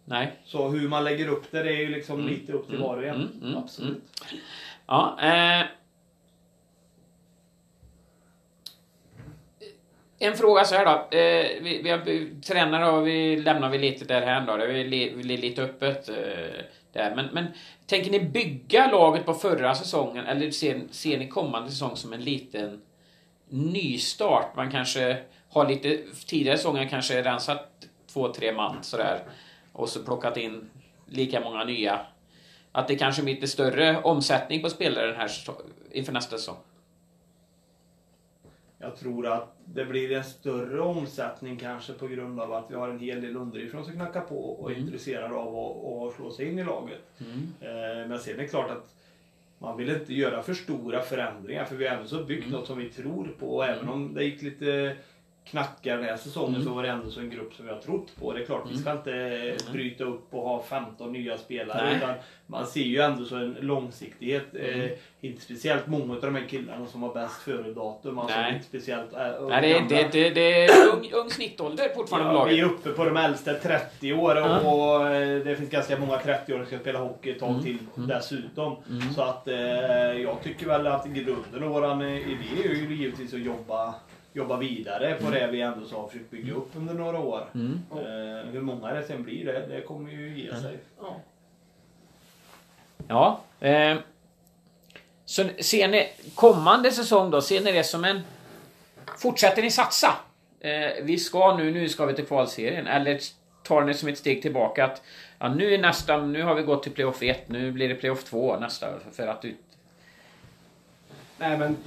Nej. 0.06 0.40
Så 0.46 0.68
hur 0.68 0.90
man 0.90 1.04
lägger 1.04 1.28
upp 1.28 1.52
det, 1.52 1.64
det 1.64 1.70
är 1.70 1.78
ju 1.78 1.90
liksom 1.90 2.28
lite 2.28 2.54
upp 2.54 2.70
till 2.70 2.78
var 2.78 2.98
och 2.98 3.04
en. 3.04 3.56
Absolut. 3.58 4.04
Ja, 4.88 5.18
eh, 5.22 5.66
En 10.20 10.38
fråga 10.38 10.64
så 10.64 10.76
här 10.76 10.86
då. 10.86 11.18
Eh, 11.18 11.64
vi, 11.64 11.82
vi 11.84 11.90
har, 11.90 12.42
tränare 12.42 12.92
och 12.92 13.08
vi 13.08 13.38
lämnar 13.38 13.70
vi 13.70 13.78
lite 13.78 14.06
därhän 14.06 14.46
då. 14.46 14.58
Det 14.58 14.80
är 14.80 15.38
lite 15.38 15.64
öppet. 15.64 16.10
Eh, 16.10 16.66
där. 16.94 17.16
Men, 17.16 17.26
men 17.26 17.48
tänker 17.86 18.12
ni 18.12 18.20
bygga 18.20 18.92
laget 18.92 19.26
på 19.26 19.34
förra 19.34 19.76
säsongen 19.76 20.26
eller 20.26 20.52
ser, 20.52 20.82
ser 20.92 21.18
ni 21.18 21.28
kommande 21.28 21.70
säsong 21.70 21.96
som 21.96 22.14
en 22.14 22.24
liten 22.24 22.82
nystart? 23.50 24.56
Man 24.56 24.72
kanske 24.72 25.18
har 25.50 25.70
lite 25.70 26.00
tidigare 26.28 26.58
säsonger 26.58 26.90
kanske 26.90 27.24
rensat 27.24 27.72
två, 28.14 28.34
tre 28.34 28.54
man 28.54 28.84
sådär. 28.84 29.20
Och 29.72 29.90
så 29.90 30.04
plockat 30.04 30.38
in 30.38 30.70
lika 31.06 31.40
många 31.40 31.64
nya. 31.64 32.00
Att 32.72 32.88
det 32.88 32.96
kanske 32.96 33.24
blir 33.24 33.36
lite 33.36 33.48
större 33.48 34.02
omsättning 34.02 34.62
på 34.62 34.70
spelare 34.70 35.08
den 35.08 35.16
här, 35.16 35.32
inför 35.92 36.14
nästa 36.14 36.38
säsong. 36.38 36.58
Jag 38.82 38.96
tror 38.96 39.28
att 39.28 39.58
det 39.66 39.86
blir 39.86 40.12
en 40.12 40.24
större 40.24 40.80
omsättning 40.80 41.58
kanske 41.58 41.94
på 41.94 42.08
grund 42.08 42.40
av 42.40 42.54
att 42.54 42.72
vi 42.72 42.76
har 42.76 42.90
en 42.90 43.00
hel 43.00 43.22
del 43.22 43.36
underifrån 43.36 43.86
som 43.86 43.94
knackar 43.94 44.22
på 44.22 44.50
och 44.52 44.72
är 44.72 44.76
mm. 44.76 44.86
intresserade 44.86 45.36
av 45.36 45.58
att, 45.58 46.08
att 46.08 46.16
slå 46.16 46.32
sig 46.32 46.48
in 46.48 46.60
i 46.60 46.64
laget. 46.64 47.02
Mm. 47.20 47.54
Eh, 47.62 48.08
men 48.08 48.20
sen 48.20 48.34
är 48.34 48.38
det 48.38 48.48
klart 48.48 48.72
att 48.72 48.96
man 49.58 49.78
vill 49.78 49.90
inte 49.90 50.14
göra 50.14 50.44
för 50.44 50.54
stora 50.54 51.02
förändringar 51.02 51.66
för 51.66 51.76
vi 51.76 51.88
har 51.88 51.96
ändå 51.96 52.08
så 52.08 52.24
byggt 52.24 52.46
mm. 52.46 52.60
något 52.60 52.68
som 52.68 52.78
vi 52.78 52.90
tror 52.90 53.36
på. 53.40 53.56
Och 53.56 53.66
även 53.66 53.90
om 53.90 54.14
det 54.14 54.24
gick 54.24 54.42
lite 54.42 54.96
knackar 55.50 55.98
den 55.98 56.06
här 56.06 56.18
säsongen 56.18 56.56
mm. 56.56 56.68
så 56.68 56.74
var 56.74 56.84
det 56.84 56.90
ändå 56.90 57.12
så 57.12 57.20
en 57.20 57.30
grupp 57.30 57.54
som 57.54 57.66
vi 57.66 57.72
har 57.72 57.80
trott 57.80 58.08
på. 58.20 58.34
Det 58.34 58.42
är 58.42 58.46
klart, 58.46 58.64
mm. 58.64 58.76
vi 58.76 58.82
ska 58.82 58.92
inte 58.92 59.14
mm. 59.14 59.58
bryta 59.72 60.04
upp 60.04 60.34
och 60.34 60.42
ha 60.42 60.64
15 60.64 61.12
nya 61.12 61.38
spelare. 61.38 61.98
Utan 61.98 62.14
man 62.48 62.68
ser 62.68 62.82
ju 62.82 63.02
ändå 63.02 63.26
så 63.26 63.36
en 63.36 63.58
långsiktighet. 63.60 64.54
Mm. 64.54 64.82
Eh, 64.82 64.90
inte 65.22 65.42
speciellt 65.42 65.88
många 65.88 66.14
av 66.14 66.22
de 66.22 66.36
här 66.36 66.48
killarna 66.48 66.86
som 66.86 67.04
har 67.04 67.14
bäst 67.14 67.42
före-datum. 67.42 68.20
Alltså 68.20 68.38
Nej. 68.38 68.54
inte 68.54 68.66
speciellt 68.66 69.14
äh, 69.14 69.48
Nej, 69.48 69.86
det, 69.90 69.96
det, 69.96 70.12
det, 70.12 70.30
det 70.30 70.66
är 70.66 70.88
ung, 70.94 71.12
ung 71.14 71.30
snittålder 71.30 71.90
fortfarande 71.96 72.34
ja, 72.34 72.46
Vi 72.46 72.60
är 72.60 72.66
uppe 72.66 72.90
på 72.90 73.06
de 73.06 73.18
äldsta 73.18 73.54
30 73.54 74.14
år 74.14 74.36
och, 74.36 74.46
mm. 74.46 74.66
och 74.66 75.08
eh, 75.08 75.44
det 75.44 75.56
finns 75.56 75.70
ganska 75.70 76.00
många 76.00 76.18
30-åringar 76.18 76.58
som 76.58 76.66
ska 76.66 76.80
spela 76.80 77.00
hockey 77.00 77.32
ett 77.32 77.40
tag 77.40 77.50
mm. 77.50 77.64
till 77.64 77.78
mm. 77.98 78.10
dessutom. 78.10 78.76
Så 79.16 79.22
att 79.22 79.48
eh, 79.48 79.58
jag 80.22 80.44
tycker 80.44 80.66
väl 80.66 80.88
att 80.88 81.06
grunden 81.06 81.64
och 81.64 81.70
våran 81.70 82.02
idé 82.02 82.64
är 82.64 82.70
ju 82.70 82.96
givetvis 82.96 83.34
att 83.34 83.40
jobba 83.40 83.96
jobba 84.34 84.58
vidare 84.58 85.14
på 85.14 85.30
det 85.30 85.48
vi 85.52 85.62
ändå 85.62 85.86
så 85.86 86.02
har 86.02 86.08
försökt 86.08 86.32
bygga 86.32 86.54
upp 86.54 86.70
under 86.76 86.94
några 86.94 87.20
år. 87.20 87.46
Mm. 87.54 87.82
Eh, 87.92 88.52
hur 88.52 88.62
många 88.62 88.94
det 88.94 89.04
sen 89.04 89.24
blir, 89.24 89.46
det, 89.46 89.68
det 89.68 89.82
kommer 89.82 90.12
ju 90.12 90.40
ge 90.40 90.56
sig. 90.56 90.78
Ja. 91.02 91.22
ja 93.08 93.42
eh, 93.68 93.98
så 95.26 95.50
ser 95.60 95.88
ni 95.88 96.10
kommande 96.36 96.92
säsong 96.92 97.32
då, 97.32 97.42
ser 97.42 97.62
ni 97.62 97.72
det 97.72 97.84
som 97.84 98.06
en... 98.06 98.22
Fortsätter 99.18 99.62
ni 99.62 99.72
satsa? 99.72 100.16
Eh, 100.60 101.04
vi 101.04 101.18
ska 101.18 101.58
nu, 101.58 101.72
nu 101.72 101.90
ska 101.90 102.06
vi 102.06 102.14
till 102.14 102.26
kvalserien. 102.26 102.88
Eller 102.88 103.20
tar 103.64 103.82
ni 103.82 103.94
som 103.94 104.10
ett 104.10 104.18
steg 104.18 104.42
tillbaka 104.42 104.86
att 104.86 105.02
ja, 105.40 105.50
nu 105.50 105.74
är 105.74 105.78
nästa, 105.78 106.18
nu 106.18 106.44
har 106.44 106.56
vi 106.56 106.64
gått 106.64 106.84
till 106.84 106.92
playoff 106.92 107.24
1, 107.24 107.50
nu 107.50 107.72
blir 107.72 107.90
det 107.90 107.96
playoff 107.96 108.24
2 108.24 108.60
nästa 108.60 108.88
för 109.12 109.28
att 109.28 109.46
ut... 109.46 109.58
Nej 111.38 111.58
men 111.58 111.78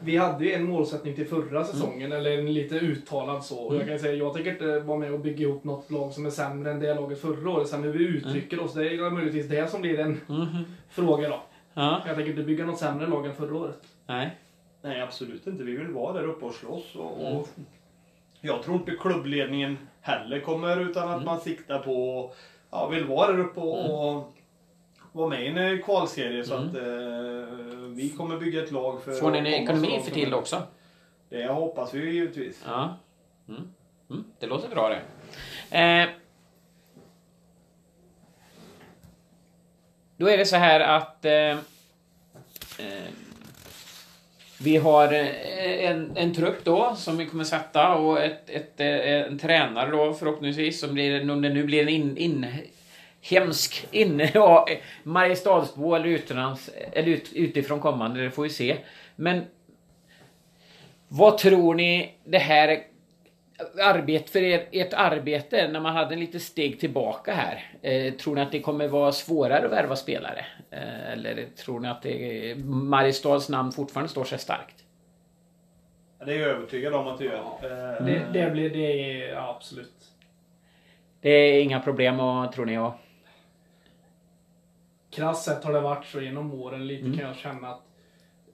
vi 0.00 0.16
hade 0.16 0.44
ju 0.44 0.52
en 0.52 0.64
målsättning 0.64 1.14
till 1.14 1.26
förra 1.26 1.64
säsongen, 1.64 2.12
mm. 2.12 2.18
eller 2.18 2.38
en 2.38 2.52
lite 2.52 2.74
uttalad 2.74 3.44
så. 3.44 3.68
Mm. 3.68 3.78
Jag 3.78 3.88
kan 3.88 3.98
säga, 3.98 4.14
jag 4.14 4.34
tänker 4.34 4.52
inte 4.52 4.80
vara 4.80 4.98
med 4.98 5.12
och 5.12 5.20
bygga 5.20 5.40
ihop 5.40 5.64
något 5.64 5.90
lag 5.90 6.12
som 6.12 6.26
är 6.26 6.30
sämre 6.30 6.70
än 6.70 6.80
det 6.80 6.94
laget 6.94 7.20
förra 7.20 7.50
året. 7.50 7.68
Sen 7.68 7.82
hur 7.82 7.92
vi 7.92 8.04
uttrycker 8.04 8.56
mm. 8.56 8.66
oss, 8.66 8.74
det 8.74 8.94
är 8.94 9.10
möjligtvis 9.10 9.48
det 9.48 9.70
som 9.70 9.80
blir 9.80 9.98
en 9.98 10.20
mm. 10.28 10.46
fråga 10.90 11.28
då. 11.28 11.42
Ja. 11.74 12.02
Jag 12.06 12.16
tänker 12.16 12.30
inte 12.30 12.42
bygga 12.42 12.66
något 12.66 12.78
sämre 12.78 13.06
lag 13.06 13.26
än 13.26 13.34
förra 13.34 13.56
året. 13.56 13.82
Nej. 14.06 14.36
Nej, 14.82 15.00
absolut 15.00 15.46
inte. 15.46 15.64
Vi 15.64 15.76
vill 15.76 15.88
vara 15.88 16.12
där 16.12 16.26
uppe 16.26 16.44
och 16.44 16.54
slåss. 16.54 16.94
Och, 16.94 17.20
och 17.20 17.30
mm. 17.30 17.66
jag 18.40 18.62
tror 18.62 18.76
inte 18.76 18.92
klubbledningen 19.00 19.78
heller 20.00 20.40
kommer 20.40 20.80
utan 20.80 21.08
att 21.08 21.14
mm. 21.14 21.24
man 21.24 21.40
siktar 21.40 21.78
på 21.78 22.30
ja, 22.70 22.88
vill 22.88 23.04
vara 23.04 23.32
där 23.32 23.38
uppe 23.38 23.60
och, 23.60 24.16
och 24.16 24.35
vara 25.16 25.28
med 25.28 25.44
i 25.44 25.46
en 25.46 25.82
kvalserie. 25.82 26.44
Så 26.44 26.54
att 26.54 26.74
eh, 26.74 26.82
vi 27.88 28.14
kommer 28.16 28.38
bygga 28.38 28.62
ett 28.62 28.72
lag 28.72 29.02
för... 29.02 29.12
Får 29.12 29.30
ni 29.30 29.38
en 29.38 29.46
ekonomi 29.46 30.00
för 30.04 30.10
till 30.10 30.34
också? 30.34 30.62
Det 31.28 31.46
hoppas 31.46 31.94
vi 31.94 32.10
givetvis. 32.10 32.62
Ja. 32.66 32.96
Mm. 33.48 33.62
Mm. 34.10 34.24
Det 34.38 34.46
låter 34.46 34.68
bra 34.68 34.88
det. 34.88 35.00
Eh. 35.78 36.08
Då 40.16 40.28
är 40.28 40.38
det 40.38 40.46
så 40.46 40.56
här 40.56 40.80
att 40.80 41.24
eh, 41.24 41.50
eh, 42.78 43.08
vi 44.60 44.76
har 44.76 45.12
eh, 45.12 45.90
en, 45.90 46.16
en 46.16 46.34
trupp 46.34 46.64
då 46.64 46.94
som 46.96 47.16
vi 47.16 47.26
kommer 47.26 47.44
sätta 47.44 47.94
och 47.94 48.20
ett, 48.20 48.50
ett, 48.50 48.80
eh, 48.80 48.86
en 48.88 49.38
tränare 49.38 49.90
då 49.90 50.14
förhoppningsvis 50.14 50.80
som 50.80 50.94
blir, 50.94 51.30
om 51.30 51.42
det 51.42 51.48
nu 51.48 51.64
blir 51.64 51.82
en 51.82 51.88
in, 51.88 52.16
in 52.16 52.46
hemsk 53.30 53.86
inne, 53.90 54.30
ja, 54.34 54.68
Mariestadsbo 55.02 55.94
eller, 55.94 56.06
utomlands, 56.06 56.70
eller 56.92 57.08
ut, 57.08 57.32
utifrån 57.32 57.80
kommande, 57.80 58.24
det 58.24 58.30
får 58.30 58.42
vi 58.42 58.50
se. 58.50 58.76
Men 59.16 59.44
vad 61.08 61.38
tror 61.38 61.74
ni 61.74 62.14
det 62.24 62.38
här 62.38 62.82
arbete 63.82 64.30
för 64.30 64.42
er, 64.42 64.68
ert 64.72 64.92
arbete 64.92 65.68
när 65.68 65.80
man 65.80 65.96
hade 65.96 66.14
en 66.14 66.20
lite 66.20 66.40
steg 66.40 66.80
tillbaka 66.80 67.32
här. 67.34 67.64
Eh, 67.82 68.14
tror 68.14 68.34
ni 68.34 68.40
att 68.40 68.52
det 68.52 68.60
kommer 68.60 68.88
vara 68.88 69.12
svårare 69.12 69.66
att 69.66 69.72
värva 69.72 69.96
spelare? 69.96 70.46
Eh, 70.70 71.12
eller 71.12 71.46
tror 71.56 71.80
ni 71.80 71.88
att 71.88 72.02
det, 72.02 72.54
Mariestads 72.64 73.48
namn 73.48 73.72
fortfarande 73.72 74.08
står 74.08 74.24
sig 74.24 74.38
starkt? 74.38 74.84
Det 76.26 76.32
är 76.32 76.38
jag 76.38 76.50
övertygad 76.50 76.94
om 76.94 77.06
att 77.06 77.18
det 77.18 77.24
gör. 77.24 77.34
Eh, 77.34 78.06
det, 78.06 78.22
det 78.32 78.50
blir 78.50 78.70
det, 78.70 79.16
ja, 79.26 79.54
absolut. 79.56 79.92
Det 81.20 81.30
är 81.30 81.62
inga 81.62 81.80
problem, 81.80 82.20
och, 82.20 82.52
tror 82.52 82.66
ni? 82.66 82.78
Och 82.78 82.92
krasst 85.10 85.44
sett 85.44 85.64
har 85.64 85.72
det 85.72 85.80
varit 85.80 86.04
så 86.04 86.20
genom 86.20 86.54
åren 86.54 86.86
lite 86.86 87.04
mm. 87.06 87.18
kan 87.18 87.26
jag 87.26 87.36
känna 87.36 87.68
att 87.68 87.82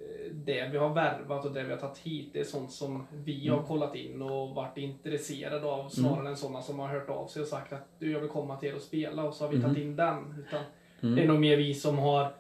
eh, 0.00 0.32
det 0.34 0.68
vi 0.72 0.78
har 0.78 0.94
värvat 0.94 1.44
och 1.44 1.52
det 1.52 1.62
vi 1.62 1.70
har 1.70 1.78
tagit 1.78 1.98
hit, 1.98 2.30
det 2.32 2.40
är 2.40 2.44
sånt 2.44 2.72
som 2.72 3.06
vi 3.24 3.46
mm. 3.46 3.58
har 3.58 3.66
kollat 3.66 3.94
in 3.94 4.22
och 4.22 4.54
varit 4.54 4.78
intresserade 4.78 5.66
av 5.66 5.88
snarare 5.88 6.20
mm. 6.20 6.26
än 6.26 6.36
sådana 6.36 6.62
som 6.62 6.78
har 6.78 6.88
hört 6.88 7.08
av 7.08 7.26
sig 7.26 7.42
och 7.42 7.48
sagt 7.48 7.72
att 7.72 7.88
du, 7.98 8.12
jag 8.12 8.20
vill 8.20 8.30
komma 8.30 8.56
till 8.56 8.68
er 8.68 8.74
och 8.74 8.82
spela 8.82 9.24
och 9.24 9.34
så 9.34 9.44
har 9.44 9.52
vi 9.52 9.62
tagit 9.62 9.76
mm. 9.76 9.88
in 9.88 9.96
den. 9.96 10.44
Utan 10.46 10.60
mm. 11.00 11.16
Det 11.16 11.22
är 11.22 11.28
nog 11.28 11.40
mer 11.40 11.56
vi 11.56 11.74
som 11.74 11.98
har 11.98 12.32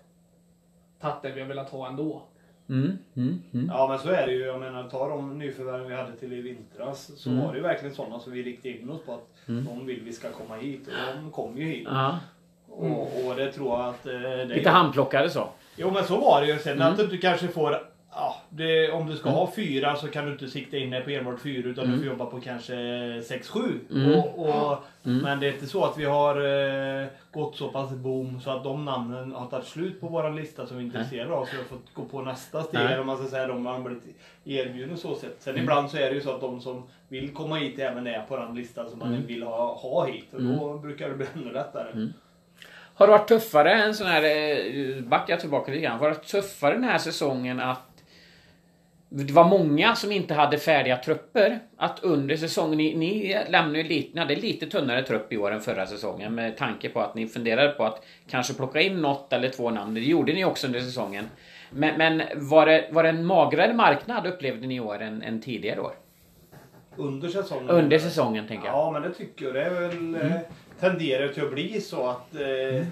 tagit 1.00 1.22
det 1.22 1.32
vi 1.32 1.40
har 1.40 1.48
velat 1.48 1.70
ha 1.70 1.88
ändå. 1.88 2.22
Mm, 2.68 2.98
mm, 3.14 3.42
mm. 3.52 3.66
Ja 3.68 3.88
men 3.88 3.98
så 3.98 4.08
är 4.08 4.26
det 4.26 4.32
ju. 4.32 4.44
Jag 4.44 4.60
menar 4.60 4.88
ta 4.88 5.08
de 5.08 5.38
nyförvärven 5.38 5.88
vi 5.88 5.94
hade 5.94 6.16
till 6.16 6.32
i 6.32 6.40
vintras. 6.40 7.10
Så 7.16 7.30
Mm. 7.30 7.44
var 7.44 7.52
det 7.52 7.56
ju 7.56 7.62
verkligen 7.62 7.94
sådana 7.94 8.18
som 8.18 8.32
vi 8.32 8.42
riktade 8.42 8.78
in 8.78 8.90
oss 8.90 9.02
på 9.06 9.14
att 9.14 9.28
de 9.46 9.86
vill 9.86 10.02
vi 10.04 10.12
ska 10.12 10.30
komma 10.30 10.56
hit. 10.56 10.88
Och 10.88 11.22
de 11.22 11.30
kom 11.30 11.58
ju 11.58 11.64
hit. 11.64 11.88
Ja. 11.90 12.18
Och, 12.76 13.26
och 13.26 13.36
det 13.36 13.52
tror 13.52 13.78
jag 13.80 13.88
att... 13.88 14.06
eh, 14.06 14.12
Det 14.20 14.44
Lite 14.44 14.70
handplockade 14.70 15.30
så. 15.30 15.48
Jo 15.76 15.90
men 15.90 16.04
så 16.04 16.16
var 16.20 16.40
det 16.40 16.46
ju. 16.46 16.58
Sen 16.58 16.72
Mm. 16.80 16.92
att 16.92 17.10
du 17.10 17.18
kanske 17.18 17.48
får... 17.48 17.78
Ja, 18.14 18.36
det, 18.48 18.92
om 18.92 19.06
du 19.06 19.16
ska 19.16 19.30
ha 19.30 19.50
fyra 19.56 19.96
så 19.96 20.08
kan 20.08 20.26
du 20.26 20.32
inte 20.32 20.48
sikta 20.48 20.76
in 20.76 20.90
dig 20.90 21.00
på 21.04 21.10
enbart 21.10 21.40
fyra 21.40 21.68
utan 21.68 21.90
du 21.90 21.96
får 21.98 22.06
jobba 22.06 22.26
på 22.26 22.40
kanske 22.40 22.74
sex, 23.24 23.48
sju. 23.48 23.80
Mm. 23.90 24.18
Och, 24.18 24.38
och, 24.70 24.78
Men 25.02 25.40
det 25.40 25.46
är 25.48 25.52
inte 25.52 25.66
så 25.66 25.84
att 25.84 25.98
vi 25.98 26.04
har 26.04 26.36
eh, 27.00 27.06
gått 27.32 27.56
så 27.56 27.68
pass 27.68 27.90
boom 27.90 28.40
så 28.40 28.50
att 28.50 28.64
de 28.64 28.84
namnen 28.84 29.32
har 29.32 29.46
tagit 29.46 29.66
slut 29.66 30.00
på 30.00 30.06
våran 30.08 30.36
lista 30.36 30.66
som 30.66 30.76
vi 30.76 30.82
är 30.82 30.86
intresserade 30.86 31.34
av. 31.34 31.44
Så 31.44 31.50
vi 31.52 31.58
har 31.58 31.64
fått 31.64 31.94
gå 31.94 32.04
på 32.04 32.22
nästa 32.22 32.62
steg. 32.62 32.80
Eller 32.80 33.00
om 33.00 33.06
man 33.06 33.16
ska 33.18 33.26
säga 33.26 33.46
de 33.46 33.66
har 33.66 33.80
blivit 33.80 34.02
erbjudna 34.44 34.96
så 34.96 35.14
sätt. 35.14 35.36
Sen 35.38 35.52
Mm. 35.52 35.62
ibland 35.62 35.90
så 35.90 35.96
är 35.96 36.08
det 36.08 36.14
ju 36.14 36.20
så 36.20 36.30
att 36.34 36.40
de 36.40 36.60
som 36.60 36.82
vill 37.08 37.34
komma 37.34 37.56
hit 37.56 37.78
även 37.78 38.06
är 38.06 38.22
på 38.28 38.36
den 38.36 38.54
listan 38.54 38.90
som 38.90 39.00
Mm. 39.02 39.12
man 39.14 39.26
vill 39.26 39.42
ha, 39.42 39.74
ha 39.74 40.06
hit. 40.06 40.34
Och 40.34 40.42
då 40.42 40.78
brukar 40.78 41.08
det 41.08 41.14
bli 41.14 41.26
ännu 41.34 41.52
lättare. 41.52 42.08
Har 43.02 43.06
det 43.06 43.12
varit 43.12 43.28
tuffare 43.28 43.72
en 43.72 43.94
sån 43.94 44.06
här, 44.06 44.22
eh, 44.22 45.02
backar 45.02 45.32
jag 45.32 45.40
tillbaka 45.40 45.70
lite 45.70 45.82
grann, 45.82 45.98
var 45.98 46.08
det 46.08 46.14
tuffare 46.14 46.74
den 46.74 46.84
här 46.84 46.98
säsongen 46.98 47.60
att 47.60 48.02
det 49.08 49.32
var 49.32 49.48
många 49.48 49.94
som 49.94 50.12
inte 50.12 50.34
hade 50.34 50.58
färdiga 50.58 50.96
trupper. 50.96 51.58
Att 51.76 52.02
under 52.02 52.36
säsongen, 52.36 52.78
ni, 52.78 52.94
ni 52.94 53.38
lämnade 53.48 53.78
ju 53.78 53.88
lite, 53.88 54.14
ni 54.14 54.20
hade 54.20 54.34
lite 54.34 54.66
tunnare 54.66 55.02
trupp 55.02 55.32
i 55.32 55.36
år 55.36 55.50
än 55.50 55.60
förra 55.60 55.86
säsongen 55.86 56.34
med 56.34 56.56
tanke 56.56 56.88
på 56.88 57.00
att 57.00 57.14
ni 57.14 57.26
funderade 57.26 57.68
på 57.68 57.84
att 57.84 58.04
kanske 58.30 58.54
plocka 58.54 58.80
in 58.80 59.00
något 59.00 59.32
eller 59.32 59.48
två 59.48 59.70
namn. 59.70 59.94
Det 59.94 60.00
gjorde 60.00 60.32
ni 60.32 60.44
också 60.44 60.66
under 60.66 60.80
säsongen. 60.80 61.24
Men, 61.70 61.98
men 61.98 62.22
var, 62.34 62.66
det, 62.66 62.88
var 62.90 63.02
det 63.02 63.08
en 63.08 63.26
magrare 63.26 63.74
marknad 63.74 64.26
upplevde 64.26 64.66
ni 64.66 64.74
i 64.74 64.80
år 64.80 65.02
än, 65.02 65.22
än 65.22 65.40
tidigare 65.40 65.80
år? 65.80 65.92
Under 66.96 67.28
säsongen. 67.28 67.68
Under 67.70 67.98
säsongen 67.98 68.48
tänker 68.48 68.66
jag. 68.66 68.74
Ja, 68.74 68.90
men 68.90 69.02
det 69.02 69.14
tycker 69.14 69.44
jag. 69.44 69.54
Det 69.54 69.62
är 69.62 69.70
väl, 69.70 70.14
eh, 70.14 70.40
tenderar 70.82 71.28
till 71.28 71.44
att 71.44 71.52
bli 71.52 71.80
så 71.80 72.06
att 72.06 72.34
eh, 72.34 72.86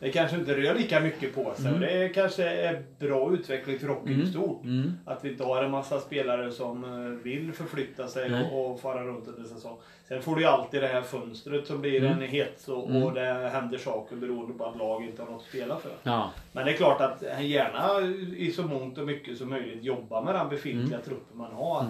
det 0.00 0.12
kanske 0.12 0.36
inte 0.36 0.54
rör 0.54 0.74
lika 0.74 1.00
mycket 1.00 1.34
på 1.34 1.54
sig. 1.54 1.72
Och 1.72 1.80
det 1.80 2.08
kanske 2.08 2.48
är 2.48 2.82
bra 2.98 3.32
utveckling 3.32 3.78
för 3.78 3.88
hockeyn 3.88 4.22
i 4.22 4.26
stort. 4.26 4.64
Mm. 4.64 4.92
Att 5.04 5.24
vi 5.24 5.28
inte 5.30 5.44
har 5.44 5.64
en 5.64 5.70
massa 5.70 6.00
spelare 6.00 6.52
som 6.52 6.84
eh, 6.84 7.24
vill 7.24 7.52
förflytta 7.52 8.08
sig 8.08 8.30
Nej. 8.30 8.50
och, 8.52 8.70
och 8.70 8.80
fara 8.80 9.04
runt 9.04 9.28
under 9.28 9.48
säsong. 9.48 9.76
Sen 10.08 10.22
får 10.22 10.36
du 10.36 10.42
ju 10.42 10.48
alltid 10.48 10.82
det 10.82 10.88
här 10.88 11.02
fönstret 11.02 11.66
som 11.66 11.80
blir 11.80 12.04
en 12.04 12.22
hets 12.22 12.68
och, 12.68 13.02
och 13.02 13.14
det 13.14 13.50
händer 13.52 13.78
saker 13.78 14.16
beroende 14.16 14.58
på 14.58 14.64
att 14.64 14.78
lag 14.78 15.04
inte 15.04 15.22
har 15.22 15.30
något 15.30 15.40
att 15.40 15.48
spela 15.48 15.76
för. 15.76 15.92
Ja. 16.02 16.30
Men 16.52 16.64
det 16.64 16.72
är 16.72 16.76
klart 16.76 17.00
att 17.00 17.22
gärna 17.42 18.06
i 18.36 18.52
så 18.52 18.62
mångt 18.62 18.98
och 18.98 19.06
mycket 19.06 19.38
som 19.38 19.50
möjligt 19.50 19.84
jobba 19.84 20.20
med 20.20 20.34
den 20.34 20.48
befintliga 20.48 21.00
truppen 21.00 21.38
man 21.38 21.52
har. 21.52 21.86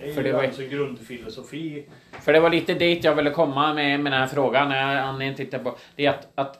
Det 0.00 0.10
är. 0.10 0.14
För 0.14 0.22
det 0.22 0.32
var 0.32 0.44
alltså 0.44 0.62
grundfilosofi. 0.62 1.84
För 2.20 2.32
det 2.32 2.40
var 2.40 2.50
lite 2.50 2.74
dit 2.74 3.04
jag 3.04 3.14
ville 3.14 3.30
komma 3.30 3.74
med, 3.74 4.00
med 4.00 4.12
den 4.12 4.20
här 4.20 4.28
frågan 4.28 4.68
när 4.68 4.96
Annie 4.96 5.34
tittar 5.34 5.58
på. 5.58 5.76
Det 5.96 6.06
är 6.06 6.10
att, 6.10 6.28
att 6.34 6.58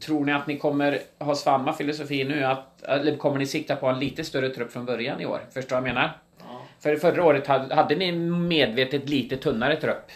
Tror 0.00 0.24
ni 0.24 0.32
att 0.32 0.46
ni 0.46 0.58
kommer 0.58 0.98
ha 1.18 1.34
samma 1.34 1.72
filosofi 1.72 2.24
nu? 2.24 2.44
Att, 2.44 2.82
eller 2.82 3.16
kommer 3.16 3.38
ni 3.38 3.46
sikta 3.46 3.76
på 3.76 3.86
en 3.86 3.98
lite 4.00 4.24
större 4.24 4.48
trupp 4.48 4.72
från 4.72 4.84
början 4.84 5.20
i 5.20 5.26
år? 5.26 5.40
Förstår 5.54 5.76
vad 5.76 5.88
jag 5.88 5.94
menar? 5.94 6.10
Ja. 6.38 6.62
För 6.80 6.96
förra 6.96 7.24
året 7.24 7.46
hade, 7.46 7.74
hade 7.74 7.96
ni 7.96 8.12
medvetet 8.12 9.08
lite 9.08 9.36
tunnare 9.36 9.76
trupp. 9.76 10.06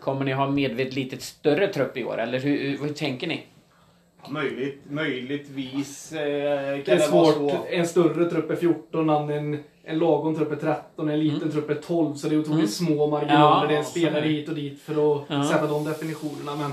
Kommer 0.00 0.24
ni 0.24 0.32
ha 0.32 0.50
medvetet 0.50 0.94
lite 0.94 1.18
större 1.18 1.66
trupp 1.66 1.96
i 1.96 2.04
år? 2.04 2.20
Eller 2.20 2.38
hur, 2.38 2.58
hur, 2.58 2.78
hur 2.78 2.94
tänker 2.94 3.26
ni? 3.26 3.42
Möjligt, 4.28 4.82
möjligtvis 4.88 6.12
eh, 6.12 6.18
Det 6.76 6.82
kan 6.86 6.94
är 6.94 6.98
det, 6.98 7.12
vara 7.12 7.32
svårt. 7.32 7.50
så. 7.50 7.66
En 7.70 7.86
större 7.86 8.30
trupp 8.30 8.50
är 8.50 8.56
14, 8.56 9.30
en, 9.30 9.64
en 9.90 9.98
lagom 9.98 10.34
trupp 10.36 10.52
är 10.52 10.56
13, 10.56 11.08
en 11.08 11.20
liten 11.20 11.50
trupp 11.52 11.70
är 11.70 11.74
12. 11.74 12.14
Så 12.14 12.28
det 12.28 12.34
är 12.34 12.38
otroligt 12.38 12.58
Mm. 12.58 12.68
små 12.68 13.06
marginaler. 13.06 13.62
Ja, 13.62 13.66
det 13.68 13.74
är 13.74 13.78
en 13.78 13.84
spelare 13.84 14.24
hit 14.26 14.48
och 14.48 14.54
dit 14.54 14.80
för 14.82 14.92
att 14.92 15.22
Ja. 15.28 15.44
sätta 15.44 15.66
de 15.66 15.84
definitionerna. 15.84 16.56
Men, 16.56 16.72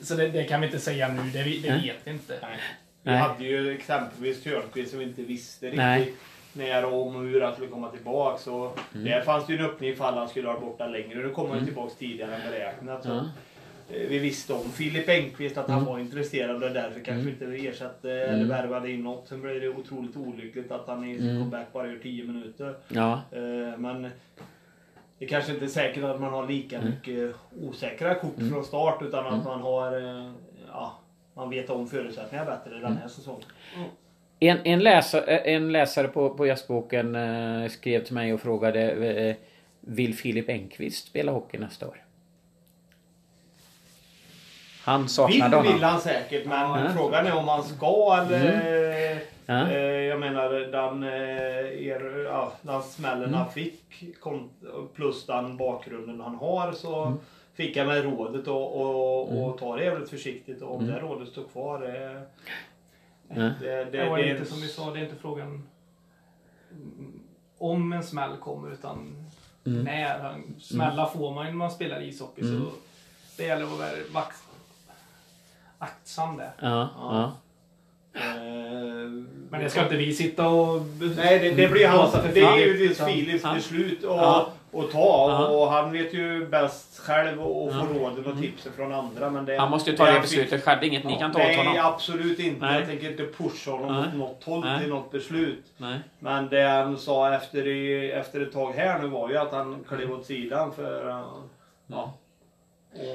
så 0.00 0.14
det, 0.14 0.28
det 0.28 0.44
kan 0.44 0.60
vi 0.60 0.66
inte 0.66 0.78
säga 0.78 1.08
nu. 1.08 1.22
Det, 1.32 1.42
det 1.42 1.68
Nej. 1.70 1.82
vet 1.82 1.96
vi 2.04 2.10
inte. 2.10 2.38
Nej. 2.42 2.58
Vi 3.02 3.10
Nej. 3.10 3.18
hade 3.20 3.44
ju 3.44 3.72
exempelvis 3.76 4.42
Törnqvist 4.42 4.90
som 4.90 4.98
vi 4.98 5.04
inte 5.04 5.22
visste 5.22 5.66
riktigt 5.66 5.78
Nej. 5.78 6.12
när 6.52 6.84
och 6.84 7.06
om 7.06 7.16
och 7.16 7.22
hur 7.22 7.40
han 7.40 7.52
skulle 7.54 7.68
komma 7.68 7.88
tillbaka. 7.88 8.38
Så 8.38 8.72
Mm. 8.94 9.04
Där 9.04 9.20
fanns 9.20 9.46
det 9.46 9.52
ju 9.52 9.58
en 9.58 9.64
öppning 9.64 9.90
ifall 9.90 10.14
han 10.14 10.28
skulle 10.28 10.46
vara 10.46 10.60
borta 10.60 10.86
längre. 10.86 11.18
Nu 11.18 11.28
kommer 11.30 11.50
han 11.50 11.58
ju 11.58 11.64
tillbaka 11.64 11.92
tidigare 11.98 12.34
än 12.34 12.50
beräknat. 12.50 13.02
Så. 13.02 13.24
Eh, 13.92 14.08
Vi 14.08 14.18
visste 14.18 14.52
om 14.52 14.70
Filip 14.70 15.08
Engqvist 15.08 15.58
att 15.58 15.68
han 15.68 15.78
Mm. 15.78 15.92
var 15.92 15.98
intresserad 15.98 16.62
och 16.64 16.70
därför 16.70 17.00
kanske 17.00 17.30
inte 17.30 17.46
vi 17.46 17.66
ersatte 17.66 18.10
eller 18.12 18.44
värvade 18.44 18.90
in 18.90 19.02
något. 19.02 19.28
Sen 19.28 19.40
blev 19.42 19.60
det 19.60 19.68
otroligt 19.68 20.16
olyckligt 20.16 20.70
att 20.72 20.86
han 20.86 21.04
i 21.04 21.16
sin 21.18 21.28
Mm. 21.28 21.38
comeback 21.42 21.72
bara 21.72 21.86
gör 21.86 21.98
10 22.02 22.24
minuter. 22.24 22.74
Ja. 22.88 23.20
Eh, 23.32 23.78
Men 23.78 24.08
det 25.18 25.26
kanske 25.26 25.52
inte 25.52 25.64
är 25.64 25.68
säkert 25.68 26.04
att 26.04 26.20
man 26.20 26.32
har 26.32 26.48
lika 26.48 26.76
Mm. 26.78 26.90
mycket 26.90 27.34
osäkra 27.62 28.14
kort 28.14 28.38
från 28.50 28.64
start 28.64 29.02
utan 29.02 29.26
att 29.26 29.44
man 29.44 29.60
har 29.60 29.96
eh, 30.00 30.32
ja, 30.68 30.98
man 31.34 31.50
vet 31.50 31.70
om 31.70 31.88
förutsättningarna 31.88 32.50
bättre 32.50 32.78
den 32.78 32.96
här 32.96 33.08
säsongen. 33.08 33.44
En, 34.40 34.58
en, 34.64 34.78
läsare, 34.80 35.38
en 35.38 35.72
läsare 35.72 36.08
på, 36.08 36.30
på 36.34 36.46
jazzboken 36.46 37.16
skrev 37.70 38.04
till 38.04 38.14
mig 38.14 38.34
och 38.34 38.40
frågade 38.40 39.36
Vill 39.80 40.14
Filip 40.14 40.48
Engqvist 40.48 41.06
spela 41.08 41.32
hockey 41.32 41.58
nästa 41.58 41.88
år? 41.88 42.01
Han 44.84 45.00
Vill 45.00 45.08
saknade 45.10 45.56
honom. 45.56 45.72
vill 45.72 45.82
han 45.84 46.00
säkert 46.00 46.46
men 46.46 46.84
Ja. 46.84 46.90
frågan 46.96 47.26
är 47.26 47.36
om 47.36 47.48
han 47.48 47.62
ska 47.62 48.18
eller... 48.22 49.22
Ja. 49.46 49.68
Eh, 49.70 49.78
jag 49.82 50.20
menar 50.20 50.50
den, 50.52 51.02
eh, 51.02 51.86
er, 51.86 52.24
ja, 52.24 52.52
den 52.62 52.82
smällen 52.82 53.22
Mm. 53.24 53.34
han 53.34 53.50
fick 53.52 54.20
kom, 54.20 54.50
plus 54.94 55.26
den 55.26 55.56
bakgrunden 55.56 56.20
han 56.20 56.34
har 56.34 56.72
så 56.72 57.04
Mm. 57.04 57.18
fick 57.54 57.76
han 57.76 57.86
med 57.86 58.04
rådet 58.04 58.48
och, 58.48 58.80
och, 58.80 59.44
och 59.48 59.58
ta 59.58 59.76
det 59.76 59.84
jävligt 59.84 60.10
försiktigt 60.10 60.62
och 60.62 60.74
om 60.76 60.84
Mm. 60.84 60.94
det 60.94 61.00
rådet 61.00 61.28
står 61.28 61.44
kvar 61.44 61.80
det, 61.80 62.22
Ja. 63.28 63.34
det, 63.34 63.54
det, 63.60 63.84
Det 63.84 64.08
var 64.10 64.18
det, 64.18 64.28
inte 64.30 64.44
som 64.44 64.60
vi 64.60 64.68
sa, 64.68 64.90
det 64.90 64.98
är 65.00 65.04
inte 65.04 65.16
frågan 65.16 65.68
mm, 66.72 67.20
om 67.58 67.92
en 67.92 68.02
smäll 68.02 68.36
kommer 68.36 68.72
utan 68.72 69.26
Mm. 69.66 69.82
när. 69.84 70.18
Han- 70.18 70.54
Smälla 70.60 71.06
får 71.06 71.34
man 71.34 71.44
ju 71.46 71.50
när 71.50 71.58
man 71.58 71.70
spelar 71.70 72.02
ishockey 72.02 72.42
så 72.42 72.70
det 73.36 73.44
gäller 73.44 73.64
att 73.64 73.70
vara 73.70 73.88
vakt, 74.14 74.42
aktsam 75.82 76.36
där. 76.36 76.50
Ja, 76.60 76.88
ja. 76.98 77.32
eh, 78.14 78.24
Men 79.50 79.60
det 79.60 79.70
ska 79.70 79.82
inte 79.82 79.96
vi 79.96 80.12
sitta 80.14 80.48
och... 80.48 80.82
Nej, 81.16 81.38
det, 81.38 81.50
det 81.50 81.68
blir 81.68 81.88
hans, 81.88 82.12
det 82.34 82.40
är 82.40 82.56
ju 82.56 82.88
det 82.88 82.94
Filips 83.06 83.42
beslut 83.54 83.98
att, 84.04 84.10
Ja. 84.16 84.48
att 84.74 84.90
ta. 84.90 85.46
Och 85.48 85.70
han 85.72 85.92
vet 85.92 86.14
ju 86.14 86.46
bäst 86.46 86.98
själv 86.98 87.40
och, 87.42 87.64
och 87.66 87.72
få 87.72 87.78
Ja. 87.78 87.84
Mm. 87.86 87.98
råden 87.98 88.26
och 88.32 88.40
tipsen 88.40 88.72
från 88.72 88.92
andra. 88.92 89.30
Men 89.30 89.44
det, 89.44 89.56
Han 89.58 89.70
måste 89.70 89.90
ju 89.90 89.96
ta 89.96 90.06
det 90.06 90.12
fick- 90.12 90.22
beslutet 90.22 90.64
själv. 90.64 90.80
Det 90.80 90.86
är 90.86 90.88
inget 90.88 91.04
ni 91.04 91.18
kan 91.18 91.32
ta 91.32 91.38
åt 91.38 91.44
Nej, 91.46 91.56
honom. 91.56 91.76
absolut 91.82 92.38
inte. 92.38 92.66
Nej. 92.66 92.78
Jag 92.78 92.88
tänker 92.88 93.10
inte 93.10 93.26
pusha 93.26 93.70
honom 93.70 93.92
Nej. 93.92 94.08
åt 94.08 94.14
något 94.14 94.44
håll 94.44 94.60
Nej. 94.60 94.80
till 94.80 94.88
något 94.90 95.10
beslut. 95.10 95.64
Nej. 95.76 95.98
Men 96.18 96.48
det 96.48 96.62
han 96.62 96.98
sa 96.98 97.34
efter, 97.34 97.66
i, 97.66 98.10
efter 98.12 98.40
ett 98.40 98.52
tag 98.52 98.72
här 98.72 98.98
nu 98.98 99.06
var 99.08 99.28
ju 99.30 99.36
att 99.36 99.52
han 99.52 99.84
klev 99.88 100.12
åt 100.12 100.26
sidan 100.26 100.72
för... 100.72 101.08
uh, 101.08 101.24
Ja. 101.86 102.12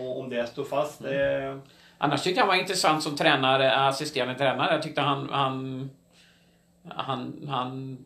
Och 0.01 0.19
om 0.19 0.29
det 0.29 0.47
står 0.47 0.63
fast, 0.63 1.01
Mm. 1.01 1.13
det... 1.13 1.59
Annars 1.97 2.23
tyckte 2.23 2.39
jag 2.39 2.45
han 2.45 2.55
var 2.55 2.61
intressant 2.61 3.03
som 3.03 3.15
tränare, 3.15 3.75
assisterande 3.75 4.35
tränare. 4.35 4.73
Jag 4.73 4.83
tyckte 4.83 5.01
han, 5.01 5.29
han, 5.31 5.89
han, 6.89 7.47
han 7.49 7.97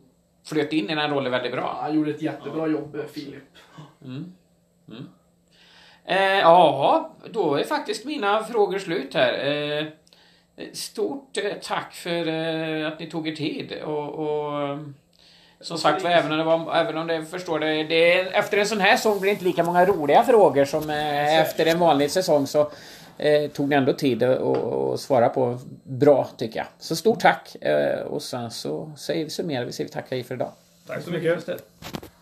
flöt 0.46 0.72
in 0.72 0.90
i 0.90 0.94
den 0.94 1.10
rollen 1.10 1.32
väldigt 1.32 1.52
bra. 1.52 1.78
Han 1.80 1.94
gjorde 1.94 2.10
ett 2.10 2.22
jättebra 2.22 2.66
jobb, 2.66 2.96
Filip. 3.14 3.42
Eh, 6.04 6.38
ja, 6.38 7.10
då 7.30 7.54
är 7.54 7.64
faktiskt 7.64 8.04
mina 8.04 8.44
frågor 8.44 8.78
slut 8.78 9.14
här. 9.14 9.32
Eh, 9.44 9.86
stort 10.72 11.36
eh, 11.36 11.52
tack 11.62 11.94
för 11.94 12.28
eh, 12.28 12.88
att 12.88 12.98
ni 12.98 13.10
tog 13.10 13.28
er 13.28 13.36
tid 13.36 13.82
och, 13.82 14.08
och 14.08 14.78
som 15.60 15.78
sagt 15.78 16.04
var, 16.04 16.10
även 16.10 16.32
om 16.32 16.38
det 16.38 16.44
var, 16.44 16.76
även 16.76 16.96
om 16.96 17.06
det 17.06 17.24
förstår 17.24 17.58
det, 17.58 17.84
det 17.84 18.20
efter 18.20 18.58
en 18.58 18.66
sån 18.66 18.80
här 18.80 18.96
säsong 18.96 19.20
blir 19.20 19.30
det 19.30 19.32
inte 19.32 19.44
lika 19.44 19.62
många 19.62 19.84
roliga 19.84 20.24
frågor 20.24 20.64
som 20.64 20.90
eh, 20.90 21.40
efter 21.40 21.66
en 21.66 21.78
vanlig 21.78 22.10
säsong 22.10 22.46
så 22.46 22.70
eh, 23.18 23.50
tog 23.50 23.68
ni 23.68 23.76
ändå 23.76 23.92
tid 23.92 24.22
att 24.22 25.00
svara 25.00 25.28
på 25.28 25.58
bra 25.84 26.28
tycker 26.36 26.58
jag. 26.58 26.66
Så 26.78 26.96
stort 26.96 27.20
tack 27.20 27.56
eh, 27.60 28.00
och 28.00 28.22
sen 28.22 28.50
så 28.50 28.92
säger 28.96 29.24
vi 29.24 29.30
summerar 29.30 29.64
vi, 29.64 29.72
säger 29.72 29.88
vi 29.88 29.92
tack 29.92 30.06
hej 30.10 30.22
för 30.22 30.34
idag. 30.34 30.50
Tack 30.86 31.02
så 31.02 31.10
mycket. 31.10 31.62